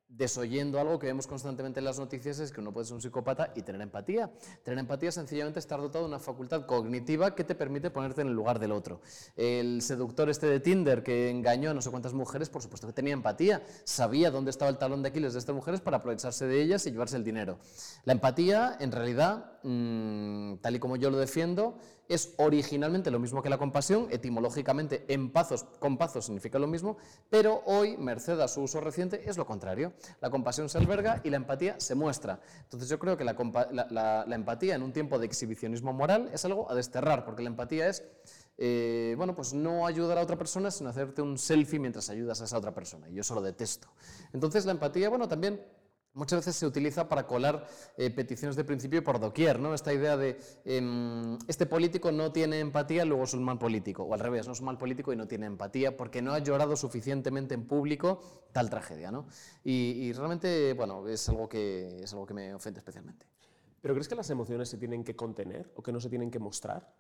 desoyendo 0.09 0.79
algo 0.79 0.99
que 0.99 1.07
vemos 1.07 1.27
constantemente 1.27 1.79
en 1.79 1.85
las 1.85 1.99
noticias 1.99 2.39
es 2.39 2.51
que 2.51 2.61
uno 2.61 2.71
puede 2.71 2.85
ser 2.85 2.95
un 2.95 3.01
psicópata 3.01 3.51
y 3.55 3.61
tener 3.61 3.81
empatía. 3.81 4.31
Tener 4.63 4.79
empatía 4.79 5.09
es 5.09 5.15
sencillamente 5.15 5.59
estar 5.59 5.79
dotado 5.79 6.05
de 6.05 6.09
una 6.09 6.19
facultad 6.19 6.65
cognitiva 6.65 7.35
que 7.35 7.43
te 7.43 7.55
permite 7.55 7.89
ponerte 7.89 8.21
en 8.21 8.27
el 8.27 8.33
lugar 8.33 8.59
del 8.59 8.71
otro. 8.71 9.01
El 9.35 9.81
seductor 9.81 10.29
este 10.29 10.47
de 10.47 10.59
Tinder 10.59 11.03
que 11.03 11.29
engañó 11.29 11.71
a 11.71 11.73
no 11.73 11.81
sé 11.81 11.89
cuántas 11.91 12.13
mujeres, 12.13 12.49
por 12.49 12.61
supuesto 12.61 12.87
que 12.87 12.93
tenía 12.93 13.13
empatía, 13.13 13.63
sabía 13.83 14.31
dónde 14.31 14.51
estaba 14.51 14.71
el 14.71 14.77
talón 14.77 15.03
de 15.03 15.09
Aquiles 15.09 15.33
de 15.33 15.39
estas 15.39 15.55
mujeres 15.55 15.81
para 15.81 15.97
aprovecharse 15.97 16.47
de 16.47 16.61
ellas 16.61 16.85
y 16.87 16.91
llevarse 16.91 17.17
el 17.17 17.23
dinero. 17.23 17.59
La 18.05 18.13
empatía, 18.13 18.77
en 18.79 18.91
realidad, 18.91 19.59
mm, 19.63 20.55
tal 20.61 20.75
y 20.75 20.79
como 20.79 20.95
yo 20.95 21.09
lo 21.09 21.17
defiendo, 21.17 21.77
es 22.09 22.33
originalmente 22.37 23.11
lo 23.11 23.19
mismo 23.19 23.41
que 23.41 23.49
la 23.49 23.57
compasión, 23.57 24.07
etimológicamente 24.11 25.05
en 25.09 25.31
pazos, 25.31 25.65
con 25.79 25.97
pazos 25.97 26.25
significa 26.25 26.59
lo 26.59 26.67
mismo, 26.67 26.97
pero 27.29 27.61
hoy, 27.65 27.97
merced 27.97 28.39
a 28.39 28.47
su 28.47 28.61
uso 28.61 28.79
reciente, 28.79 29.29
es 29.29 29.37
lo 29.37 29.45
contrario. 29.45 29.93
La 30.21 30.29
compasión 30.29 30.69
se 30.69 30.77
alberga 30.77 31.21
y 31.23 31.29
la 31.29 31.37
empatía 31.37 31.79
se 31.79 31.95
muestra. 31.95 32.39
Entonces 32.63 32.89
yo 32.89 32.99
creo 32.99 33.17
que 33.17 33.23
la, 33.23 34.25
empatía 34.31 34.75
en 34.75 34.83
un 34.83 34.93
tiempo 34.93 35.19
de 35.19 35.25
exhibicionismo 35.25 35.93
moral 35.93 36.29
es 36.33 36.45
algo 36.45 36.69
a 36.71 36.75
desterrar, 36.75 37.25
porque 37.25 37.43
la 37.43 37.49
empatía 37.49 37.87
es, 37.87 38.03
eh, 38.57 39.13
bueno, 39.17 39.35
pues 39.35 39.53
no 39.53 39.85
ayudar 39.85 40.17
a 40.17 40.21
otra 40.21 40.37
persona, 40.37 40.71
sino 40.71 40.89
hacerte 40.89 41.21
un 41.21 41.37
selfie 41.37 41.79
mientras 41.79 42.09
ayudas 42.09 42.41
a 42.41 42.45
esa 42.45 42.57
otra 42.57 42.73
persona. 42.73 43.09
Y 43.09 43.13
yo 43.13 43.21
eso 43.21 43.35
lo 43.35 43.41
detesto. 43.41 43.87
Entonces 44.33 44.65
la 44.65 44.71
empatía, 44.71 45.09
bueno, 45.09 45.27
también 45.27 45.61
Muchas 46.17 46.39
veces 46.39 46.55
se 46.55 46.65
utiliza 46.65 47.07
para 47.07 47.27
colar 47.27 47.67
eh, 47.95 48.09
peticiones 48.09 48.55
de 48.55 48.63
principio 48.63 49.03
por 49.03 49.19
doquier, 49.19 49.59
¿no? 49.59 49.75
Esta 49.75 49.93
idea 49.93 50.17
de 50.17 50.39
em, 50.65 51.37
este 51.47 51.67
político 51.67 52.11
no 52.11 52.31
tiene 52.31 52.59
empatía, 52.59 53.05
luego 53.05 53.25
es 53.25 53.35
un 53.35 53.43
mal 53.43 53.59
político, 53.59 54.01
o 54.01 54.15
al 54.15 54.19
revés, 54.19 54.47
no 54.47 54.53
es 54.53 54.59
un 54.59 54.65
mal 54.65 54.79
político 54.79 55.13
y 55.13 55.15
no 55.15 55.27
tiene 55.27 55.45
empatía 55.45 55.95
porque 55.95 56.23
no 56.23 56.33
ha 56.33 56.39
llorado 56.39 56.75
suficientemente 56.75 57.53
en 57.53 57.67
público 57.67 58.19
tal 58.51 58.67
tragedia, 58.67 59.11
¿no? 59.11 59.27
Y, 59.63 59.73
y 59.73 60.11
realmente, 60.13 60.73
bueno, 60.73 61.07
es 61.07 61.29
algo, 61.29 61.47
que, 61.47 61.99
es 62.01 62.11
algo 62.13 62.25
que 62.25 62.33
me 62.33 62.51
ofende 62.51 62.79
especialmente. 62.79 63.27
¿Pero 63.79 63.93
crees 63.93 64.07
que 64.07 64.15
las 64.15 64.29
emociones 64.31 64.69
se 64.69 64.77
tienen 64.77 65.03
que 65.03 65.15
contener 65.15 65.71
o 65.75 65.83
que 65.83 65.91
no 65.91 65.99
se 65.99 66.09
tienen 66.09 66.31
que 66.31 66.39
mostrar? 66.39 66.91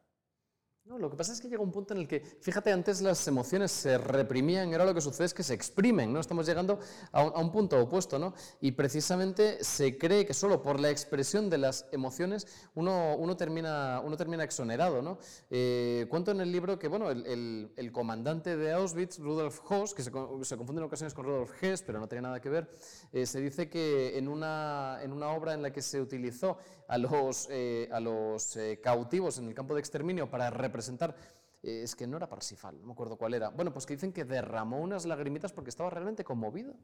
No, 0.87 0.97
lo 0.97 1.09
que 1.09 1.17
pasa 1.17 1.33
es 1.33 1.41
que 1.41 1.49
llega 1.49 1.61
un 1.61 1.71
punto 1.71 1.93
en 1.93 1.99
el 1.99 2.07
que, 2.07 2.21
fíjate, 2.21 2.71
antes 2.71 3.01
las 3.01 3.27
emociones 3.27 3.71
se 3.71 3.97
reprimían, 3.97 4.71
ahora 4.71 4.85
lo 4.85 4.93
que 4.93 5.01
sucede 5.01 5.25
es 5.25 5.33
que 5.33 5.43
se 5.43 5.53
exprimen, 5.53 6.13
¿no? 6.13 6.21
Estamos 6.21 6.45
llegando 6.45 6.79
a 7.11 7.23
un, 7.23 7.51
punto 7.51 7.77
opuesto, 7.77 8.17
¿no? 8.17 8.33
Y 8.61 8.71
precisamente 8.71 9.61
se 9.65 9.97
cree 9.97 10.25
que 10.25 10.33
solo 10.33 10.61
por 10.61 10.79
la 10.79 10.89
expresión 10.89 11.49
de 11.49 11.57
las 11.57 11.87
emociones 11.91 12.47
uno, 12.73 13.35
termina, 13.35 14.01
exonerado, 14.41 15.01
¿no? 15.01 15.17
Eh, 15.49 16.05
cuento 16.09 16.31
en 16.31 16.39
el 16.39 16.53
libro 16.53 16.79
que, 16.79 16.87
bueno, 16.87 17.11
el, 17.11 17.91
comandante 17.91 18.55
de 18.55 18.71
Auschwitz, 18.71 19.19
Rudolf 19.19 19.59
Hoss, 19.69 19.93
que 19.93 20.03
se, 20.03 20.11
confunde 20.11 20.79
en 20.79 20.83
ocasiones 20.83 21.13
con 21.13 21.25
Rudolf 21.25 21.51
Hess, 21.61 21.83
pero 21.83 21.99
no 21.99 22.07
tiene 22.07 22.21
nada 22.21 22.39
que 22.39 22.49
ver, 22.49 22.69
eh, 23.11 23.25
se 23.25 23.41
dice 23.41 23.69
que 23.69 24.17
en 24.17 24.29
una, 24.29 25.01
obra 25.35 25.53
en 25.53 25.63
la 25.63 25.73
que 25.73 25.81
se 25.81 25.99
utilizó 25.99 26.57
a 26.87 26.97
los, 26.97 27.49
eh, 27.51 27.89
los 27.99 28.57
cautivos 28.81 29.37
en 29.39 29.49
el 29.49 29.53
campo 29.53 29.73
de 29.73 29.81
exterminio 29.81 30.29
para 30.29 30.49
representar 30.49 30.76
presentar, 30.77 31.15
eh, 31.63 31.81
es 31.83 31.95
que 31.95 32.05
no 32.05 32.17
era 32.17 32.29
Parsifal, 32.29 32.79
no 32.79 32.87
me 32.87 32.93
acuerdo 32.93 33.17
cuál 33.17 33.33
era. 33.33 33.49
Bueno, 33.49 33.73
pues 33.73 33.85
que 33.85 33.95
dicen 33.95 34.13
que 34.13 34.25
derramó 34.25 34.79
unas 34.79 35.05
lagrimitas 35.05 35.51
porque 35.51 35.69
estaba 35.69 35.89
realmente 35.89 36.23
conmovido. 36.23 36.75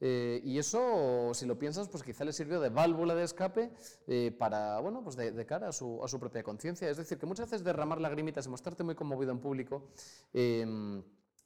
Eh, 0.00 0.40
y 0.44 0.58
eso, 0.58 1.32
si 1.34 1.44
lo 1.44 1.58
piensas, 1.58 1.88
pues 1.88 2.02
quizá 2.04 2.24
le 2.24 2.32
sirvió 2.32 2.60
de 2.60 2.68
válvula 2.68 3.14
de 3.14 3.24
escape 3.24 3.72
eh, 4.06 4.34
para, 4.38 4.78
bueno, 4.80 5.02
pues 5.02 5.16
de, 5.16 5.46
cara 5.46 5.68
a 5.68 5.72
su, 5.72 6.02
a 6.04 6.08
su 6.08 6.20
propia 6.20 6.42
conciencia. 6.42 6.88
Es 6.88 6.96
decir, 6.96 7.18
que 7.18 7.26
muchas 7.26 7.50
veces 7.50 7.64
derramar 7.64 8.00
lagrimitas 8.00 8.46
y 8.46 8.48
mostrarte 8.48 8.84
muy 8.84 8.94
conmovido 8.94 9.32
en 9.32 9.40
público 9.40 9.88
em, 10.32 11.02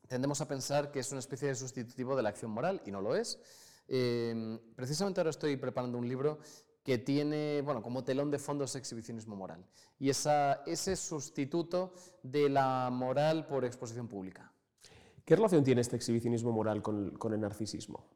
tendemos 0.06 0.40
a 0.40 0.46
pensar 0.46 0.92
que 0.92 1.00
es 1.00 1.10
una 1.10 1.20
especie 1.20 1.48
de 1.48 1.54
sustitutivo 1.54 2.14
de 2.14 2.22
la 2.22 2.28
acción 2.28 2.50
moral 2.50 2.82
y 2.84 2.90
no 2.90 3.00
lo 3.00 3.16
es. 3.16 3.38
Em, 3.88 4.58
precisamente 4.74 5.20
ahora 5.20 5.30
estoy 5.30 5.56
preparando 5.56 5.96
un 5.96 6.08
libro 6.08 6.40
que 6.86 6.98
tiene 6.98 7.62
bueno, 7.62 7.82
como 7.82 8.04
telón 8.04 8.30
de 8.30 8.38
fondo 8.38 8.62
ese 8.62 8.78
exhibicionismo 8.78 9.34
moral 9.34 9.66
y 9.98 10.08
esa, 10.08 10.62
ese 10.66 10.94
sustituto 10.94 11.94
de 12.22 12.48
la 12.48 12.90
moral 12.92 13.48
por 13.48 13.64
exposición 13.64 14.06
pública. 14.06 14.52
¿Qué 15.24 15.34
relación 15.34 15.64
tiene 15.64 15.80
este 15.80 15.96
exhibicionismo 15.96 16.52
moral 16.52 16.82
con, 16.82 17.10
con 17.18 17.34
el 17.34 17.40
narcisismo? 17.40 18.06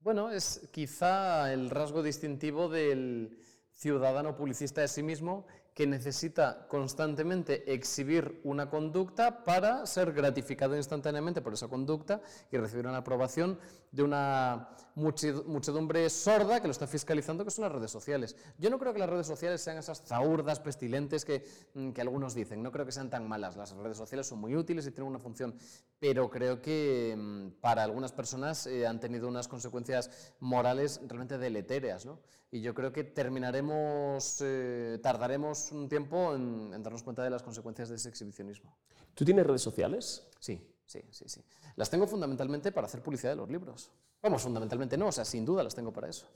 Bueno, 0.00 0.32
es 0.32 0.68
quizá 0.72 1.52
el 1.52 1.70
rasgo 1.70 2.02
distintivo 2.02 2.68
del 2.68 3.38
ciudadano 3.72 4.34
publicista 4.34 4.80
de 4.80 4.88
sí 4.88 5.04
mismo 5.04 5.46
que 5.74 5.86
necesita 5.88 6.68
constantemente 6.68 7.74
exhibir 7.74 8.40
una 8.44 8.70
conducta 8.70 9.42
para 9.44 9.84
ser 9.86 10.12
gratificado 10.12 10.76
instantáneamente 10.76 11.42
por 11.42 11.52
esa 11.52 11.66
conducta 11.66 12.22
y 12.52 12.56
recibir 12.56 12.86
una 12.86 12.98
aprobación 12.98 13.58
de 13.90 14.02
una 14.04 14.68
muchedumbre 14.94 16.08
sorda 16.08 16.60
que 16.60 16.68
lo 16.68 16.72
está 16.72 16.86
fiscalizando, 16.86 17.44
que 17.44 17.50
son 17.50 17.64
las 17.64 17.72
redes 17.72 17.90
sociales. 17.90 18.36
Yo 18.58 18.70
no 18.70 18.78
creo 18.78 18.92
que 18.92 19.00
las 19.00 19.08
redes 19.08 19.26
sociales 19.26 19.60
sean 19.60 19.76
esas 19.76 20.02
zaurdas 20.04 20.60
pestilentes 20.60 21.24
que, 21.24 21.44
mm, 21.74 21.90
que 21.90 22.00
algunos 22.00 22.34
dicen, 22.34 22.62
no 22.62 22.70
creo 22.70 22.86
que 22.86 22.92
sean 22.92 23.10
tan 23.10 23.28
malas. 23.28 23.56
Las 23.56 23.72
redes 23.72 23.96
sociales 23.96 24.28
son 24.28 24.38
muy 24.38 24.54
útiles 24.54 24.86
y 24.86 24.92
tienen 24.92 25.10
una 25.10 25.18
función, 25.18 25.56
pero 25.98 26.30
creo 26.30 26.62
que 26.62 27.16
mm, 27.16 27.60
para 27.60 27.82
algunas 27.82 28.12
personas 28.12 28.68
eh, 28.68 28.86
han 28.86 29.00
tenido 29.00 29.26
unas 29.26 29.48
consecuencias 29.48 30.32
morales 30.38 31.00
realmente 31.08 31.38
deletéreas. 31.38 32.06
¿no? 32.06 32.20
Y 32.50 32.60
yo 32.60 32.74
creo 32.74 32.92
que 32.92 33.04
terminaremos, 33.04 34.40
eh, 34.40 34.98
tardaremos 35.02 35.72
un 35.72 35.88
tiempo 35.88 36.34
en, 36.34 36.70
darnos 36.82 37.02
cuenta 37.02 37.22
de 37.24 37.30
las 37.30 37.42
consecuencias 37.42 37.88
de 37.88 37.96
ese 37.96 38.08
exhibicionismo. 38.08 38.76
¿Tú 39.14 39.24
tienes 39.24 39.46
redes 39.46 39.62
sociales? 39.62 40.28
Sí, 40.38 40.64
sí, 40.86 41.02
sí, 41.10 41.24
sí. 41.28 41.44
Las 41.76 41.90
tengo 41.90 42.06
fundamentalmente 42.06 42.70
para 42.70 42.86
hacer 42.86 43.02
publicidad 43.02 43.32
de 43.32 43.36
los 43.36 43.50
libros. 43.50 43.90
Vamos, 44.22 44.42
fundamentalmente 44.42 44.96
no, 44.96 45.08
o 45.08 45.12
sea, 45.12 45.24
sin 45.24 45.44
duda 45.44 45.62
las 45.62 45.74
tengo 45.74 45.92
para 45.92 46.08
eso. 46.08 46.26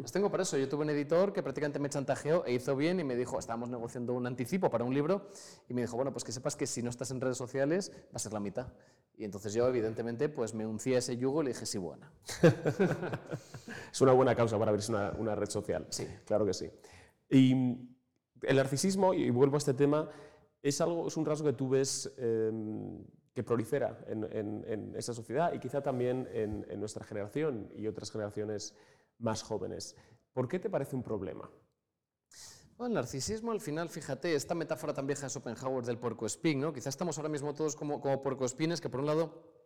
Las 0.00 0.10
tengo 0.10 0.30
para 0.30 0.42
eso. 0.42 0.56
Yo 0.56 0.68
tuve 0.68 0.84
un 0.84 0.90
editor 0.90 1.32
que 1.32 1.42
prácticamente 1.42 1.78
me 1.78 1.90
chantajeó 1.90 2.44
e 2.46 2.54
hizo 2.54 2.74
bien 2.76 2.98
y 2.98 3.04
me 3.04 3.14
dijo, 3.14 3.38
estábamos 3.38 3.68
negociando 3.68 4.14
un 4.14 4.26
anticipo 4.26 4.70
para 4.70 4.84
un 4.84 4.94
libro 4.94 5.28
y 5.68 5.74
me 5.74 5.82
dijo, 5.82 5.96
bueno, 5.96 6.12
pues 6.12 6.24
que 6.24 6.32
sepas 6.32 6.56
que 6.56 6.66
si 6.66 6.82
no 6.82 6.88
estás 6.88 7.10
en 7.10 7.20
redes 7.20 7.36
sociales 7.36 7.92
va 8.06 8.14
a 8.14 8.18
ser 8.18 8.32
la 8.32 8.40
mitad. 8.40 8.68
Y 9.16 9.24
entonces 9.24 9.54
yo, 9.54 9.66
evidentemente, 9.66 10.28
pues 10.28 10.52
me 10.54 10.66
uncí 10.66 10.94
a 10.94 10.98
ese 10.98 11.16
yugo 11.16 11.40
y 11.40 11.46
le 11.46 11.52
dije, 11.52 11.64
sí, 11.64 11.78
buena. 11.78 12.12
es 13.92 14.00
una 14.00 14.12
buena 14.12 14.34
causa 14.34 14.58
para 14.58 14.70
abrirse 14.70 14.92
una, 14.92 15.12
una 15.12 15.34
red 15.34 15.48
social. 15.48 15.86
Sí. 15.88 16.06
Claro 16.26 16.44
que 16.44 16.52
sí. 16.52 16.70
Y 17.30 17.52
el 18.42 18.56
narcisismo, 18.56 19.14
y 19.14 19.30
vuelvo 19.30 19.56
a 19.56 19.58
este 19.58 19.72
tema, 19.72 20.10
es, 20.62 20.80
algo, 20.80 21.08
es 21.08 21.16
un 21.16 21.24
rasgo 21.24 21.46
que 21.46 21.54
tú 21.54 21.70
ves 21.70 22.12
em, 22.18 23.04
que 23.32 23.42
prolifera 23.42 24.04
en, 24.06 24.24
en, 24.24 24.94
esa 24.96 25.14
sociedad 25.14 25.52
y 25.52 25.58
quizá 25.58 25.82
también 25.82 26.28
en, 26.32 26.66
en, 26.68 26.80
nuestra 26.80 27.04
generación 27.04 27.70
y 27.74 27.86
otras 27.86 28.10
generaciones 28.10 28.74
más 29.18 29.42
jóvenes. 29.42 29.96
¿Por 30.32 30.48
qué 30.48 30.58
te 30.58 30.68
parece 30.68 30.94
un 30.94 31.02
problema? 31.02 31.50
El 32.80 32.92
narcisismo, 32.92 33.52
al 33.52 33.60
final, 33.60 33.88
fíjate, 33.88 34.34
esta 34.34 34.54
metáfora 34.54 34.92
tan 34.92 35.06
vieja 35.06 35.22
de 35.22 35.30
Schopenhauer 35.30 35.84
del 35.84 35.98
porco 35.98 36.26
espín, 36.26 36.60
¿no? 36.60 36.72
Quizá 36.72 36.90
estamos 36.90 37.16
ahora 37.16 37.30
mismo 37.30 37.54
todos 37.54 37.74
como, 37.74 38.00
como 38.00 38.22
porco 38.22 38.44
espines, 38.44 38.80
que 38.80 38.90
por 38.90 39.00
un 39.00 39.06
lado 39.06 39.56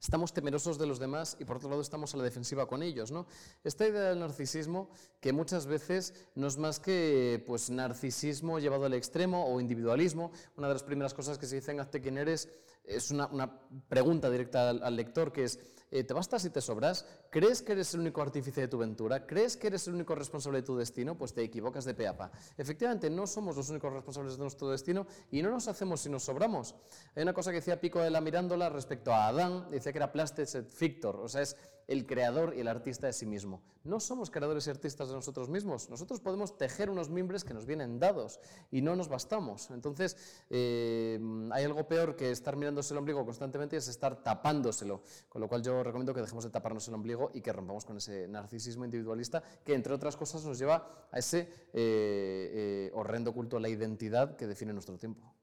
Estamos 0.00 0.32
temerosos 0.32 0.78
de 0.78 0.86
los 0.86 0.98
demás 0.98 1.36
y 1.40 1.44
por 1.44 1.56
otro 1.56 1.68
lado 1.68 1.82
estamos 1.82 2.14
a 2.14 2.16
la 2.18 2.24
defensiva 2.24 2.66
con 2.66 2.82
ellos. 2.82 3.10
¿no? 3.10 3.26
Esta 3.64 3.86
idea 3.86 4.02
del 4.02 4.20
narcisismo, 4.20 4.90
que 5.20 5.32
muchas 5.32 5.66
veces 5.66 6.14
no 6.34 6.46
es 6.46 6.56
más 6.56 6.78
que 6.80 7.42
pues, 7.46 7.70
narcisismo 7.70 8.58
llevado 8.58 8.84
al 8.86 8.94
extremo 8.94 9.46
o 9.46 9.60
individualismo, 9.60 10.30
una 10.56 10.68
de 10.68 10.74
las 10.74 10.82
primeras 10.82 11.14
cosas 11.14 11.38
que 11.38 11.46
se 11.46 11.56
dicen 11.56 11.80
Hazte 11.80 12.00
quién 12.00 12.18
eres 12.18 12.48
es 12.84 13.10
una, 13.10 13.60
pregunta 13.88 14.30
directa 14.30 14.70
al, 14.70 14.96
lector 14.96 15.32
que 15.32 15.44
es, 15.44 15.58
eh, 15.90 16.04
¿te 16.04 16.14
bastas 16.14 16.44
y 16.44 16.50
te 16.50 16.60
sobras? 16.60 17.06
¿Crees 17.30 17.62
que 17.62 17.72
eres 17.72 17.94
el 17.94 18.00
único 18.00 18.20
artífice 18.20 18.62
de 18.62 18.68
tu 18.68 18.78
ventura? 18.78 19.26
¿Crees 19.26 19.56
que 19.56 19.68
eres 19.68 19.86
el 19.88 19.94
único 19.94 20.14
responsable 20.14 20.60
de 20.60 20.66
tu 20.66 20.76
destino? 20.76 21.16
Pues 21.16 21.32
te 21.32 21.42
equivocas 21.42 21.84
de 21.84 21.94
peapa. 21.94 22.30
Efectivamente, 22.56 23.10
no 23.10 23.26
somos 23.26 23.56
los 23.56 23.68
únicos 23.70 23.92
responsables 23.92 24.34
de 24.34 24.42
nuestro 24.42 24.70
destino 24.70 25.06
y 25.30 25.42
no 25.42 25.50
nos 25.50 25.68
hacemos 25.68 26.00
si 26.00 26.10
nos 26.10 26.24
sobramos. 26.24 26.74
Hay 27.14 27.22
una 27.22 27.32
cosa 27.32 27.50
que 27.50 27.56
decía 27.56 27.80
Pico 27.80 28.00
de 28.00 28.10
la 28.10 28.20
Mirándola 28.20 28.68
respecto 28.68 29.12
a 29.12 29.28
Adán, 29.28 29.70
decía 29.70 29.92
que 29.92 29.98
era 29.98 30.12
plastes 30.12 30.54
et 30.54 30.68
fictor, 30.68 31.16
o 31.16 31.28
sea, 31.28 31.42
es 31.42 31.56
el 31.88 32.06
creador 32.06 32.54
y 32.54 32.60
el 32.60 32.68
artista 32.68 33.06
de 33.06 33.14
sí 33.14 33.26
mismo. 33.26 33.62
No 33.82 33.98
somos 33.98 34.30
creadores 34.30 34.66
y 34.66 34.70
artistas 34.70 35.08
de 35.08 35.14
nosotros 35.14 35.48
mismos. 35.48 35.88
Nosotros 35.88 36.20
podemos 36.20 36.58
tejer 36.58 36.90
unos 36.90 37.08
mimbres 37.08 37.44
que 37.44 37.54
nos 37.54 37.64
vienen 37.64 37.98
dados 37.98 38.38
y 38.70 38.82
no 38.82 38.94
nos 38.94 39.08
bastamos. 39.08 39.70
Entonces, 39.70 40.44
eh, 40.50 41.18
hay 41.50 41.64
algo 41.64 41.88
peor 41.88 42.14
que 42.14 42.30
estar 42.30 42.56
mirándose 42.56 42.92
el 42.92 42.98
ombligo 42.98 43.24
constantemente 43.24 43.76
y 43.76 43.78
es 43.78 43.88
estar 43.88 44.22
tapándoselo. 44.22 45.02
Con 45.30 45.40
lo 45.40 45.48
cual 45.48 45.62
yo 45.62 45.82
recomiendo 45.82 46.12
que 46.12 46.20
dejemos 46.20 46.44
de 46.44 46.50
taparnos 46.50 46.86
el 46.88 46.94
ombligo 46.94 47.30
y 47.32 47.40
que 47.40 47.52
rompamos 47.52 47.86
con 47.86 47.96
ese 47.96 48.28
narcisismo 48.28 48.84
individualista 48.84 49.42
que, 49.64 49.74
entre 49.74 49.94
otras 49.94 50.14
cosas, 50.14 50.44
nos 50.44 50.58
lleva 50.58 51.08
a 51.10 51.18
ese 51.18 51.40
eh, 51.40 51.48
eh, 51.72 52.90
horrendo 52.92 53.32
culto 53.32 53.56
a 53.56 53.60
la 53.60 53.70
identidad 53.70 54.36
que 54.36 54.46
define 54.46 54.74
nuestro 54.74 54.98
tiempo. 54.98 55.34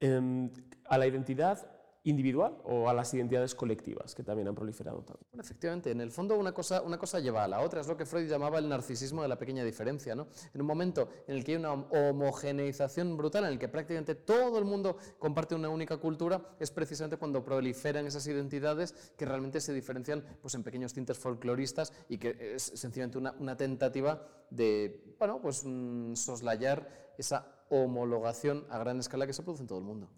Em, 0.00 0.50
a 0.86 0.96
la 0.96 1.06
identidad 1.06 1.81
individual 2.04 2.58
o 2.64 2.88
a 2.88 2.94
las 2.94 3.12
identidades 3.14 3.54
colectivas 3.54 4.14
que 4.14 4.22
también 4.22 4.48
han 4.48 4.54
proliferado 4.54 5.02
tanto. 5.02 5.24
Bueno, 5.30 5.42
efectivamente, 5.42 5.90
en 5.90 6.00
el 6.00 6.10
fondo 6.10 6.36
una 6.36 6.52
cosa, 6.52 6.82
una 6.82 6.98
cosa 6.98 7.20
lleva 7.20 7.44
a 7.44 7.48
la 7.48 7.60
otra, 7.60 7.80
es 7.80 7.86
lo 7.86 7.96
que 7.96 8.06
Freud 8.06 8.28
llamaba 8.28 8.58
el 8.58 8.68
narcisismo 8.68 9.22
de 9.22 9.28
la 9.28 9.38
pequeña 9.38 9.64
diferencia. 9.64 10.14
¿no? 10.14 10.26
En 10.52 10.60
un 10.60 10.66
momento 10.66 11.08
en 11.26 11.36
el 11.36 11.44
que 11.44 11.52
hay 11.52 11.58
una 11.58 11.72
homogeneización 11.72 13.16
brutal, 13.16 13.44
en 13.44 13.52
el 13.52 13.58
que 13.58 13.68
prácticamente 13.68 14.14
todo 14.14 14.58
el 14.58 14.64
mundo 14.64 14.96
comparte 15.18 15.54
una 15.54 15.68
única 15.68 15.96
cultura, 15.98 16.40
es 16.58 16.70
precisamente 16.70 17.16
cuando 17.16 17.44
proliferan 17.44 18.06
esas 18.06 18.26
identidades 18.26 19.12
que 19.16 19.24
realmente 19.24 19.60
se 19.60 19.72
diferencian 19.72 20.24
pues, 20.40 20.54
en 20.54 20.62
pequeños 20.62 20.92
tintes 20.92 21.18
folcloristas 21.18 21.92
y 22.08 22.18
que 22.18 22.54
es 22.54 22.62
sencillamente 22.62 23.18
una, 23.18 23.32
una 23.38 23.56
tentativa 23.56 24.26
de 24.50 25.14
bueno, 25.18 25.40
pues, 25.40 25.62
mm, 25.64 26.14
soslayar 26.14 27.14
esa 27.16 27.46
homologación 27.68 28.66
a 28.70 28.78
gran 28.78 28.98
escala 28.98 29.26
que 29.26 29.32
se 29.32 29.42
produce 29.42 29.62
en 29.62 29.68
todo 29.68 29.78
el 29.78 29.84
mundo. 29.84 30.08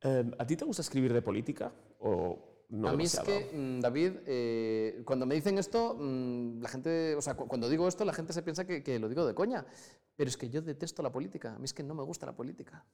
Em, 0.00 0.32
¿A 0.38 0.46
ti 0.46 0.56
te 0.56 0.64
gusta 0.64 0.82
escribir 0.82 1.12
de 1.12 1.22
política 1.22 1.72
o 2.00 2.56
no 2.68 2.88
a 2.88 2.96
mí 2.96 3.04
es 3.04 3.18
que, 3.20 3.50
mm, 3.52 3.80
David, 3.80 4.12
eh, 4.26 5.02
cuando 5.04 5.24
me 5.24 5.36
dicen 5.36 5.56
esto, 5.58 5.94
mm, 5.98 6.60
la 6.60 6.68
gente, 6.68 7.14
o 7.14 7.22
sea, 7.22 7.34
cuando 7.34 7.68
digo 7.68 7.86
esto, 7.86 8.04
la 8.04 8.12
gente 8.12 8.32
se 8.32 8.42
piensa 8.42 8.64
que, 8.64 8.98
lo 8.98 9.08
digo 9.08 9.24
de 9.24 9.34
coña. 9.34 9.64
Pero 10.16 10.28
es 10.28 10.36
que 10.36 10.48
yo 10.48 10.62
detesto 10.62 11.02
la 11.02 11.12
política. 11.12 11.54
A 11.54 11.58
mí 11.58 11.64
es 11.66 11.74
que 11.74 11.82
no 11.82 11.94
me 11.94 12.02
gusta 12.02 12.26
la 12.26 12.34
política. 12.34 12.84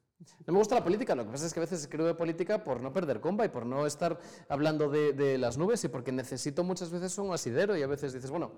No 0.47 0.53
me 0.53 0.59
gusta 0.59 0.75
la 0.75 0.85
política. 0.85 1.15
Lo 1.15 1.25
que 1.25 1.31
pasa 1.31 1.47
es 1.47 1.55
que 1.55 1.61
a 1.61 1.63
veces 1.63 1.81
escribo 1.81 2.05
de 2.05 2.15
política 2.15 2.65
por 2.65 2.83
no 2.83 2.93
perder 2.93 3.21
comba 3.21 3.45
y 3.45 3.49
por 3.49 3.65
no 3.65 3.87
estar 3.87 4.19
hablando 4.49 4.91
de, 4.91 5.13
de 5.13 5.39
las 5.39 5.57
nubes 5.57 5.83
y 5.85 5.89
porque 5.89 6.13
necesito 6.13 6.65
muchas 6.65 6.91
veces 6.91 7.17
un 7.19 7.33
asidero 7.33 7.77
y 7.77 7.83
a 7.83 7.87
veces 7.87 8.13
dices, 8.13 8.31
bueno, 8.31 8.51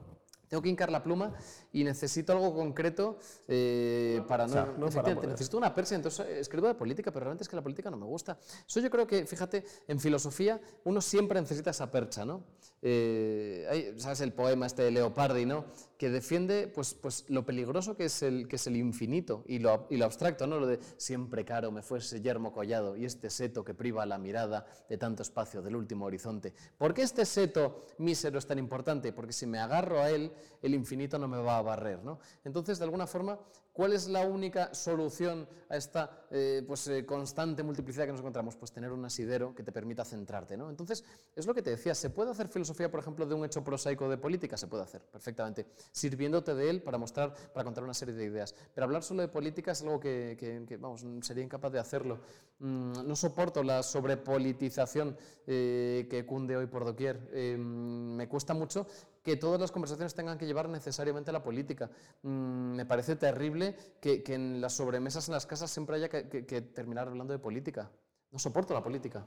tengo 0.55 0.63
que 0.63 0.69
hincar 0.69 0.93
la 0.93 1.03
pluma 1.03 1.33
y 1.73 1.83
necesito 1.83 2.33
algo 2.33 2.55
concreto 2.55 3.19
eh, 3.49 4.23
para 4.29 4.47
no... 4.47 4.67
no 4.79 4.87
necesito 4.87 5.57
una 5.57 5.75
persia, 5.75 5.97
entonces 5.97 6.25
eh, 6.25 6.39
escribo 6.39 6.69
de 6.69 6.75
política, 6.75 7.11
pero 7.11 7.25
realmente 7.25 7.43
es 7.43 7.49
que 7.49 7.57
la 7.57 7.63
política 7.63 7.91
no 7.91 7.97
me 7.97 8.07
gusta. 8.07 8.39
Eso 8.65 8.79
yo 8.79 8.89
creo 8.89 9.05
que, 9.05 9.27
fíjate, 9.27 9.65
en 9.89 9.99
filosofía 9.99 10.61
uno 10.85 11.01
siempre 11.01 11.41
necesita 11.41 11.71
esa 11.71 11.91
percha, 11.91 12.25
¿no? 12.25 12.45
Eh, 12.87 13.95
¿Sabes 13.97 14.20
el 14.20 14.35
poema 14.35 14.66
este 14.66 14.82
de 14.82 14.91
Leopardi, 14.91 15.47
¿no? 15.47 15.64
Que 15.97 16.11
defiende 16.11 16.68
pues, 16.68 16.93
pues 16.93 17.24
lo 17.30 17.47
peligroso 17.47 17.97
que 17.97 18.05
es 18.05 18.22
el, 18.22 18.47
que 18.47 18.57
es 18.57 18.66
el 18.66 18.76
infinito 18.76 19.43
y 19.47 19.59
lo, 19.59 19.87
y 19.89 19.97
lo 19.97 20.05
abstracto, 20.05 20.47
¿no? 20.47 20.61
Lo 20.61 20.66
de 20.66 20.78
siempre 20.99 21.47
caro 21.47 21.72
me 21.72 21.80
fuese 21.80 22.20
yermo 22.20 22.53
collado 22.53 22.95
y 22.95 23.07
este 23.07 23.30
seto 23.30 23.64
que 23.64 23.72
priva 23.72 24.05
la 24.05 24.18
mirada 24.18 24.66
de 24.87 24.99
tanto 24.99 25.22
espacio 25.22 25.62
del 25.62 25.76
último 25.76 26.05
horizonte. 26.05 26.53
¿Por 26.76 26.93
qué 26.93 27.01
este 27.01 27.24
seto 27.24 27.80
mísero 27.97 28.39
es 28.39 28.47
tan 28.47 28.59
importante? 28.59 29.14
Porque 29.14 29.32
si 29.32 29.47
me 29.47 29.61
agarro 29.61 30.03
a 30.03 30.11
él, 30.11 30.30
el 30.61 30.74
infinito 30.74 31.18
no 31.18 31.26
me 31.26 31.39
va 31.39 31.57
a 31.57 31.62
barrer. 31.62 32.05
¿no? 32.05 32.18
Entonces, 32.45 32.78
de 32.78 32.85
alguna 32.85 33.07
forma, 33.07 33.41
¿cuál 33.72 33.95
es 33.95 34.09
la 34.09 34.26
única 34.26 34.74
solución 34.74 35.49
a 35.70 35.76
esta 35.78 36.24
eh, 36.37 36.64
pues, 36.66 36.89
eh, 36.89 37.07
constante 37.07 37.62
multiplicidad 37.62 38.07
que 38.07 38.11
nos 38.11 38.20
encontramos? 38.20 38.57
Pues 38.57 38.72
tener 38.72 38.91
un 38.91 39.05
asidero 39.05 39.55
que 39.55 39.62
te 39.62 39.70
permita 39.70 40.05
centrarte. 40.05 40.57
¿no? 40.57 40.68
Entonces, 40.68 41.05
es 41.37 41.47
lo 41.47 41.55
que 41.55 41.62
te 41.62 41.70
decía, 41.70 41.95
¿se 41.95 42.11
puede 42.11 42.32
hacer 42.32 42.49
filosofía, 42.49 42.91
por 42.91 42.99
ejemplo, 42.99 43.24
de 43.24 43.35
un 43.37 43.45
hecho 43.45 43.62
prosaico 43.62 44.09
de 44.09 44.18
política? 44.18 44.57
Se 44.57 44.66
puede 44.66 44.82
hacer, 44.82 45.03
perfectamente, 45.03 45.64
sirviéndote 45.93 46.57
de 46.57 46.70
él 46.70 46.82
para 46.82 46.99
mostrar, 46.99 47.32
para 47.53 47.62
contar 47.62 47.85
una 47.85 47.95
serie 47.95 48.16
de 48.16 48.24
ideas. 48.24 48.53
Pero 48.74 48.85
hablar 48.85 49.05
solo 49.05 49.22
de 49.22 49.28
política 49.28 49.70
es 49.70 49.82
algo 49.82 50.01
que, 50.01 50.76
vamos, 50.80 51.07
sería 51.20 51.45
incapaz 51.45 51.70
de 51.70 51.78
hacerlo. 51.78 52.18
Mm, 52.59 53.07
no 53.07 53.14
soporto 53.14 53.62
la 53.62 53.85
sobrepolitización 53.85 55.16
eh, 55.47 56.09
que 56.11 56.26
cunde 56.26 56.57
hoy 56.57 56.66
por 56.66 56.85
doquier. 56.85 57.30
me 57.30 58.28
cuesta 58.28 58.55
mucho 58.55 58.89
que 59.24 59.37
todas 59.37 59.59
las 59.59 59.72
conversaciones 59.72 60.14
tengan 60.14 60.37
que 60.37 60.47
llevar 60.47 60.68
necesariamente 60.68 61.30
a 61.30 61.32
la 61.32 61.43
política. 61.43 61.91
Mm, 62.22 62.74
me 62.76 62.87
parece 62.87 63.16
terrible 63.16 63.74
que, 64.01 64.22
en 64.26 64.61
las 64.61 64.74
sobremesas 64.74 65.28
en 65.28 65.35
las 65.35 65.47
casas 65.47 65.70
siempre 65.70 65.97
haya 65.97 66.11
que 66.11 66.24
terminar 66.29 67.09
hablando 67.09 67.33
de 67.33 67.39
política. 67.39 67.91
No 68.35 68.41
soporto 68.41 68.74
la 68.74 68.82
política. 68.82 69.24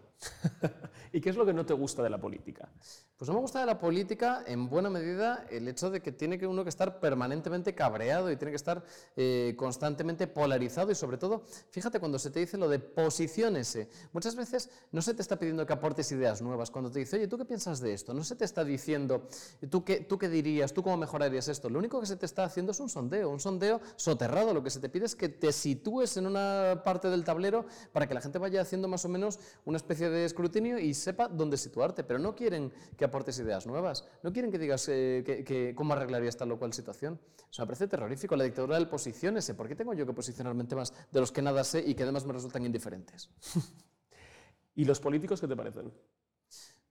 ¿Y 1.14 1.22
qué 1.22 1.30
es 1.30 1.38
lo 1.38 1.46
que 1.46 1.54
no 1.54 1.66
te 1.66 1.74
gusta 1.74 2.04
de 2.04 2.10
la 2.10 2.20
política? 2.20 2.68
Pues 3.16 3.30
no 3.30 3.36
me 3.36 3.40
gusta 3.40 3.62
de 3.62 3.66
la 3.66 3.80
política, 3.80 4.44
en 4.46 4.68
buena 4.68 4.90
medida, 4.90 5.46
el 5.50 5.66
hecho 5.70 5.90
de 5.90 6.02
que 6.02 6.12
tiene 6.12 6.38
que 6.38 6.46
uno 6.46 6.64
que 6.64 6.70
estar 6.70 7.00
permanentemente 7.00 7.74
cabreado 7.74 8.30
y 8.30 8.36
tiene 8.36 8.52
que 8.52 8.58
estar 8.58 8.84
eh, 9.16 9.56
constantemente 9.58 10.28
polarizado 10.28 10.92
y 10.92 10.96
sobre 10.96 11.18
todo, 11.18 11.44
fíjate 11.72 12.02
cuando 12.02 12.20
se 12.20 12.32
te 12.32 12.42
dice 12.42 12.58
lo 12.58 12.68
de 12.68 12.80
posiciónese, 12.80 13.90
muchas 14.12 14.36
veces 14.36 14.70
no 14.92 15.02
se 15.02 15.14
te 15.14 15.22
está 15.22 15.40
pidiendo 15.40 15.66
que 15.66 15.72
aportes 15.72 16.12
ideas 16.12 16.42
nuevas. 16.42 16.70
Cuando 16.70 16.92
te 16.92 17.00
dice, 17.00 17.16
oye, 17.16 17.30
¿tú 17.30 17.38
qué 17.38 17.46
piensas 17.46 17.80
de 17.80 17.94
esto? 17.94 18.14
No 18.14 18.26
se 18.26 18.36
te 18.36 18.44
está 18.44 18.66
diciendo, 18.66 19.30
¿tú 19.70 19.86
qué, 19.86 20.02
tú 20.02 20.18
qué 20.18 20.28
dirías? 20.28 20.74
¿Tú 20.74 20.84
cómo 20.84 20.98
mejorarías 20.98 21.48
esto? 21.48 21.70
Lo 21.70 21.80
único 21.80 22.02
que 22.02 22.08
se 22.08 22.18
te 22.18 22.26
está 22.26 22.44
haciendo 22.44 22.74
es 22.74 22.80
un 22.82 22.90
sondeo, 22.90 23.30
un 23.30 23.40
sondeo 23.40 23.80
soterrado. 23.96 24.54
Lo 24.54 24.64
que 24.64 24.70
se 24.70 24.82
te 24.82 24.90
pide 24.90 25.06
es 25.06 25.16
que 25.16 25.30
te 25.30 25.54
sitúes 25.54 26.18
en 26.18 26.28
una 26.28 26.82
parte 26.84 27.10
del 27.10 27.24
tablero 27.24 27.66
para 27.94 28.06
que 28.06 28.14
la 28.14 28.20
gente 28.20 28.38
vaya 28.38 28.62
haciendo 28.62 28.90
más 28.90 28.97
más 28.98 29.06
o 29.06 29.10
menos 29.10 29.38
una 29.66 29.78
especie 29.78 30.10
de 30.10 30.26
escrutinio 30.26 30.80
y 30.80 30.96
sepa 30.96 31.28
dónde 31.28 31.56
situarte, 31.56 32.04
pero 32.04 32.18
no 32.18 32.34
quieren 32.34 32.74
que 32.98 33.06
aportes 33.06 33.38
ideas 33.38 33.68
nuevas, 33.68 34.04
no 34.24 34.34
quieren 34.34 34.52
que 34.52 34.58
digas 34.58 34.90
eh, 34.90 35.24
que, 35.46 35.76
cómo 35.76 35.94
arreglaría 35.94 36.30
esta 36.30 36.46
o 36.46 36.58
cual 36.58 36.74
situación. 36.74 37.20
Eso 37.52 37.62
me 37.62 37.68
parece 37.68 37.88
terrorífico, 37.88 38.36
la 38.36 38.44
dictadura 38.44 38.76
del 38.76 38.90
posiciones. 38.90 39.48
¿Por 39.54 39.68
qué 39.68 39.76
tengo 39.76 39.94
yo 39.94 40.08
que 40.08 40.14
posicionarme 40.14 40.64
en 40.64 40.68
temas 40.68 40.94
de 41.12 41.20
los 41.20 41.32
que 41.32 41.44
nada 41.44 41.64
sé 41.64 41.84
y 41.86 41.94
que 41.94 42.02
además 42.02 42.26
me 42.26 42.34
resultan 42.34 42.66
indiferentes? 42.66 43.30
¿Y 44.76 44.86
los 44.86 45.00
políticos 45.00 45.40
qué 45.40 45.48
te 45.48 45.56
parecen? 45.56 45.94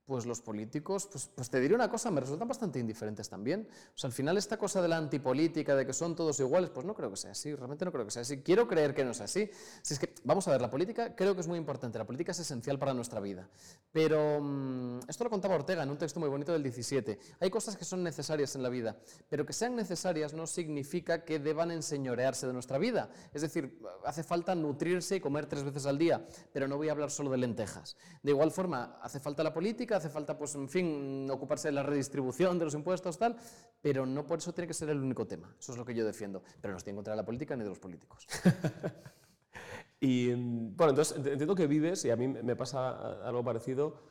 Pues 0.07 0.25
los 0.25 0.39
políticos, 0.39 1.09
pues, 1.11 1.29
pues, 1.35 1.49
te 1.49 1.59
diré 1.59 1.75
una 1.75 1.89
cosa, 1.89 2.09
me 2.09 2.21
resultan 2.21 2.47
bastante 2.47 2.79
indiferentes 2.79 3.27
también. 3.27 3.67
O 4.01 4.07
al 4.07 4.13
final 4.13 4.37
esta 4.37 4.57
cosa 4.57 4.81
de 4.81 4.87
la 4.87 4.95
antipolítica, 4.95 5.75
de 5.75 5.85
que 5.85 5.91
son 5.91 6.15
todos 6.15 6.39
iguales, 6.39 6.69
pues 6.69 6.85
no 6.85 6.95
creo 6.95 7.11
que 7.11 7.17
sea 7.17 7.31
así, 7.31 7.53
realmente 7.53 7.83
no 7.83 7.91
creo 7.91 8.05
que 8.05 8.11
sea 8.11 8.21
así. 8.21 8.41
Quiero 8.41 8.69
creer 8.69 8.95
que 8.95 9.03
no 9.03 9.11
es 9.11 9.19
así. 9.19 9.49
Si 9.81 9.93
es 9.93 9.99
que, 9.99 10.15
vamos 10.23 10.47
a 10.47 10.51
ver, 10.51 10.61
la 10.61 10.69
política 10.69 11.13
creo 11.13 11.35
que 11.35 11.41
es 11.41 11.47
muy 11.47 11.57
importante, 11.57 11.97
la 11.97 12.05
política 12.05 12.31
es 12.31 12.39
esencial 12.39 12.79
para 12.79 12.93
nuestra 12.93 13.19
vida. 13.19 13.49
Pero 13.91 14.39
mm, 14.41 14.99
esto 15.09 15.25
lo 15.25 15.29
contaba 15.29 15.55
Ortega 15.55 15.83
en 15.83 15.89
un 15.89 15.97
texto 15.97 16.21
muy 16.21 16.29
bonito 16.29 16.53
del 16.53 16.63
17. 16.63 17.19
Hay 17.41 17.49
cosas 17.49 17.75
que 17.75 17.83
son 17.83 18.01
necesarias 18.01 18.55
en 18.55 18.63
la 18.63 18.69
vida, 18.69 18.95
pero 19.27 19.45
que 19.45 19.51
sean 19.51 19.75
necesarias 19.75 20.33
no 20.33 20.47
significa 20.47 21.25
que 21.25 21.39
deban 21.39 21.69
enseñorearse 21.69 22.47
de 22.47 22.53
nuestra 22.53 22.77
vida. 22.77 23.09
Es 23.33 23.41
decir, 23.41 23.81
hace 24.05 24.23
falta 24.23 24.55
nutrirse 24.55 25.17
y 25.17 25.19
comer 25.19 25.47
tres 25.47 25.63
veces 25.65 25.85
al 25.85 25.97
día, 25.97 26.25
pero 26.53 26.69
no 26.69 26.77
voy 26.77 26.87
a 26.87 26.93
hablar 26.93 27.11
solo 27.11 27.29
de 27.29 27.37
lentejas. 27.37 27.97
De 28.23 28.31
igual 28.31 28.51
forma, 28.51 28.97
hace 29.01 29.19
falta 29.19 29.43
la 29.43 29.53
política, 29.53 29.96
hace 29.97 30.09
falta, 30.09 30.37
pues, 30.37 30.55
en 30.55 30.69
fin, 30.69 31.27
ocuparse 31.29 31.67
de 31.67 31.73
la 31.73 31.83
redistribución 31.83 32.57
de 32.57 32.65
los 32.65 32.73
impuestos, 32.73 33.17
tal, 33.17 33.35
pero 33.81 34.05
no 34.05 34.25
por 34.25 34.39
eso 34.39 34.53
tiene 34.53 34.67
que 34.67 34.73
ser 34.73 34.89
el 34.89 34.99
único 34.99 35.27
tema. 35.27 35.53
Eso 35.59 35.73
es 35.73 35.77
lo 35.77 35.85
que 35.85 35.93
yo 35.93 36.05
defiendo. 36.05 36.43
Pero 36.61 36.73
no 36.73 36.77
estoy 36.77 36.91
en 36.91 36.97
contra 36.97 37.13
de 37.13 37.17
la 37.17 37.25
política 37.25 37.55
ni 37.55 37.63
de 37.63 37.69
los 37.69 37.79
políticos. 37.79 38.25
y, 39.99 40.33
bueno, 40.33 40.91
entonces 40.91 41.17
entiendo 41.17 41.55
que 41.55 41.67
vives, 41.67 42.05
y 42.05 42.11
a 42.11 42.15
mí 42.15 42.27
me 42.27 42.55
pasa 42.55 43.27
algo 43.27 43.43
parecido, 43.43 44.01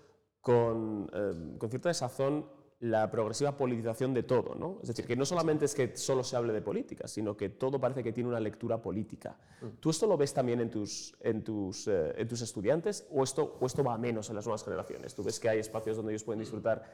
con, 0.40 1.10
eh, 1.12 1.56
con 1.58 1.70
cierta 1.70 1.88
desazón 1.88 2.48
la 2.90 3.10
progresiva 3.10 3.56
politización 3.56 4.14
de 4.14 4.22
todo, 4.22 4.54
¿no? 4.54 4.78
Es 4.82 4.88
decir, 4.88 5.06
que 5.06 5.16
no 5.16 5.24
solamente 5.24 5.64
es 5.64 5.74
que 5.74 5.96
solo 5.96 6.22
se 6.22 6.36
hable 6.36 6.52
de 6.52 6.62
política, 6.62 7.08
sino 7.08 7.36
que 7.36 7.48
todo 7.48 7.80
parece 7.80 8.02
que 8.02 8.12
tiene 8.12 8.28
una 8.28 8.40
lectura 8.40 8.80
política. 8.80 9.36
Mm. 9.60 9.66
¿Tú 9.80 9.90
esto 9.90 10.06
lo 10.06 10.16
ves 10.16 10.32
también 10.32 10.60
en 10.60 10.70
tus, 10.70 11.14
en 11.20 11.42
tus, 11.42 11.88
eh, 11.88 12.14
en 12.16 12.28
tus 12.28 12.40
estudiantes 12.42 13.06
o 13.10 13.24
esto, 13.24 13.56
o 13.60 13.66
esto 13.66 13.82
va 13.82 13.94
a 13.94 13.98
menos 13.98 14.28
en 14.30 14.36
las 14.36 14.46
nuevas 14.46 14.64
generaciones? 14.64 15.14
¿Tú 15.14 15.22
ves 15.22 15.40
que 15.40 15.48
hay 15.48 15.58
espacios 15.58 15.96
donde 15.96 16.12
ellos 16.12 16.24
pueden 16.24 16.40
disfrutar 16.40 16.84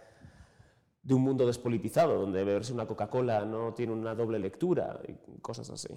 de 1.02 1.14
un 1.14 1.22
mundo 1.22 1.46
despolitizado, 1.46 2.18
donde 2.18 2.44
beberse 2.44 2.72
una 2.72 2.86
Coca-Cola 2.86 3.44
no 3.44 3.74
tiene 3.74 3.92
una 3.92 4.14
doble 4.14 4.38
lectura 4.38 5.00
y 5.06 5.40
cosas 5.40 5.68
así? 5.70 5.88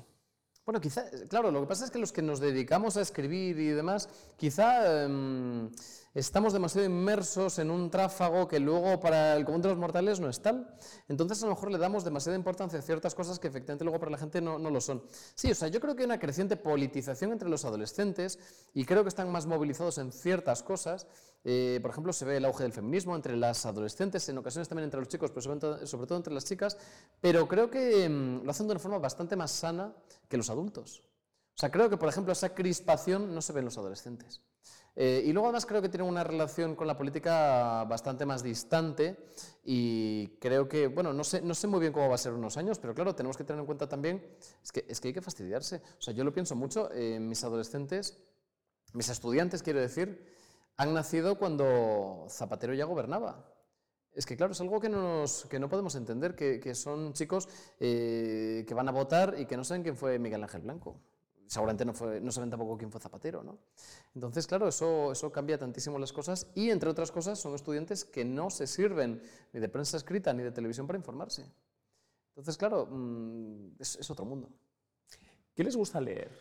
Bueno, 0.66 0.82
quizá, 0.82 1.06
claro, 1.30 1.52
lo 1.52 1.62
que 1.62 1.68
pasa 1.68 1.86
es 1.86 1.92
que 1.92 2.00
los 2.00 2.12
que 2.12 2.24
nos 2.24 2.40
dedicamos 2.40 2.98
a 2.98 3.02
escribir 3.02 3.60
y 3.60 3.68
demás, 3.68 4.10
quizá 4.36 5.04
em, 5.04 5.70
estamos 6.16 6.54
demasiado 6.54 6.88
inmersos 6.88 7.60
en 7.60 7.70
un 7.70 7.92
tráfago 7.92 8.48
que 8.48 8.60
luego 8.60 9.00
para 9.02 9.36
el 9.36 9.44
común 9.44 9.62
de 9.62 9.68
los 9.68 9.78
mortales 9.78 10.22
no 10.22 10.30
es 10.30 10.42
tal. 10.42 10.74
Entonces 11.10 11.44
a 11.44 11.48
lo 11.48 11.52
mejor 11.52 11.72
le 11.72 11.78
damos 11.78 12.06
demasiada 12.06 12.38
importancia 12.38 12.80
a 12.80 12.82
ciertas 12.82 13.14
cosas 13.14 13.38
que 13.38 13.50
efectivamente 13.50 13.84
luego 13.84 14.00
para 14.00 14.12
la 14.12 14.18
gente 14.18 14.40
no, 14.40 14.58
no 14.58 14.70
lo 14.70 14.80
son. 14.80 15.04
Sí, 15.36 15.52
o 15.52 15.56
sea, 15.56 15.68
yo 15.68 15.82
creo 15.82 15.94
que 15.94 16.04
hay 16.04 16.06
una 16.06 16.20
creciente 16.20 16.56
politización 16.56 17.34
entre 17.34 17.50
los 17.50 17.66
adolescentes 17.66 18.40
y 18.74 18.86
creo 18.86 19.04
que 19.04 19.10
están 19.10 19.30
más 19.30 19.46
movilizados 19.46 19.98
en 19.98 20.14
ciertas 20.14 20.64
cosas. 20.64 21.06
Eh, 21.44 21.80
por 21.82 21.92
ejemplo, 21.92 22.14
se 22.14 22.24
ve 22.24 22.38
el 22.38 22.46
auge 22.46 22.64
del 22.64 22.72
feminismo 22.72 23.14
entre 23.14 23.36
las 23.36 23.66
adolescentes, 23.66 24.28
en 24.30 24.38
ocasiones 24.38 24.70
también 24.70 24.86
entre 24.86 25.02
los 25.02 25.10
chicos, 25.10 25.32
pero 25.32 25.42
sobre 25.42 26.08
todo, 26.08 26.18
entre 26.18 26.34
las 26.34 26.46
chicas, 26.46 26.78
pero 27.20 27.48
creo 27.48 27.70
que 27.70 28.06
em, 28.06 28.42
lo 28.42 28.52
hacen 28.52 28.68
de 28.68 28.72
una 28.72 28.80
forma 28.80 29.00
bastante 29.00 29.36
más 29.36 29.52
sana 29.52 29.94
que 30.30 30.38
los 30.38 30.50
adultos. 30.50 31.04
O 31.56 31.60
sea, 31.60 31.70
creo 31.70 31.90
que, 31.90 31.98
por 31.98 32.10
ejemplo, 32.10 32.32
esa 32.32 32.54
crispación 32.56 33.36
no 33.36 33.42
se 33.42 33.54
ve 33.54 33.60
en 33.60 33.66
los 33.66 33.78
adolescentes. 33.78 34.42
Eh, 34.98 35.24
y 35.26 35.34
luego 35.34 35.48
además 35.48 35.66
creo 35.66 35.82
que 35.82 35.90
tienen 35.90 36.08
una 36.08 36.24
relación 36.24 36.74
con 36.74 36.88
la 36.88 36.96
política 36.96 37.84
bastante 37.84 38.26
más 38.26 38.42
distante 38.42 39.18
y 39.66 40.28
creo 40.40 40.70
que, 40.70 40.88
bueno, 40.88 41.12
no 41.12 41.24
sé, 41.26 41.42
no 41.42 41.54
sé 41.54 41.68
muy 41.68 41.82
bien 41.82 41.92
cómo 41.92 42.08
va 42.08 42.16
a 42.16 42.18
ser 42.18 42.32
unos 42.32 42.56
años, 42.56 42.80
pero 42.80 42.96
claro, 42.96 43.14
tenemos 43.14 43.36
que 43.36 43.44
tener 43.44 43.60
en 43.60 43.66
cuenta 43.66 43.90
también, 43.90 44.26
es 44.64 44.72
que, 44.72 44.86
es 44.88 45.02
que 45.02 45.10
hay 45.10 45.14
que 45.14 45.22
fastidiarse. 45.22 45.82
O 46.00 46.02
sea, 46.02 46.14
yo 46.14 46.24
lo 46.24 46.34
pienso 46.34 46.56
mucho, 46.56 46.90
eh, 46.94 47.20
mis 47.20 47.44
adolescentes, 47.44 48.18
mis 48.94 49.10
estudiantes, 49.10 49.62
quiero 49.64 49.82
decir, 49.82 50.34
han 50.78 50.94
nacido 50.94 51.38
cuando 51.38 52.28
Zapatero 52.30 52.74
ya 52.74 52.86
gobernaba. 52.86 53.52
Es 54.14 54.26
que, 54.26 54.38
claro, 54.38 54.54
es 54.54 54.62
algo 54.62 54.80
que 54.80 54.88
no, 54.88 55.02
nos, 55.02 55.46
que 55.48 55.60
no 55.60 55.68
podemos 55.68 55.96
entender, 55.96 56.36
que, 56.36 56.62
que 56.62 56.74
son 56.74 57.12
chicos 57.12 57.50
eh, 57.82 58.64
que 58.66 58.74
van 58.74 58.88
a 58.88 58.94
votar 58.94 59.36
y 59.38 59.46
que 59.46 59.58
no 59.58 59.66
saben 59.66 59.84
quién 59.84 59.98
fue 59.98 60.20
Miguel 60.20 60.42
Ángel 60.42 60.62
Blanco 60.62 61.02
seguramente 61.48 61.86
no, 61.86 62.32
saben 62.32 62.50
tampoco 62.50 62.78
quién 62.78 62.92
fue 62.92 63.00
Zapatero, 63.02 63.44
¿no? 63.44 63.60
Entonces, 64.14 64.48
claro, 64.48 64.68
eso, 64.68 65.32
cambia 65.32 65.58
tantísimo 65.58 66.00
las 66.00 66.14
cosas 66.14 66.48
y, 66.56 66.70
entre 66.70 66.90
otras 66.90 67.12
cosas, 67.12 67.40
son 67.40 67.56
estudiantes 67.56 68.06
que 68.06 68.26
no 68.26 68.50
se 68.50 68.68
sirven 68.68 69.22
ni 69.54 69.60
de 69.60 69.70
prensa 69.70 69.98
escrita 69.98 70.34
ni 70.34 70.44
de 70.44 70.52
televisión 70.52 70.88
para 70.88 70.98
informarse. 70.98 71.46
Entonces, 72.30 72.58
claro, 72.58 72.88
mm, 72.90 73.76
es, 73.80 73.96
es 73.96 74.10
otro 74.10 74.26
mundo. 74.26 74.50
¿Qué 75.54 75.64
les 75.64 75.76
gusta 75.76 76.02
leer? 76.02 76.32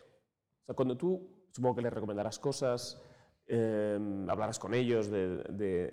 O 0.62 0.66
sea, 0.66 0.74
cuando 0.74 0.96
tú, 0.96 1.46
supongo 1.52 1.76
que 1.76 1.82
les 1.82 1.92
recomendarás 1.92 2.38
cosas, 2.38 3.00
eh, 3.46 3.98
hablarás 4.28 4.58
con 4.58 4.72
ellos 4.72 5.10
de, 5.10 5.42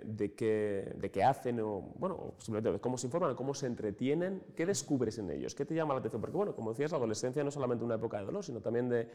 de, 0.05 0.33
qué, 0.35 0.93
de, 0.95 1.11
qué, 1.11 1.23
hacen 1.23 1.59
o, 1.59 1.93
bueno, 1.95 2.35
simplemente 2.37 2.79
cómo 2.79 2.97
se 2.97 3.07
informan, 3.07 3.35
cómo 3.35 3.53
se 3.53 3.67
entretienen, 3.67 4.43
¿qué 4.55 4.65
descubres 4.65 5.17
en 5.17 5.29
ellos? 5.31 5.53
¿Qué 5.53 5.65
te 5.65 5.75
llama 5.75 5.93
la 5.93 5.99
atención? 5.99 6.21
Porque, 6.21 6.37
bueno, 6.37 6.55
como 6.55 6.71
decías, 6.71 6.91
la 6.91 6.97
adolescencia 6.97 7.43
no 7.43 7.49
es 7.49 7.53
solamente 7.53 7.83
una 7.83 7.95
época 7.95 8.19
de 8.19 8.25
dolor, 8.25 8.43
sino 8.43 8.61
también 8.61 8.87
de, 8.87 9.09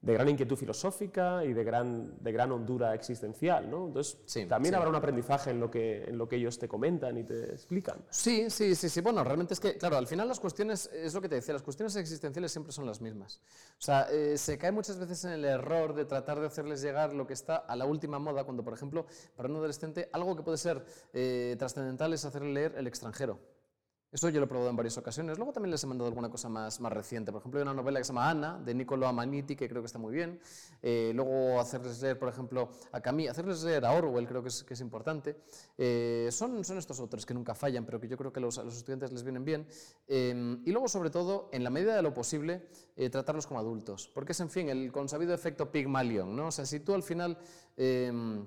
de 0.00 0.12
gran 0.12 0.28
inquietud 0.28 0.56
filosófica 0.56 1.44
y 1.44 1.52
de 1.52 1.64
gran, 1.64 2.22
de 2.22 2.32
gran 2.32 2.52
hondura 2.52 2.94
existencial, 2.94 3.68
¿no? 3.68 3.86
Entonces, 3.86 4.18
sí, 4.26 4.46
también 4.46 4.72
sí. 4.72 4.76
habrá 4.76 4.90
un 4.90 4.94
aprendizaje 4.94 5.50
en 5.50 5.58
lo, 5.58 5.70
que, 5.70 6.04
en 6.04 6.16
lo 6.16 6.28
que 6.28 6.36
ellos 6.36 6.58
te 6.58 6.68
comentan 6.68 7.18
y 7.18 7.24
te 7.24 7.52
explican. 7.52 8.04
Sí, 8.08 8.48
sí, 8.48 8.76
sí, 8.76 8.88
sí. 8.88 9.00
Bueno, 9.00 9.24
realmente 9.24 9.54
es 9.54 9.60
que, 9.60 9.76
claro, 9.76 9.96
al 9.96 10.06
final 10.06 10.28
las 10.28 10.38
cuestiones, 10.38 10.88
es 10.92 11.14
lo 11.14 11.20
que 11.20 11.28
te 11.28 11.34
decía, 11.34 11.52
las 11.52 11.62
cuestiones 11.62 11.96
existenciales 11.96 12.52
siempre 12.52 12.72
son 12.72 12.86
las 12.86 13.00
mismas. 13.00 13.40
O 13.72 13.82
sea, 13.82 14.06
eh, 14.10 14.38
se 14.38 14.56
cae 14.56 14.70
muchas 14.70 14.98
veces 14.98 15.24
en 15.24 15.32
el 15.32 15.44
error 15.44 15.94
de 15.94 16.04
tratar 16.04 16.38
de 16.38 16.46
hacerles 16.46 16.80
llegar 16.80 17.12
lo 17.12 17.26
que 17.26 17.32
está 17.32 17.56
a 17.56 17.74
la 17.74 17.84
última 17.84 18.20
moda, 18.20 18.44
cuando, 18.44 18.62
por 18.62 18.74
ejemplo, 18.74 19.06
para 19.34 19.48
un 19.48 19.56
adolescente, 19.56 20.08
algo 20.12 20.36
que 20.36 20.42
puede 20.44 20.58
ser 20.58 20.84
eh, 21.12 21.56
trascendental 21.58 22.12
es 22.12 22.24
hacerle 22.24 22.52
leer 22.52 22.74
El 22.76 22.86
extranjero. 22.86 23.57
Eso 24.10 24.30
yo 24.30 24.40
lo 24.40 24.46
he 24.46 24.48
probado 24.48 24.70
en 24.70 24.76
varias 24.76 24.96
ocasiones. 24.96 25.36
Luego 25.36 25.52
también 25.52 25.70
les 25.70 25.84
he 25.84 25.86
mandado 25.86 26.08
alguna 26.08 26.30
cosa 26.30 26.48
más, 26.48 26.80
más 26.80 26.90
reciente. 26.90 27.30
Por 27.30 27.40
ejemplo, 27.40 27.60
hay 27.60 27.62
una 27.62 27.74
novela 27.74 28.00
que 28.00 28.04
se 28.04 28.08
llama 28.08 28.30
Ana, 28.30 28.58
de 28.58 28.74
Niccolo 28.74 29.06
Amaniti, 29.06 29.54
que 29.54 29.68
creo 29.68 29.82
que 29.82 29.86
está 29.86 29.98
muy 29.98 30.14
bien. 30.14 30.40
Eh, 30.80 31.12
luego 31.14 31.60
hacerles 31.60 32.00
leer, 32.00 32.18
por 32.18 32.30
ejemplo, 32.30 32.70
a 32.90 33.00
Camille, 33.02 33.28
hacerles 33.28 33.62
leer 33.64 33.84
a 33.84 33.92
Orwell, 33.92 34.26
creo 34.26 34.42
que 34.42 34.48
es, 34.48 34.64
que 34.64 34.72
es 34.72 34.80
importante. 34.80 35.36
Eh, 35.76 36.28
son, 36.32 36.64
son 36.64 36.78
estos 36.78 36.98
autores 37.00 37.26
que 37.26 37.34
nunca 37.34 37.54
fallan, 37.54 37.84
pero 37.84 38.00
que 38.00 38.08
yo 38.08 38.16
creo 38.16 38.32
que 38.32 38.40
los, 38.40 38.58
a 38.58 38.62
los 38.62 38.76
estudiantes 38.76 39.12
les 39.12 39.22
vienen 39.24 39.44
bien. 39.44 39.66
Eh, 40.06 40.58
y 40.64 40.72
luego, 40.72 40.88
sobre 40.88 41.10
todo, 41.10 41.50
en 41.52 41.62
la 41.62 41.68
medida 41.68 41.94
de 41.94 42.00
lo 42.00 42.14
posible, 42.14 42.66
eh, 42.96 43.10
tratarlos 43.10 43.46
como 43.46 43.60
adultos. 43.60 44.10
Porque 44.14 44.32
es, 44.32 44.40
en 44.40 44.50
fin, 44.50 44.68
el 44.70 44.90
consabido 44.90 45.34
efecto 45.34 45.70
Pygmalion, 45.70 46.34
¿no? 46.34 46.48
O 46.48 46.50
sea, 46.50 46.64
si 46.64 46.80
tú 46.80 46.94
al 46.94 47.02
final 47.02 47.38
em, 47.76 48.46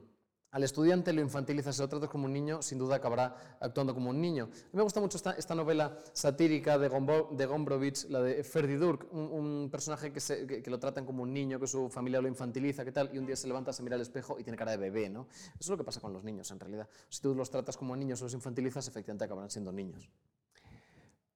al 0.51 0.63
estudiante 0.63 1.13
lo 1.13 1.21
infantilizas, 1.21 1.77
se 1.77 1.81
lo 1.81 1.87
tratas 1.87 2.09
como 2.09 2.25
un 2.25 2.33
niño, 2.33 2.61
sin 2.61 2.77
duda 2.77 2.97
acabará 2.97 3.57
actuando 3.59 3.93
como 3.93 4.09
un 4.09 4.19
niño. 4.19 4.49
Me 4.73 4.81
gusta 4.81 4.99
mucho 4.99 5.17
esta, 5.17 5.55
novela 5.55 5.97
satírica 6.11 6.77
de, 6.77 6.89
Gombo, 6.89 7.29
Gombrowicz, 7.31 8.09
la 8.09 8.21
de 8.21 8.43
Ferdi 8.43 8.75
Durk, 8.75 9.11
un, 9.13 9.69
personaje 9.71 10.11
que, 10.11 10.69
lo 10.69 10.79
tratan 10.79 11.05
como 11.05 11.23
un 11.23 11.33
niño, 11.33 11.59
que 11.59 11.67
su 11.67 11.89
familia 11.89 12.21
lo 12.21 12.27
infantiliza, 12.27 12.83
que 12.83 12.91
tal, 12.91 13.09
y 13.13 13.17
un 13.17 13.25
día 13.25 13.35
se 13.37 13.47
levanta, 13.47 13.71
se 13.71 13.81
mira 13.81 13.95
al 13.95 14.01
espejo 14.01 14.37
y 14.39 14.43
tiene 14.43 14.57
cara 14.57 14.71
de 14.71 14.77
bebé, 14.77 15.09
¿no? 15.09 15.27
Eso 15.31 15.59
es 15.59 15.69
lo 15.69 15.77
que 15.77 15.85
pasa 15.85 16.01
con 16.01 16.11
los 16.11 16.23
niños, 16.23 16.51
en 16.51 16.59
realidad. 16.59 16.87
Si 17.07 17.21
tú 17.21 17.33
los 17.33 17.49
tratas 17.49 17.77
como 17.77 17.95
niños 17.95 18.21
o 18.21 18.25
los 18.25 18.33
infantilizas, 18.33 18.87
efectivamente 18.87 19.23
acabarán 19.23 19.49
siendo 19.49 19.71
niños. 19.71 20.09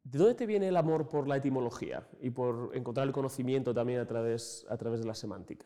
¿De 0.04 0.20
dónde 0.20 0.36
te 0.36 0.46
viene 0.46 0.68
el 0.68 0.78
amor 0.78 1.08
por 1.08 1.28
la 1.28 1.38
etimología 1.38 2.08
y 2.22 2.30
por 2.30 2.72
encontrar 2.76 3.08
el 3.08 3.14
conocimiento 3.14 3.74
también 3.74 4.00
a 4.00 4.06
través, 4.06 4.66
a 4.70 4.78
través 4.78 5.00
de 5.00 5.06
la 5.08 5.16
semántica? 5.16 5.66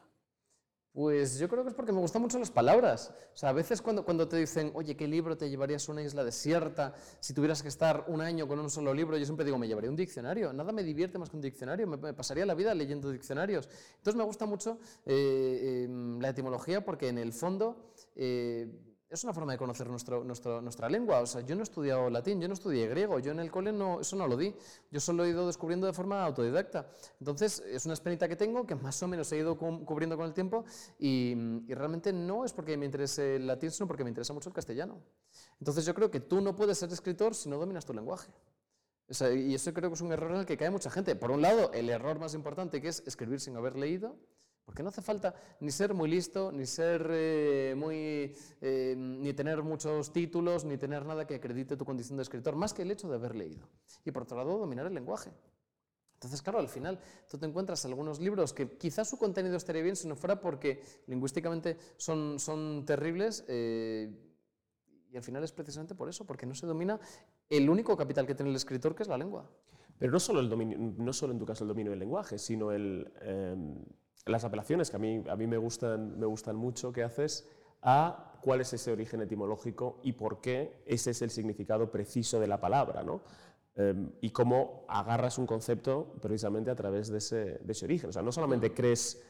Pues 0.91 1.37
yo 1.37 1.47
creo 1.47 1.63
que 1.63 1.69
es 1.69 1.75
porque 1.75 1.91
me 1.91 1.99
gustan 1.99 2.21
mucho 2.21 2.39
las 2.39 2.49
palabras. 2.49 3.13
O 3.33 3.37
sea, 3.37 3.49
a 3.49 3.53
veces 3.53 3.81
cuando, 3.81 4.03
cuando 4.03 4.27
te 4.27 4.37
dicen, 4.37 4.71
oye, 4.73 4.97
¿qué 4.97 5.07
libro 5.07 5.37
te 5.37 5.49
llevarías 5.49 5.87
a 5.87 5.91
una 5.91 6.01
isla 6.01 6.23
desierta 6.23 6.95
si 7.19 7.33
tuvieras 7.33 7.61
que 7.61 7.67
estar 7.67 8.05
un 8.07 8.21
año 8.21 8.47
con 8.47 8.59
un 8.59 8.69
solo 8.71 8.93
libro? 8.93 9.15
Yo 9.17 9.25
siempre 9.25 9.45
digo, 9.45 9.59
me 9.59 9.67
llevaría 9.67 9.89
un 9.89 9.95
diccionario. 9.95 10.51
Nada 10.51 10.71
me 10.71 10.83
divierte 10.83 11.19
más 11.19 11.29
que 11.29 11.35
un 11.35 11.43
diccionario. 11.43 11.85
Me, 11.85 12.13
pasaría 12.13 12.45
la 12.45 12.55
vida 12.55 12.73
leyendo 12.73 13.11
diccionarios. 13.11 13.69
Entonces 13.97 14.15
me 14.15 14.23
gusta 14.23 14.47
mucho 14.47 14.79
eh, 15.05 15.85
eh, 15.85 16.17
la 16.19 16.29
etimología 16.29 16.83
porque 16.83 17.09
en 17.09 17.19
el 17.19 17.33
fondo... 17.33 17.93
Eh, 18.15 18.67
es 19.09 19.23
una 19.23 19.33
forma 19.33 19.53
de 19.53 19.57
conocer 19.57 19.89
nuestro, 19.89 20.23
nuestro, 20.23 20.61
nuestra 20.61 20.87
lengua. 20.87 21.21
O 21.21 21.25
sea, 21.25 21.41
yo 21.41 21.55
no 21.55 21.61
he 21.61 21.63
estudiado 21.63 22.09
latín, 22.09 22.39
yo 22.39 22.47
no 22.47 22.53
estudié 22.53 22.87
griego, 22.87 23.19
yo 23.19 23.31
en 23.31 23.39
el 23.39 23.49
cole 23.49 23.71
no, 23.71 23.99
eso 23.99 24.15
no 24.15 24.27
lo 24.27 24.37
di. 24.37 24.53
Yo 24.91 24.99
solo 24.99 25.25
he 25.25 25.29
ido 25.29 25.47
descubriendo 25.47 25.87
de 25.87 25.93
forma 25.93 26.23
autodidacta. 26.23 26.87
Entonces, 27.19 27.63
es 27.67 27.85
una 27.85 27.95
experiencia 27.95 28.27
que 28.27 28.35
tengo 28.35 28.67
que 28.67 28.75
más 28.75 29.01
o 29.01 29.07
menos 29.07 29.31
he 29.31 29.37
ido 29.37 29.57
cubriendo 29.57 30.15
con 30.15 30.27
el 30.27 30.33
tiempo 30.33 30.63
y, 30.99 31.35
realmente 31.69 32.13
no 32.13 32.45
es 32.45 32.53
porque 32.53 32.77
me 32.77 32.85
interese 32.85 33.37
el 33.37 33.47
latín, 33.47 33.71
sino 33.71 33.87
porque 33.87 34.03
me 34.03 34.09
interesa 34.09 34.33
mucho 34.33 34.49
el 34.49 34.55
castellano. 34.55 35.01
Entonces, 35.59 35.85
yo 35.85 35.93
creo 35.95 36.11
que 36.11 36.19
tú 36.19 36.39
no 36.41 36.55
puedes 36.55 36.77
ser 36.77 36.91
escritor 36.91 37.33
si 37.33 37.49
no 37.49 37.57
dominas 37.57 37.85
tu 37.85 37.93
lenguaje. 37.93 38.31
Y 39.33 39.55
eso 39.55 39.73
creo 39.73 39.89
que 39.89 39.95
es 39.95 40.01
un 40.01 40.11
error 40.11 40.31
en 40.31 40.37
el 40.37 40.45
que 40.45 40.55
cae 40.55 40.69
mucha 40.69 40.91
gente. 40.91 41.15
Por 41.15 41.31
un 41.31 41.41
lado, 41.41 41.71
el 41.73 41.89
error 41.89 42.19
más 42.19 42.35
importante 42.35 42.79
que 42.79 42.89
es 42.89 43.01
escribir 43.07 43.39
sin 43.39 43.55
haber 43.55 43.75
leído. 43.75 44.15
Porque 44.69 44.83
no 44.83 44.89
hace 44.89 45.01
falta 45.01 45.33
ni 45.61 45.71
ser 45.71 45.95
muy 45.95 46.07
listo, 46.07 46.51
ni 46.51 46.67
ser 46.67 47.07
eh, 47.09 47.73
muy. 47.75 48.35
Eh, 48.61 48.93
ni 48.95 49.33
tener 49.33 49.63
muchos 49.63 50.13
títulos, 50.13 50.63
ni 50.63 50.77
tener 50.77 51.07
nada 51.07 51.25
que 51.25 51.33
acredite 51.33 51.75
tu 51.75 51.85
condición 51.85 52.17
de 52.17 52.21
escritor, 52.21 52.55
más 52.55 52.71
que 52.71 52.83
el 52.83 52.91
hecho 52.91 53.09
de 53.09 53.15
haber 53.15 53.33
leído. 53.33 53.67
Y 54.05 54.11
por 54.11 54.21
otro 54.21 54.37
lado, 54.37 54.59
dominar 54.59 54.85
el 54.85 54.93
lenguaje. 54.93 55.31
Entonces, 56.13 56.43
claro, 56.43 56.59
al 56.59 56.67
final 56.69 56.99
tú 57.27 57.39
te 57.39 57.47
encuentras 57.47 57.83
algunos 57.85 58.19
libros 58.19 58.53
que 58.53 58.77
quizás 58.77 59.09
su 59.09 59.17
contenido 59.17 59.57
estaría 59.57 59.81
bien 59.81 59.95
si 59.95 60.07
no 60.07 60.15
fuera 60.15 60.39
porque 60.39 60.83
lingüísticamente 61.07 61.75
son, 61.97 62.37
son 62.37 62.85
terribles. 62.85 63.45
Eh, 63.47 64.15
y 65.11 65.17
al 65.17 65.23
final 65.23 65.43
es 65.43 65.51
precisamente 65.51 65.95
por 65.95 66.09
eso, 66.09 66.27
porque 66.27 66.45
no 66.45 66.53
se 66.53 66.67
domina 66.67 66.99
el 67.49 67.67
único 67.71 67.97
capital 67.97 68.27
que 68.27 68.35
tiene 68.35 68.51
el 68.51 68.55
escritor, 68.55 68.93
que 68.93 69.01
es 69.01 69.09
la 69.09 69.17
lengua. 69.17 69.49
Pero 69.97 70.11
no 70.11 70.19
solo, 70.19 70.41
el 70.41 70.47
dominio, 70.47 70.77
no 70.77 71.11
solo 71.11 71.33
en 71.33 71.39
tu 71.39 71.45
caso 71.47 71.63
el 71.63 71.69
dominio 71.69 71.89
del 71.89 71.97
lenguaje, 71.97 72.37
sino 72.37 72.71
el 72.71 73.11
las 74.25 74.43
apelaciones 74.43 74.89
que 74.89 74.95
a 74.97 74.99
mí, 74.99 75.23
a 75.29 75.35
mí 75.35 75.47
me, 75.47 75.57
gustan, 75.57 76.19
me 76.19 76.25
gustan 76.25 76.55
mucho 76.55 76.91
que 76.91 77.03
haces 77.03 77.47
a 77.81 78.33
cuál 78.41 78.61
es 78.61 78.73
ese 78.73 78.91
origen 78.91 79.21
etimológico 79.21 79.99
y 80.03 80.13
por 80.13 80.41
qué 80.41 80.81
ese 80.85 81.11
es 81.11 81.21
el 81.21 81.29
significado 81.29 81.91
preciso 81.91 82.39
de 82.39 82.47
la 82.47 82.59
palabra, 82.59 83.03
¿no? 83.03 83.21
Eh, 83.75 83.95
y 84.21 84.31
cómo 84.31 84.85
agarras 84.89 85.37
un 85.37 85.45
concepto 85.45 86.15
precisamente 86.21 86.71
a 86.71 86.75
través 86.75 87.09
de 87.09 87.19
ese, 87.19 87.59
de 87.59 87.71
ese 87.71 87.85
origen. 87.85 88.09
O 88.09 88.13
sea, 88.13 88.21
no 88.21 88.31
solamente 88.31 88.73
crees 88.73 89.23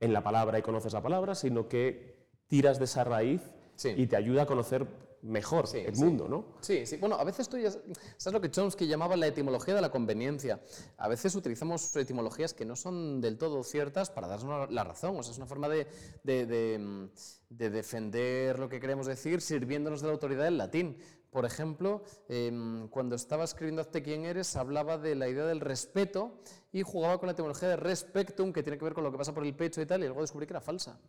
en 0.00 0.12
la 0.12 0.22
palabra 0.22 0.58
y 0.58 0.62
conoces 0.62 0.92
la 0.92 1.02
palabra, 1.02 1.34
sino 1.34 1.68
que 1.68 2.28
tiras 2.46 2.78
de 2.78 2.84
esa 2.84 3.04
raíz 3.04 3.42
sí. 3.74 3.94
y 3.96 4.06
te 4.06 4.16
ayuda 4.16 4.42
a 4.42 4.46
conocer 4.46 4.86
mejor 5.22 5.66
sí, 5.66 5.78
el 5.78 5.94
sí. 5.94 6.04
mundo, 6.04 6.28
¿no? 6.28 6.44
Sí, 6.60 6.84
sí. 6.84 6.96
Bueno, 6.96 7.16
a 7.16 7.24
veces 7.24 7.48
tú 7.48 7.56
ya 7.56 7.70
sabes 7.70 8.32
lo 8.32 8.40
que 8.40 8.50
Chomsky 8.50 8.86
llamaba 8.86 9.16
la 9.16 9.26
etimología 9.26 9.74
de 9.74 9.80
la 9.80 9.90
conveniencia. 9.90 10.60
A 10.98 11.08
veces 11.08 11.34
utilizamos 11.34 11.94
etimologías 11.96 12.54
que 12.54 12.64
no 12.64 12.76
son 12.76 13.20
del 13.20 13.38
todo 13.38 13.62
ciertas 13.62 14.10
para 14.10 14.28
darnos 14.28 14.70
la 14.70 14.84
razón. 14.84 15.16
O 15.16 15.22
sea, 15.22 15.32
es 15.32 15.38
una 15.38 15.46
forma 15.46 15.68
de, 15.68 15.86
de, 16.24 16.46
de, 16.46 17.08
de 17.50 17.70
defender 17.70 18.58
lo 18.58 18.68
que 18.68 18.80
queremos 18.80 19.06
decir 19.06 19.40
sirviéndonos 19.40 20.00
de 20.00 20.08
la 20.08 20.12
autoridad 20.12 20.44
del 20.44 20.58
latín. 20.58 20.98
Por 21.30 21.46
ejemplo, 21.46 22.02
eh, 22.28 22.86
cuando 22.90 23.16
estaba 23.16 23.44
escribiendo 23.44 23.80
Hazte 23.80 24.02
quién 24.02 24.26
eres, 24.26 24.54
hablaba 24.54 24.98
de 24.98 25.14
la 25.14 25.28
idea 25.28 25.46
del 25.46 25.60
respeto 25.60 26.42
y 26.72 26.82
jugaba 26.82 27.16
con 27.18 27.26
la 27.26 27.32
etimología 27.32 27.70
de 27.70 27.76
respectum, 27.76 28.52
que 28.52 28.62
tiene 28.62 28.76
que 28.76 28.84
ver 28.84 28.92
con 28.92 29.02
lo 29.02 29.10
que 29.10 29.16
pasa 29.16 29.32
por 29.32 29.44
el 29.46 29.54
pecho 29.56 29.80
y 29.80 29.86
tal, 29.86 30.02
y 30.02 30.06
luego 30.06 30.20
descubrí 30.20 30.46
que 30.46 30.52
era 30.52 30.60
falsa. 30.60 31.00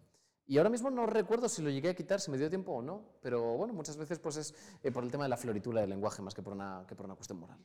Y 0.46 0.58
ahora 0.58 0.70
mismo 0.70 0.89
no 0.89 1.06
recuerdo 1.06 1.48
si 1.48 1.62
lo 1.62 1.70
llegué 1.70 1.89
a 1.89 1.96
quitar, 1.96 2.20
si 2.20 2.30
me 2.30 2.38
dio 2.38 2.50
tiempo 2.50 2.74
o 2.74 2.82
no, 2.82 3.04
pero 3.22 3.56
bueno, 3.56 3.74
muchas 3.74 3.98
veces 3.98 4.20
pues 4.20 4.38
es 4.38 4.54
eh, 4.84 4.91
por 4.91 5.04
el 5.04 5.12
tema 5.12 5.24
de 5.24 5.30
la 5.30 5.38
floritura 5.38 5.82
del 5.82 5.89
lenguaje 5.89 6.22
más 6.22 6.34
que 6.34 6.41
por 6.41 6.54
una, 6.54 6.86
cuestión 7.16 7.39
moral. 7.39 7.60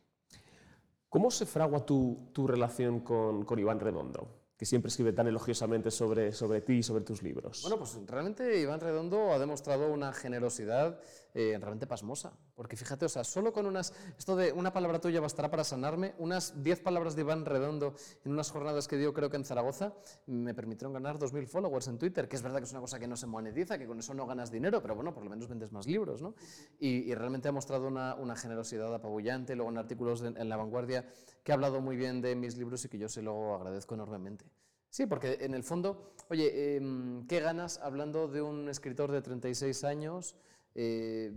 ¿Cómo 1.08 1.30
se 1.30 1.46
fragua 1.46 1.84
tu, 1.84 2.28
tu 2.32 2.46
relación 2.46 3.00
con 3.00 3.58
Iván 3.58 3.80
Redondo? 3.80 4.47
Que 4.58 4.66
siempre 4.66 4.88
escribe 4.88 5.12
tan 5.12 5.28
elogiosamente 5.28 5.92
sobre, 5.92 6.32
sobre 6.32 6.60
ti 6.60 6.74
y 6.74 6.82
sobre 6.82 7.04
tus 7.04 7.22
libros. 7.22 7.62
Bueno, 7.62 7.78
pues 7.78 7.96
realmente 8.06 8.60
Iván 8.60 8.80
Redondo 8.80 9.32
ha 9.32 9.38
demostrado 9.38 9.88
una 9.92 10.12
generosidad 10.12 11.00
eh, 11.34 11.56
realmente 11.60 11.86
pasmosa. 11.86 12.32
Porque 12.56 12.76
fíjate, 12.76 13.04
o 13.04 13.08
sea, 13.08 13.22
solo 13.22 13.52
con 13.52 13.66
unas. 13.66 13.94
Esto 14.18 14.34
de 14.34 14.50
una 14.52 14.72
palabra 14.72 14.98
tuya 14.98 15.20
bastará 15.20 15.48
para 15.48 15.62
sanarme, 15.62 16.14
unas 16.18 16.64
10 16.64 16.80
palabras 16.80 17.14
de 17.14 17.22
Iván 17.22 17.44
Redondo 17.44 17.94
en 18.24 18.32
unas 18.32 18.50
jornadas 18.50 18.88
que 18.88 18.96
dio, 18.96 19.14
creo 19.14 19.30
que 19.30 19.36
en 19.36 19.44
Zaragoza, 19.44 19.94
me 20.26 20.54
permitieron 20.54 20.92
ganar 20.92 21.18
2.000 21.18 21.46
followers 21.46 21.86
en 21.86 21.98
Twitter, 21.98 22.28
que 22.28 22.34
es 22.34 22.42
verdad 22.42 22.58
que 22.58 22.64
es 22.64 22.72
una 22.72 22.80
cosa 22.80 22.98
que 22.98 23.06
no 23.06 23.16
se 23.16 23.28
monetiza, 23.28 23.78
que 23.78 23.86
con 23.86 24.00
eso 24.00 24.14
no 24.14 24.26
ganas 24.26 24.50
dinero, 24.50 24.82
pero 24.82 24.96
bueno, 24.96 25.14
por 25.14 25.22
lo 25.22 25.30
menos 25.30 25.46
vendes 25.46 25.70
más 25.70 25.86
libros, 25.86 26.20
¿no? 26.20 26.34
Y, 26.80 27.08
y 27.08 27.14
realmente 27.14 27.46
ha 27.46 27.52
mostrado 27.52 27.86
una, 27.86 28.16
una, 28.16 28.34
generosidad 28.34 28.92
apabullante. 28.92 29.54
Luego 29.54 29.70
en 29.70 29.78
artículos 29.78 30.20
de, 30.20 30.28
en 30.28 30.48
La 30.48 30.56
Vanguardia, 30.56 31.06
que 31.48 31.52
ha 31.52 31.54
hablado 31.54 31.80
muy 31.80 31.96
bien 31.96 32.20
de 32.20 32.36
mis 32.36 32.58
libros 32.58 32.84
y 32.84 32.90
que 32.90 32.98
yo 32.98 33.08
se 33.08 33.22
lo 33.22 33.54
agradezco 33.54 33.94
enormemente. 33.94 34.44
Sí, 34.90 35.06
porque 35.06 35.38
en 35.40 35.54
el 35.54 35.64
fondo, 35.64 36.12
oye, 36.28 36.76
em, 36.76 37.26
¿qué 37.26 37.40
ganas 37.40 37.78
hablando 37.78 38.28
de 38.28 38.42
un 38.42 38.68
escritor 38.68 39.10
de 39.10 39.22
36 39.22 39.82
años? 39.84 40.36
Eh, 40.74 41.32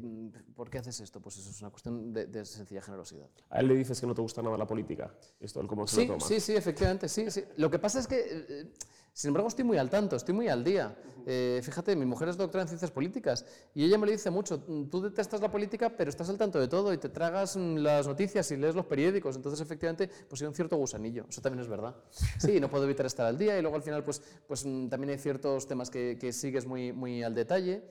¿Por 0.54 0.70
qué 0.70 0.80
haces 0.80 1.00
esto? 1.00 1.22
Pues 1.22 1.38
eso 1.38 1.50
es 1.50 1.62
una 1.62 1.70
cuestión 1.70 2.12
de, 2.12 2.26
de, 2.26 2.44
sencilla 2.44 2.82
generosidad. 2.82 3.30
A 3.50 3.62
él 3.62 3.70
le 3.70 3.76
dices 3.76 4.02
que 4.02 4.06
no 4.06 4.14
te 4.14 4.22
gusta 4.22 4.42
nada 4.42 4.58
la 4.58 4.68
política. 4.68 5.16
Esto, 5.40 5.62
el 5.62 5.68
cómo 5.68 5.88
se 5.88 5.96
sí, 5.96 6.02
lo 6.02 6.16
toma. 6.16 6.28
Sí, 6.28 6.42
sí, 6.42 6.58
efectivamente, 6.58 7.08
sí, 7.08 7.32
sí. 7.32 7.46
Lo 7.56 7.72
que 7.72 7.80
pasa 7.80 8.00
es 8.00 8.08
que, 8.08 8.20
eh, 8.20 8.74
sin 9.14 9.30
embargo, 9.30 9.50
estoy 9.50 9.66
muy 9.66 9.78
al 9.78 9.90
tanto, 9.90 10.16
estoy 10.16 10.34
muy 10.34 10.48
al 10.48 10.64
día. 10.64 10.96
Eh, 11.26 11.60
fíjate, 11.64 11.96
mi 11.96 12.06
mujer 12.06 12.30
es 12.30 12.38
doctora 12.38 12.64
en 12.64 12.68
ciencias 12.70 12.92
políticas 12.92 13.46
y 13.76 13.84
ella 13.84 13.98
me 13.98 14.06
lo 14.06 14.12
dice 14.12 14.32
mucho. 14.32 14.60
Tú 14.60 15.02
detestas 15.02 15.42
la 15.42 15.52
política, 15.52 15.96
pero 15.96 16.10
estás 16.10 16.30
al 16.30 16.38
tanto 16.38 16.60
de 16.60 16.68
todo 16.68 16.94
y 16.94 16.98
te 16.98 17.10
tragas 17.10 17.58
mm, 17.58 17.78
las 17.78 18.08
noticias 18.08 18.50
y 18.52 18.58
lees 18.58 18.74
los 18.74 18.86
periódicos. 18.86 19.36
Entonces, 19.36 19.60
efectivamente, 19.60 20.10
pues 20.30 20.42
hay 20.42 20.48
un 20.48 20.56
cierto 20.56 20.78
gusanillo. 20.78 21.26
Eso 21.30 21.42
también 21.42 21.62
es 21.62 21.68
verdad. 21.68 21.96
Sí, 22.40 22.60
no 22.60 22.70
puedo 22.70 22.86
evitar 22.86 23.06
estar 23.06 23.26
al 23.26 23.38
día 23.38 23.58
y 23.60 23.62
luego 23.62 23.76
al 23.76 23.84
final, 23.84 24.04
pues, 24.04 24.22
pues 24.48 24.66
mm, 24.66 24.88
también 24.88 25.12
hay 25.12 25.20
ciertos 25.20 25.68
temas 25.68 25.90
que, 25.90 26.18
que 26.20 26.32
sigues 26.32 26.66
muy, 26.66 26.94
muy 26.94 27.22
al 27.22 27.36
detalle. 27.36 27.84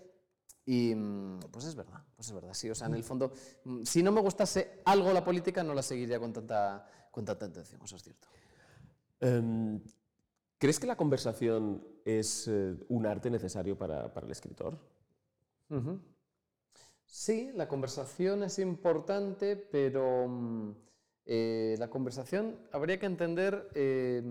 Y 0.64 0.94
mm, 0.94 1.40
pues 1.50 1.66
es 1.66 1.74
verdad, 1.74 2.02
pues 2.16 2.28
es 2.28 2.34
verdad, 2.34 2.54
sí. 2.54 2.70
O 2.70 2.74
sea, 2.74 2.86
en 2.86 2.94
el 2.94 3.04
fondo, 3.04 3.32
mm, 3.64 3.82
si 3.84 4.02
no 4.02 4.10
me 4.10 4.20
gustase 4.20 4.80
algo 4.86 5.12
la 5.12 5.24
política, 5.24 5.62
no 5.62 5.74
la 5.74 5.82
seguiría 5.82 6.18
con 6.18 6.32
tanta, 6.32 6.86
con 7.10 7.24
tanta 7.24 7.46
atención, 7.46 7.80
eso 7.84 7.96
es 7.96 8.02
cierto. 8.02 8.28
Um, 9.22 9.80
¿Crees 10.60 10.78
que 10.78 10.86
la 10.86 10.96
conversación 10.96 11.82
es 12.04 12.46
uh, 12.46 12.76
un 12.88 13.06
arte 13.06 13.30
necesario 13.30 13.78
para, 13.78 14.12
el 14.14 14.30
escritor? 14.30 14.78
Sí, 17.06 17.50
la 17.54 17.66
conversación 17.66 18.42
es 18.42 18.58
importante, 18.58 19.56
pero 19.56 20.24
um, 20.24 20.74
eh, 21.24 21.76
la 21.78 21.88
conversación 21.88 22.58
habría 22.72 22.98
que 22.98 23.06
entender 23.06 23.70
eh, 23.74 24.22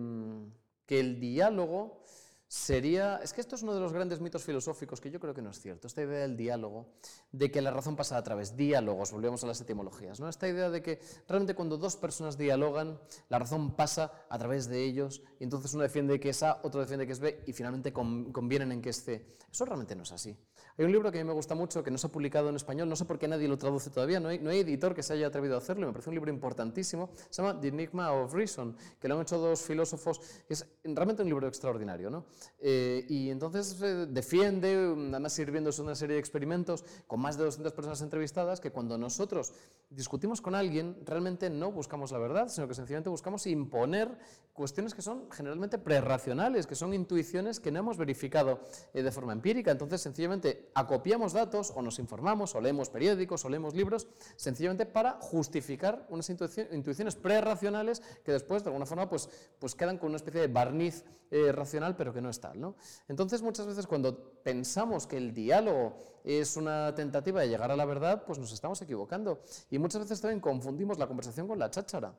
que 0.86 1.00
el 1.00 1.20
diálogo 1.20 2.04
sería, 2.50 3.18
es 3.18 3.32
que 3.32 3.42
esto 3.42 3.56
es 3.56 3.62
uno 3.62 3.76
de 3.76 3.80
los 3.80 3.94
grandes 3.94 4.20
mitos 4.20 4.44
filosóficos 4.44 5.00
que 5.00 5.12
yo 5.12 5.20
creo 5.20 5.36
que 5.36 5.42
no 5.42 5.52
es 5.52 5.62
cierto, 5.62 5.86
esta 5.86 6.02
idea 6.02 6.22
del 6.22 6.36
diálogo, 6.36 6.88
de 7.32 7.52
que 7.52 7.62
la 7.62 7.70
razón 7.70 7.96
pasa 7.96 8.18
a 8.18 8.24
través, 8.24 8.58
diálogos, 8.58 9.12
volvemos 9.12 9.44
a 9.44 9.48
las 9.48 9.62
etimologías, 9.62 10.20
¿no? 10.20 10.28
esta 10.28 10.50
idea 10.50 10.72
de 10.72 10.82
que 10.82 11.00
realmente 11.28 11.54
cuando 11.54 11.78
dos 11.78 11.96
personas 11.96 12.40
dialogan, 12.40 13.00
la 13.30 13.38
razón 13.38 13.76
pasa 13.76 14.12
a 14.28 14.38
través 14.40 14.68
de 14.68 14.84
ellos 14.84 15.22
y 15.40 15.44
entonces 15.44 15.76
uno 15.76 15.84
defiende 15.84 16.20
que 16.20 16.30
es 16.30 16.42
A, 16.42 16.60
otro 16.64 16.82
defiende 16.82 17.06
que 17.06 17.14
es 17.14 17.20
B 17.20 17.44
y 17.46 17.54
finalmente 17.54 17.94
convienen 17.94 18.72
en 18.72 18.82
que 18.82 18.90
es 18.90 19.04
C. 19.04 19.38
Eso 19.52 19.66
realmente 19.66 19.96
no 19.96 20.04
es 20.04 20.12
así. 20.12 20.36
Hay 20.78 20.86
un 20.86 20.92
libro 20.92 21.12
que 21.12 21.20
a 21.20 21.24
mí 21.24 21.28
me 21.28 21.34
gusta 21.34 21.56
mucho, 21.56 21.84
que 21.84 21.92
no 21.92 21.98
se 21.98 22.08
ha 22.08 22.10
publicado 22.12 22.50
en 22.50 22.56
español, 22.56 22.88
no 22.88 22.96
sé 22.96 23.06
por 23.06 23.20
qué 23.20 23.28
nadie 23.28 23.48
lo 23.48 23.58
traduce 23.58 23.90
todavía, 23.90 24.20
no 24.20 24.30
hay, 24.30 24.40
no 24.40 24.50
hay 24.50 24.60
editor 24.60 24.94
que 24.96 25.04
se 25.04 25.14
haya 25.14 25.28
atrevido 25.28 25.56
a 25.56 25.58
hacerlo, 25.58 25.88
me 25.88 25.94
parece 25.94 26.10
un 26.10 26.16
libro 26.16 26.32
importantísimo, 26.32 27.10
se 27.30 27.42
llama 27.42 27.60
The 27.60 27.68
Enigma 27.68 28.12
of 28.14 28.34
Reason, 28.34 28.76
que 29.00 29.08
lo 29.08 29.16
han 29.16 29.22
hecho 29.22 29.38
dos 29.38 29.62
filósofos, 29.62 30.22
es 30.48 30.66
realmente 30.84 31.24
un 31.24 31.30
libro 31.30 31.48
extraordinario, 31.48 32.10
¿no? 32.10 32.26
Eh, 32.60 33.06
y 33.10 33.30
entonces 33.30 33.82
eh, 33.82 34.08
defiende, 34.10 34.74
además 34.74 35.34
sirviéndose 35.34 35.82
una 35.82 35.96
serie 35.96 36.16
de 36.16 36.20
experimentos 36.20 36.86
con 37.08 37.20
más 37.20 37.38
de 37.38 37.44
200 37.46 37.74
personas 37.74 38.02
entrevistadas, 38.02 38.60
que 38.60 38.72
cuando 38.72 38.98
nosotros 38.98 39.54
discutimos 39.90 40.40
con 40.40 40.54
alguien, 40.54 40.96
realmente 41.06 41.50
no 41.50 41.72
buscamos 41.72 42.12
la 42.12 42.20
verdad, 42.20 42.48
sino 42.50 42.68
que 42.68 42.76
sencillamente 42.76 43.10
buscamos 43.10 43.48
imponer 43.48 44.18
cuestiones 44.54 44.94
que 44.94 45.02
son 45.02 45.32
generalmente 45.32 45.80
prerracionales, 45.80 46.68
que 46.68 46.76
son 46.76 46.94
intuiciones 46.94 47.60
que 47.60 47.72
no 47.72 47.80
hemos 47.80 47.98
verificado 47.98 48.60
eh, 48.94 49.02
de 49.02 49.12
forma 49.12 49.34
empírica. 49.34 49.72
Entonces, 49.72 50.02
sencillamente 50.02 50.70
acopiamos 50.76 51.34
datos 51.34 51.74
o 51.76 51.82
nos 51.82 51.98
informamos 51.98 52.54
o 52.54 52.62
leemos 52.62 52.90
periódicos 52.90 53.44
o 53.46 53.50
leemos 53.50 53.74
libros, 53.74 54.08
sencillamente 54.36 54.86
para 54.86 55.14
justificar 55.22 56.06
unas 56.10 56.30
intuiciones 56.30 57.16
prerracionales 57.16 58.02
que 58.24 58.32
después, 58.32 58.64
de 58.64 58.70
alguna 58.70 58.86
forma, 58.86 59.10
pues, 59.10 59.30
pues 59.58 59.74
quedan 59.74 59.98
con 59.98 60.10
una 60.10 60.18
especie 60.18 60.42
de 60.42 60.48
barniz 60.48 61.04
eh, 61.32 61.52
racional, 61.52 61.96
pero 61.96 62.12
que 62.14 62.22
no 62.22 62.30
es 62.30 62.40
tal. 62.40 62.60
¿no? 62.60 62.76
Entonces, 63.08 63.42
muchas 63.42 63.66
veces 63.66 63.88
cuando 63.88 64.34
pensamos 64.44 65.08
que 65.08 65.18
el 65.18 65.34
diálogo 65.34 65.98
es 66.38 66.58
una 66.58 66.94
tentativa 66.94 67.42
de 67.42 67.50
llegar 67.50 67.72
a 67.72 67.76
la 67.76 67.86
verdad, 67.86 68.24
pues 68.26 68.38
nos 68.38 68.52
estamos 68.52 68.82
equivocando. 68.82 69.42
Y 69.70 69.80
muchas 69.80 70.02
veces 70.02 70.22
también 70.22 70.40
confundimos 70.40 71.00
la 71.00 71.08
conversación 71.08 71.48
con 71.48 71.58
la 71.58 71.72
cháchara. 71.72 72.14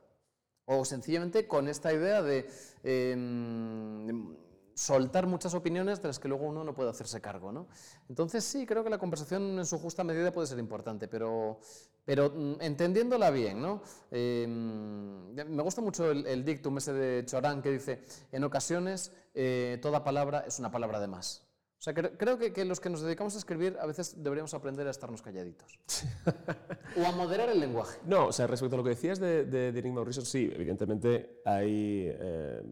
O 0.65 0.85
sencillamente 0.85 1.47
con 1.49 1.69
esta 1.69 1.93
idea 1.93 2.23
de 2.23 2.49
eh, 2.85 3.17
soltar 4.75 5.27
muchas 5.27 5.53
opiniones 5.55 6.01
de 6.01 6.09
las 6.09 6.19
que 6.19 6.29
luego 6.29 6.47
uno 6.47 6.65
no 6.65 6.75
puede 6.75 6.91
hacerse 6.91 7.21
cargo. 7.21 7.53
¿no? 7.53 7.69
Entonces 8.09 8.45
sí, 8.45 8.67
creo 8.67 8.83
que 8.83 8.91
la 8.91 8.99
conversación 8.99 9.59
en 9.59 9.67
su 9.67 9.79
justa 9.79 10.05
medida 10.05 10.33
puede 10.33 10.47
ser 10.47 10.59
importante, 10.59 11.07
pero, 11.07 11.59
pero 12.05 12.31
mm, 12.31 12.55
entendiéndola 12.61 13.31
bien. 13.31 13.61
¿no? 13.61 13.83
Eh, 14.11 14.47
me 14.47 15.63
gusta 15.63 15.83
mucho 15.83 16.11
el, 16.11 16.27
el, 16.27 16.45
dictum 16.45 16.79
ese 16.79 16.93
de 16.93 17.25
Chorán 17.27 17.63
que 17.63 17.71
dice, 17.71 18.05
en 18.33 18.45
ocasiones 18.45 19.13
eh, 19.35 19.79
toda 19.83 20.03
palabra 20.03 20.45
es 20.47 20.59
una 20.59 20.71
palabra 20.71 20.99
de 20.99 21.09
más. 21.09 21.50
O 21.81 21.83
sea, 21.83 21.95
creo, 21.95 22.13
creo 22.19 22.37
que, 22.37 22.53
que, 22.53 22.67
los 22.67 22.79
que 22.79 22.91
nos 22.91 23.01
dedicamos 23.01 23.35
a 23.37 23.39
escribir 23.39 23.79
a 23.81 23.87
veces 23.87 24.23
deberíamos 24.23 24.53
aprender 24.53 24.87
a 24.87 24.91
estarnos 24.91 25.23
calladitos. 25.23 25.79
o 26.99 27.07
a 27.07 27.13
moderar 27.13 27.49
el 27.49 27.59
lenguaje. 27.59 27.99
No, 28.05 28.27
o 28.27 28.33
sea, 28.33 28.47
respecto 28.47 28.77
a 28.77 28.79
lo 28.79 28.85
que 28.85 28.91
decías 28.91 29.19
de, 29.19 29.47
de, 29.47 29.73
de 29.73 29.81
Enigma 29.81 30.05
sí, 30.13 30.51
evidentemente 30.55 31.41
hay... 31.43 32.05
Eh, 32.07 32.63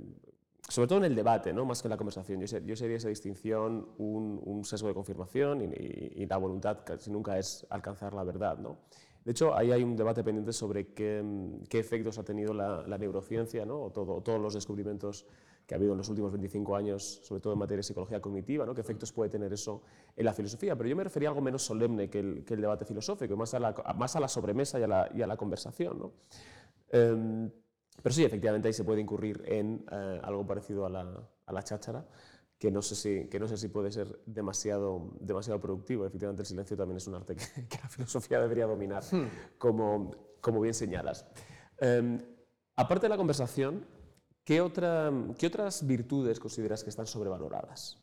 sobre 0.69 0.89
todo 0.89 0.99
en 0.99 1.07
el 1.07 1.15
debate, 1.15 1.55
¿no? 1.55 1.65
más 1.65 1.81
que 1.81 1.89
en 1.89 1.91
la 1.91 1.97
conversación. 1.97 2.39
Yo, 2.39 2.47
ser, 2.47 2.63
yo 2.67 2.77
sería 2.77 2.99
esa 2.99 3.09
distinción 3.09 3.89
un, 3.97 4.43
un, 4.45 4.67
sesgo 4.67 4.89
de 4.89 4.95
confirmación 4.95 5.63
y, 5.63 5.65
y, 5.65 6.13
y, 6.17 6.27
la 6.27 6.37
voluntad 6.37 6.81
casi 6.85 7.11
nunca 7.11 7.39
es 7.39 7.67
alcanzar 7.71 8.13
la 8.13 8.25
verdad. 8.25 8.59
¿no? 8.59 8.77
De 9.25 9.31
hecho, 9.31 9.57
ahí 9.57 9.73
hay 9.73 9.83
un 9.83 9.97
debate 9.97 10.23
pendiente 10.23 10.53
sobre 10.53 10.93
qué, 10.93 11.25
qué 11.71 11.79
efectos 11.79 12.19
ha 12.19 12.25
tenido 12.25 12.53
la, 12.53 12.87
la 12.87 12.99
neurociencia 12.99 13.65
¿no? 13.65 13.85
o 13.85 13.91
todo, 13.91 14.21
todos 14.21 14.39
los 14.39 14.53
descubrimientos 14.53 15.25
que 15.69 15.75
ha 15.75 15.77
habido 15.77 15.93
en 15.93 15.99
los 15.99 16.09
últimos 16.09 16.33
25 16.33 16.77
años, 16.77 17.21
sobre 17.23 17.43
todo 17.43 17.53
en 17.53 17.59
materia 17.59 17.81
de 17.81 17.83
psicología 17.83 18.23
cognitiva, 18.23 18.65
¿no? 18.65 18.75
qué 18.75 18.81
efectos 18.81 19.13
puede 19.13 19.29
tener 19.29 19.53
eso 19.53 19.83
en 20.17 20.25
la 20.25 20.33
filosofía. 20.33 20.75
Pero 20.75 20.89
yo 20.89 20.97
me 20.97 21.05
refería 21.05 21.29
a 21.29 21.33
algo 21.33 21.43
menos 21.43 21.63
solemne 21.63 22.09
que 22.09 22.21
el, 22.21 22.43
que 22.43 22.55
el 22.55 22.63
debate 22.63 22.87
filosófico, 22.87 23.37
más 23.37 23.53
a, 23.53 23.61
la, 23.61 23.75
más 23.95 24.17
a 24.17 24.21
la 24.21 24.29
sobremesa 24.29 24.81
y 24.81 24.85
a 24.85 24.87
la, 24.87 25.11
y 25.15 25.21
a 25.21 25.27
la 25.27 25.37
conversación. 25.37 25.99
¿no? 25.99 26.13
Eh, 26.91 27.51
pero 28.03 28.15
sí, 28.15 28.25
efectivamente 28.25 28.69
ahí 28.69 28.73
se 28.73 28.83
puede 28.83 29.03
incurrir 29.03 29.43
en 29.45 29.85
eh, 29.93 30.21
algo 30.23 30.47
parecido 30.47 30.87
a 30.87 30.89
la, 30.89 31.29
a 31.45 31.53
la 31.53 31.63
cháchara, 31.63 32.07
que 32.59 32.71
no, 32.71 32.81
sé 32.81 32.95
si, 32.95 33.29
que 33.29 33.39
no 33.39 33.47
sé 33.47 33.59
si 33.59 33.69
puede 33.69 33.93
ser 33.93 34.21
demasiado, 34.25 35.11
demasiado 35.21 35.61
productivo. 35.61 36.07
Efectivamente, 36.07 36.41
el 36.41 36.47
silencio 36.47 36.79
también 36.79 36.97
es 36.97 37.07
un 37.09 37.15
arte 37.15 37.37
que, 37.37 37.45
que 37.69 37.77
la 37.77 37.91
filosofía 37.91 38.41
debería 38.41 38.67
dominar, 38.67 39.03
hmm. 39.05 39.59
como, 39.59 40.13
como 40.41 40.63
bien 40.63 40.73
señalas. 40.73 41.27
Eh, 41.79 42.19
aparte 42.75 43.05
de 43.05 43.11
la 43.11 43.19
conversación, 43.19 43.85
¿qué, 44.49 44.63
otra, 44.63 45.13
¿qué 45.39 45.47
otras 45.47 45.87
virtudes 45.87 46.41
consideras 46.41 46.83
que 46.83 46.89
están 46.89 47.07
sobrevaloradas? 47.07 47.99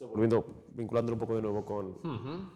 Volviendo, 0.00 0.64
vinculándolo 0.70 1.16
un 1.16 1.20
poco 1.20 1.36
de 1.36 1.42
nuevo 1.42 1.66
con... 1.66 1.86
Uh 1.86 2.00
-huh. 2.02 2.50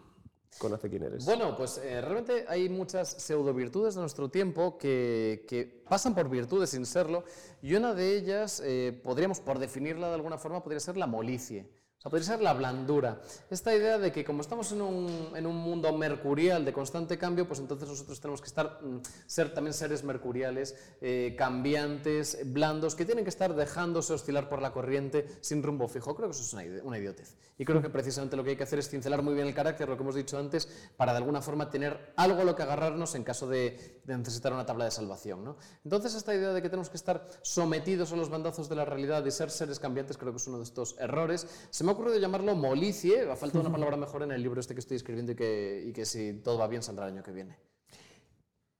Conoce 0.57 0.89
quién 0.89 1.03
eres. 1.03 1.23
Bueno, 1.23 1.55
pues 1.55 1.77
eh, 1.77 2.01
realmente 2.01 2.45
hay 2.47 2.69
muchas 2.69 3.09
pseudo 3.09 3.53
virtudes 3.53 3.93
de 3.93 4.01
nuestro 4.01 4.29
tiempo 4.29 4.75
que, 4.79 5.45
que, 5.47 5.83
pasan 5.87 6.15
por 6.15 6.27
virtudes 6.29 6.71
sin 6.71 6.87
serlo, 6.87 7.23
y 7.61 7.75
una 7.75 7.93
de 7.93 8.17
ellas, 8.17 8.59
eh, 8.65 8.99
podríamos, 9.03 9.39
por 9.39 9.59
definirla 9.59 10.07
de 10.07 10.15
alguna 10.15 10.39
forma, 10.39 10.63
podría 10.63 10.79
ser 10.79 10.97
la 10.97 11.05
molicie. 11.05 11.69
Sea, 12.03 12.09
podría 12.09 12.27
ser 12.27 12.41
la 12.41 12.53
blandura. 12.53 13.21
Esta 13.49 13.73
idea 13.73 13.97
de 13.97 14.11
que 14.11 14.25
como 14.25 14.41
estamos 14.41 14.73
en 14.73 14.81
un, 14.81 15.31
en 15.35 15.45
un 15.45 15.55
mundo 15.55 15.97
mercurial 15.97 16.65
de 16.65 16.73
constante 16.73 17.17
cambio, 17.17 17.47
pues 17.47 17.61
entonces 17.61 17.87
nosotros 17.87 18.19
tenemos 18.19 18.41
que 18.41 18.47
estar, 18.47 18.79
mm, 18.83 19.01
ser 19.25 19.53
también 19.53 19.73
seres 19.73 20.03
mercuriales, 20.03 20.75
eh, 20.99 21.33
cambiantes, 21.37 22.39
blandos, 22.51 22.95
que 22.95 23.05
tienen 23.05 23.23
que 23.23 23.29
estar 23.29 23.55
dejándose 23.55 24.11
oscilar 24.11 24.49
por 24.49 24.61
la 24.61 24.73
corriente 24.73 25.29
sin 25.39 25.63
rumbo 25.63 25.87
fijo. 25.87 26.13
Creo 26.13 26.27
que 26.27 26.35
eso 26.35 26.43
es 26.43 26.53
una, 26.53 26.83
una 26.83 26.99
idiotez. 26.99 27.37
Y 27.57 27.63
creo 27.63 27.81
que 27.81 27.89
precisamente 27.89 28.35
lo 28.35 28.43
que 28.43 28.49
hay 28.49 28.55
que 28.57 28.63
hacer 28.63 28.79
es 28.79 28.89
cincelar 28.89 29.21
muy 29.21 29.33
bien 29.33 29.47
el 29.47 29.53
carácter, 29.53 29.87
lo 29.87 29.95
que 29.95 30.03
hemos 30.03 30.15
dicho 30.15 30.37
antes, 30.37 30.67
para 30.97 31.13
de 31.13 31.19
alguna 31.19 31.41
forma 31.41 31.69
tener 31.69 32.13
algo 32.17 32.41
a 32.41 32.43
lo 32.43 32.53
que 32.53 32.63
agarrarnos 32.63 33.15
en 33.15 33.23
caso 33.23 33.47
de, 33.47 34.01
de 34.03 34.17
necesitar 34.17 34.51
una 34.51 34.65
tabla 34.65 34.83
de 34.83 34.91
salvación. 34.91 35.45
¿no? 35.45 35.55
Entonces 35.85 36.15
esta 36.15 36.35
idea 36.35 36.51
de 36.51 36.61
que 36.61 36.69
tenemos 36.69 36.89
que 36.89 36.97
estar 36.97 37.25
sometidos 37.43 38.11
a 38.11 38.17
los 38.17 38.29
bandazos 38.29 38.67
de 38.67 38.75
la 38.75 38.83
realidad 38.83 39.23
y 39.25 39.31
ser 39.31 39.49
seres 39.49 39.79
cambiantes, 39.79 40.17
creo 40.17 40.33
que 40.33 40.37
es 40.37 40.47
uno 40.47 40.57
de 40.57 40.65
estos 40.65 40.97
errores. 40.99 41.47
Se 41.69 41.85
me 41.85 41.92
ha 41.93 41.95
ocurrido 41.95 42.17
llamarlo 42.17 42.55
molicie, 42.55 43.29
ha 43.29 43.35
falta 43.35 43.59
una 43.59 43.71
palabra 43.71 43.95
mejor 43.97 44.23
en 44.23 44.31
el 44.31 44.41
libro 44.41 44.59
este 44.59 44.73
que 44.73 44.79
estoy 44.79 44.97
escribiendo 44.97 45.31
y 45.31 45.35
que, 45.35 45.83
y 45.87 45.93
que 45.93 46.05
si 46.05 46.33
todo 46.43 46.57
va 46.57 46.67
bien 46.67 46.81
saldrá 46.81 47.07
el 47.07 47.13
año 47.13 47.23
que 47.23 47.31
viene. 47.31 47.57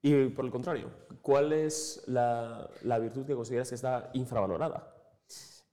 Y 0.01 0.29
por 0.29 0.43
el 0.43 0.51
contrario, 0.51 0.89
¿cuál 1.21 1.53
es 1.53 2.03
la, 2.07 2.69
la 2.81 2.99
virtud 2.99 3.25
que 3.25 3.35
consideras 3.35 3.69
que 3.69 3.75
está 3.75 4.09
infravalorada? 4.13 4.93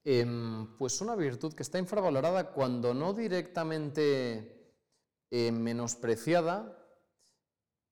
Eh, 0.03 0.25
pues 0.77 1.01
una 1.01 1.15
virtud 1.15 1.53
que 1.53 1.63
está 1.63 1.77
infravalorada 1.77 2.51
cuando 2.51 2.93
no 2.93 3.13
directamente 3.13 4.73
eh, 5.29 5.51
menospreciada, 5.51 6.80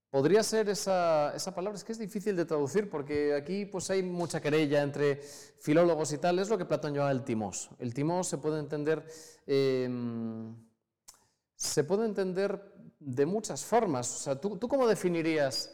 Podría 0.10 0.42
ser 0.42 0.70
esa, 0.70 1.36
esa, 1.36 1.54
palabra, 1.54 1.78
es 1.78 1.84
que 1.84 1.92
es 1.92 2.00
difícil 2.00 2.36
de 2.36 2.46
traducir 2.46 2.90
porque 2.90 3.36
aquí 3.36 3.66
pues 3.66 3.92
hay 3.92 4.02
mucha 4.02 4.42
querella 4.42 4.82
entre 4.82 5.18
filólogos 5.60 6.12
y 6.14 6.18
tal, 6.18 6.40
es 6.40 6.50
lo 6.50 6.58
que 6.58 6.66
Platón 6.66 6.96
llama 6.96 7.12
el 7.12 7.24
timos. 7.24 7.70
El 7.78 7.94
timos 7.94 8.28
se 8.28 8.40
puede 8.40 8.60
entender, 8.60 9.06
eh, 9.46 9.88
se 11.56 11.84
puede 11.84 12.06
entender 12.06 12.74
de 13.00 13.26
muchas 13.28 13.64
formas. 13.64 14.16
O 14.16 14.20
sea, 14.20 14.42
¿tú, 14.42 14.58
¿tú, 14.58 14.68
cómo 14.68 14.88
definirías 14.88 15.72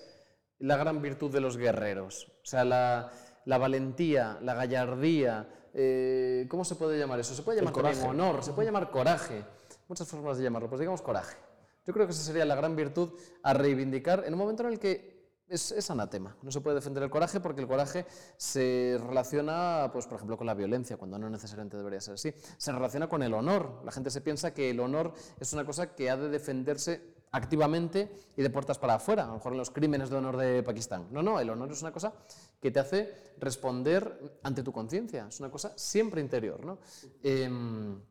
la 0.60 0.76
gran 0.76 1.02
virtud 1.02 1.32
de 1.32 1.40
los 1.40 1.56
guerreros? 1.56 2.28
O 2.44 2.46
sea, 2.46 2.66
la, 2.66 3.12
la 3.46 3.58
valentía, 3.58 4.38
la 4.42 4.54
gallardía, 4.54 5.48
eh, 5.74 6.46
¿cómo 6.50 6.66
se 6.66 6.76
puede 6.76 6.98
llamar 7.00 7.20
eso? 7.20 7.34
Se 7.36 7.42
puede 7.42 7.60
llamar 7.60 7.74
también 7.74 8.06
honor, 8.06 8.44
se 8.44 8.52
puede 8.52 8.68
llamar 8.68 8.92
coraje, 8.92 9.44
muchas 9.88 10.08
formas 10.08 10.38
de 10.38 10.44
llamarlo, 10.44 10.68
pues 10.68 10.80
digamos 10.80 11.02
coraje. 11.02 11.38
Yo 11.86 11.94
creo 11.94 12.06
que 12.06 12.14
esa 12.14 12.24
sería 12.24 12.46
la 12.46 12.56
gran 12.56 12.76
virtud 12.76 13.14
a 13.44 13.54
reivindicar 13.54 14.24
en 14.26 14.34
un 14.34 14.40
momento 14.40 14.64
en 14.64 14.74
el 14.74 14.80
que 14.80 15.16
es, 15.48 15.90
anatema. 15.90 16.36
No 16.42 16.52
se 16.52 16.62
puede 16.62 16.76
defender 16.76 17.04
el 17.04 17.10
coraje 17.10 17.40
porque 17.40 17.62
el 17.62 17.68
coraje 17.68 18.06
se 18.38 19.00
relaciona, 19.00 19.90
pues, 19.94 20.08
por 20.08 20.16
ejemplo, 20.16 20.38
con 20.38 20.48
la 20.48 20.54
violencia, 20.54 20.98
cuando 20.98 21.20
no 21.20 21.30
necesariamente 21.30 21.78
debería 21.78 22.02
ser 22.02 22.16
así. 22.16 22.34
Se 22.58 22.72
relaciona 22.72 23.08
con 23.08 23.22
el 23.22 23.34
honor. 23.34 23.82
La 23.86 23.92
gente 23.92 24.10
se 24.10 24.22
piensa 24.22 24.54
que 24.54 24.72
el 24.72 24.80
honor 24.80 25.14
es 25.40 25.54
una 25.54 25.66
cosa 25.66 25.94
que 25.94 26.10
ha 26.10 26.18
de 26.18 26.30
defenderse 26.30 27.16
activamente 27.32 28.12
y 28.38 28.42
de 28.42 28.50
puertas 28.50 28.80
para 28.80 28.96
afuera, 28.96 29.26
a 29.26 29.28
lo 29.28 29.34
mejor 29.34 29.52
en 29.52 29.58
los 29.58 29.70
crímenes 29.70 30.10
de 30.10 30.16
honor 30.16 30.38
de 30.38 30.64
Pakistán. 30.64 31.08
No, 31.12 31.22
no, 31.22 31.40
el 31.40 31.50
honor 31.50 31.72
es 31.72 31.82
una 31.82 31.92
cosa 31.92 32.14
que 32.62 32.72
te 32.72 32.80
hace 32.80 33.14
responder 33.40 34.40
ante 34.42 34.64
tu 34.64 34.72
conciencia, 34.72 35.28
es 35.28 35.40
una 35.42 35.52
cosa 35.52 35.74
siempre 35.76 36.22
interior. 36.22 36.66
¿no? 36.66 36.80
Em, 37.22 38.02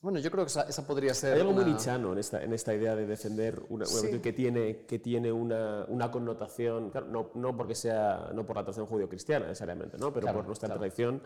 bueno, 0.00 0.20
yo 0.20 0.30
creo 0.30 0.44
que 0.44 0.50
esa, 0.50 0.86
podría 0.86 1.12
ser. 1.12 1.34
Hay 1.34 1.40
algo 1.40 1.52
muy 1.52 1.64
nichano 1.64 2.12
en 2.12 2.18
esta, 2.18 2.42
en 2.42 2.52
esta 2.52 2.74
idea 2.74 2.94
de 2.94 3.06
defender 3.06 3.60
una, 3.68 3.84
que 4.22 4.32
tiene, 4.32 4.84
que 4.86 4.98
tiene 4.98 5.32
una, 5.32 5.84
una 5.88 6.10
connotación, 6.10 6.92
no, 7.10 7.30
no, 7.34 7.56
porque 7.56 7.74
sea, 7.74 8.30
no 8.32 8.46
por 8.46 8.56
la 8.56 8.62
tradición 8.62 8.86
judío-cristiana 8.86 9.46
necesariamente, 9.46 9.98
¿no? 9.98 10.12
pero 10.12 10.32
por 10.32 10.46
nuestra 10.46 10.68
tradición 10.68 11.20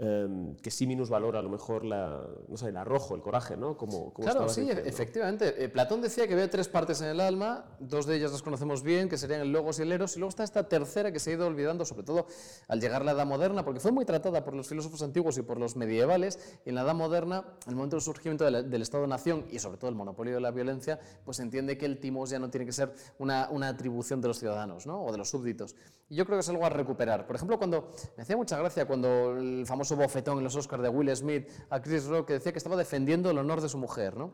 Em, 0.00 0.54
que 0.58 0.70
sí 0.70 0.86
valora 1.10 1.40
a 1.40 1.42
lo 1.42 1.48
mejor 1.48 1.84
la, 1.84 2.24
no 2.46 2.56
sé, 2.56 2.68
el 2.68 2.76
arrojo, 2.76 3.16
el 3.16 3.20
coraje, 3.20 3.56
¿no? 3.56 3.76
Como, 3.76 4.14
claro, 4.14 4.48
sí, 4.48 4.68
efectivamente. 4.70 5.64
Eh, 5.64 5.68
Platón 5.68 6.00
decía 6.00 6.28
que 6.28 6.34
había 6.34 6.48
tres 6.48 6.68
partes 6.68 7.00
en 7.00 7.08
el 7.08 7.20
alma, 7.20 7.64
dos 7.80 8.06
de 8.06 8.14
ellas 8.14 8.30
las 8.30 8.42
conocemos 8.42 8.84
bien, 8.84 9.08
que 9.08 9.18
serían 9.18 9.40
el 9.40 9.50
logos 9.50 9.80
y 9.80 9.82
el 9.82 9.90
eros, 9.90 10.14
y 10.14 10.20
luego 10.20 10.28
está 10.28 10.44
esta 10.44 10.68
tercera 10.68 11.10
que 11.10 11.18
se 11.18 11.30
ha 11.30 11.34
ido 11.34 11.48
olvidando, 11.48 11.84
sobre 11.84 12.04
todo 12.04 12.26
al 12.68 12.80
llegar 12.80 13.04
la 13.04 13.10
Edad 13.10 13.26
Moderna, 13.26 13.64
porque 13.64 13.80
fue 13.80 13.90
muy 13.90 14.04
tratada 14.04 14.44
por 14.44 14.54
los 14.54 14.68
filósofos 14.68 15.02
antiguos 15.02 15.36
y 15.36 15.42
por 15.42 15.58
los 15.58 15.74
medievales, 15.74 16.38
y 16.64 16.68
en 16.68 16.76
la 16.76 16.82
Edad 16.82 16.94
Moderna, 16.94 17.44
en 17.64 17.70
el 17.70 17.74
momento 17.74 17.96
del 17.96 18.02
surgimiento 18.02 18.44
del 18.44 18.82
Estado-Nación 18.82 19.46
y 19.50 19.58
sobre 19.58 19.78
todo 19.78 19.90
el 19.90 19.96
monopolio 19.96 20.34
de 20.34 20.40
la 20.40 20.52
violencia, 20.52 21.00
pues 21.24 21.40
entiende 21.40 21.76
que 21.76 21.86
el 21.86 21.98
timos 21.98 22.30
ya 22.30 22.38
no 22.38 22.50
tiene 22.50 22.66
que 22.66 22.72
ser 22.72 22.92
una, 23.18 23.48
una 23.50 23.66
atribución 23.66 24.20
de 24.20 24.28
los 24.28 24.38
ciudadanos, 24.38 24.86
¿no? 24.86 25.02
O 25.02 25.10
de 25.10 25.18
los 25.18 25.28
súbditos. 25.28 25.74
Yo 26.10 26.24
creo 26.24 26.38
que 26.38 26.40
es 26.40 26.48
algo 26.48 26.64
a 26.64 26.70
recuperar. 26.70 27.26
Por 27.26 27.36
ejemplo, 27.36 27.58
cuando, 27.58 27.90
me 28.16 28.22
hacía 28.22 28.36
mucha 28.36 28.56
gracia 28.56 28.86
cuando 28.86 29.36
el 29.36 29.66
famoso 29.66 29.94
bofetón 29.94 30.38
en 30.38 30.44
los 30.44 30.56
Oscars 30.56 30.82
de 30.82 30.88
Will 30.88 31.14
Smith 31.14 31.48
a 31.68 31.82
Chris 31.82 32.06
Rock 32.06 32.28
que 32.28 32.32
decía 32.34 32.52
que 32.52 32.58
estaba 32.58 32.76
defendiendo 32.76 33.30
el 33.30 33.36
honor 33.36 33.60
de 33.60 33.68
su 33.68 33.76
mujer, 33.76 34.16
¿no? 34.16 34.32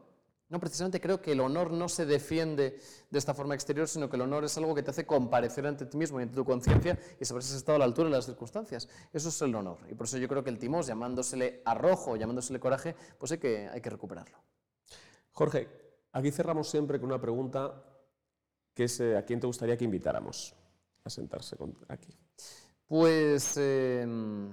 No, 0.50 0.60
precisamente 0.60 1.00
creo 1.00 1.20
que 1.20 1.32
el 1.32 1.40
honor 1.40 1.72
no 1.72 1.88
se 1.88 2.06
defiende 2.06 2.78
de 3.10 3.18
esta 3.18 3.34
forma 3.34 3.54
exterior, 3.54 3.88
sino 3.88 4.08
que 4.08 4.16
el 4.16 4.22
honor 4.22 4.44
es 4.44 4.56
algo 4.56 4.74
que 4.74 4.82
te 4.82 4.90
hace 4.90 5.04
comparecer 5.06 5.66
ante 5.66 5.86
ti 5.86 5.96
mismo 5.96 6.20
y 6.20 6.22
ante 6.22 6.36
tu 6.36 6.44
conciencia 6.44 6.96
y 7.18 7.24
saber 7.24 7.42
si 7.42 7.50
has 7.50 7.56
estado 7.56 7.76
a 7.76 7.78
la 7.80 7.86
altura 7.86 8.08
de 8.08 8.16
las 8.16 8.26
circunstancias. 8.26 8.88
Eso 9.12 9.30
es 9.30 9.42
el 9.42 9.54
honor. 9.54 9.78
Y 9.90 9.94
por 9.94 10.06
eso 10.06 10.18
yo 10.18 10.28
creo 10.28 10.44
que 10.44 10.50
el 10.50 10.58
timos, 10.58 10.86
llamándosele 10.86 11.62
arrojo, 11.64 12.14
llamándosele 12.16 12.60
coraje, 12.60 12.94
pues 13.18 13.32
hay 13.32 13.38
que, 13.38 13.68
hay 13.68 13.80
que 13.80 13.90
recuperarlo. 13.90 14.38
Jorge, 15.32 15.68
aquí 16.12 16.30
cerramos 16.30 16.68
siempre 16.68 17.00
con 17.00 17.08
una 17.08 17.20
pregunta 17.20 17.82
que 18.74 18.84
es 18.84 19.00
eh, 19.00 19.16
a 19.16 19.24
quién 19.24 19.40
te 19.40 19.46
gustaría 19.46 19.76
que 19.76 19.84
invitáramos 19.84 20.54
a 21.04 21.10
sentarse 21.10 21.56
aquí. 21.88 22.16
Pues... 22.86 23.56
Em, 23.56 24.52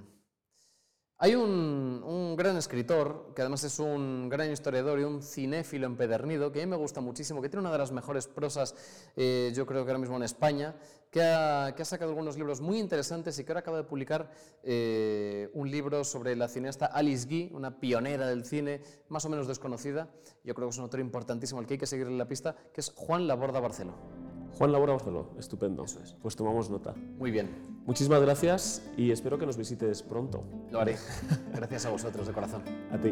hay 1.22 1.36
un, 1.36 2.34
gran 2.36 2.56
escritor, 2.56 3.32
que 3.36 3.42
además 3.42 3.62
es 3.62 3.78
un 3.78 4.28
gran 4.28 4.50
historiador 4.50 4.98
y 4.98 5.04
un 5.04 5.22
cinéfilo 5.22 5.86
empedernido, 5.86 6.50
que 6.50 6.60
a 6.60 6.66
mí 6.66 6.70
me 6.70 6.76
gusta 6.76 7.00
muchísimo, 7.00 7.40
que 7.40 7.48
tiene 7.48 7.60
una 7.60 7.70
de 7.70 7.78
las 7.78 7.92
mejores 7.92 8.26
prosas, 8.26 8.74
eh, 9.14 9.52
yo 9.54 9.64
creo 9.64 9.84
que 9.84 9.92
ahora 9.92 10.00
mismo 10.00 10.16
en 10.16 10.24
España, 10.24 10.74
que 11.12 11.22
ha, 11.22 11.72
sacado 11.84 12.10
algunos 12.10 12.36
libros 12.36 12.60
muy 12.60 12.80
interesantes 12.80 13.38
y 13.38 13.44
que 13.44 13.52
ahora 13.52 13.60
acaba 13.60 13.76
de 13.76 13.84
publicar 13.84 14.32
eh, 14.64 15.48
un 15.54 15.70
libro 15.70 16.02
sobre 16.02 16.34
la 16.34 16.48
cineasta 16.48 16.86
Alice 16.86 17.28
Guy, 17.28 17.52
una 17.54 17.78
pionera 17.78 18.26
del 18.26 18.44
cine, 18.44 18.80
más 19.08 19.24
o 19.24 19.28
menos 19.28 19.46
desconocida. 19.46 20.10
Yo 20.42 20.56
creo 20.56 20.66
que 20.66 20.72
es 20.72 20.78
un 20.78 20.84
autor 20.84 20.98
importantísimo 20.98 21.60
al 21.60 21.68
que 21.68 21.74
hay 21.74 21.78
que 21.78 21.86
seguir 21.86 22.08
en 22.08 22.18
la 22.18 22.26
pista, 22.26 22.56
que 22.74 22.80
es 22.80 22.90
Juan 22.96 23.28
Laborda 23.28 23.60
Barceló. 23.60 24.31
Juan 24.58 24.72
Labora 24.72 24.92
Barceló, 24.92 25.30
estupendo. 25.38 25.84
Eso 25.84 26.00
es. 26.02 26.14
Pues 26.20 26.36
tomamos 26.36 26.70
nota. 26.70 26.94
Muy 27.18 27.30
bien. 27.30 27.50
Muchísimas 27.86 28.20
gracias 28.22 28.82
y 28.96 29.10
espero 29.10 29.38
que 29.38 29.46
nos 29.46 29.56
visites 29.56 30.02
pronto. 30.02 30.44
Lo 30.70 30.80
haré. 30.80 30.96
gracias 31.54 31.86
a 31.86 31.90
vosotros 31.90 32.26
de 32.26 32.32
corazón. 32.32 32.62
A 32.90 32.98
ti. 32.98 33.10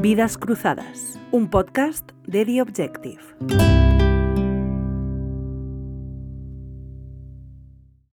Vidas 0.00 0.36
Cruzadas, 0.36 1.18
un 1.30 1.48
podcast 1.48 2.10
de 2.26 2.44
The 2.44 2.62
Objective. 2.62 3.81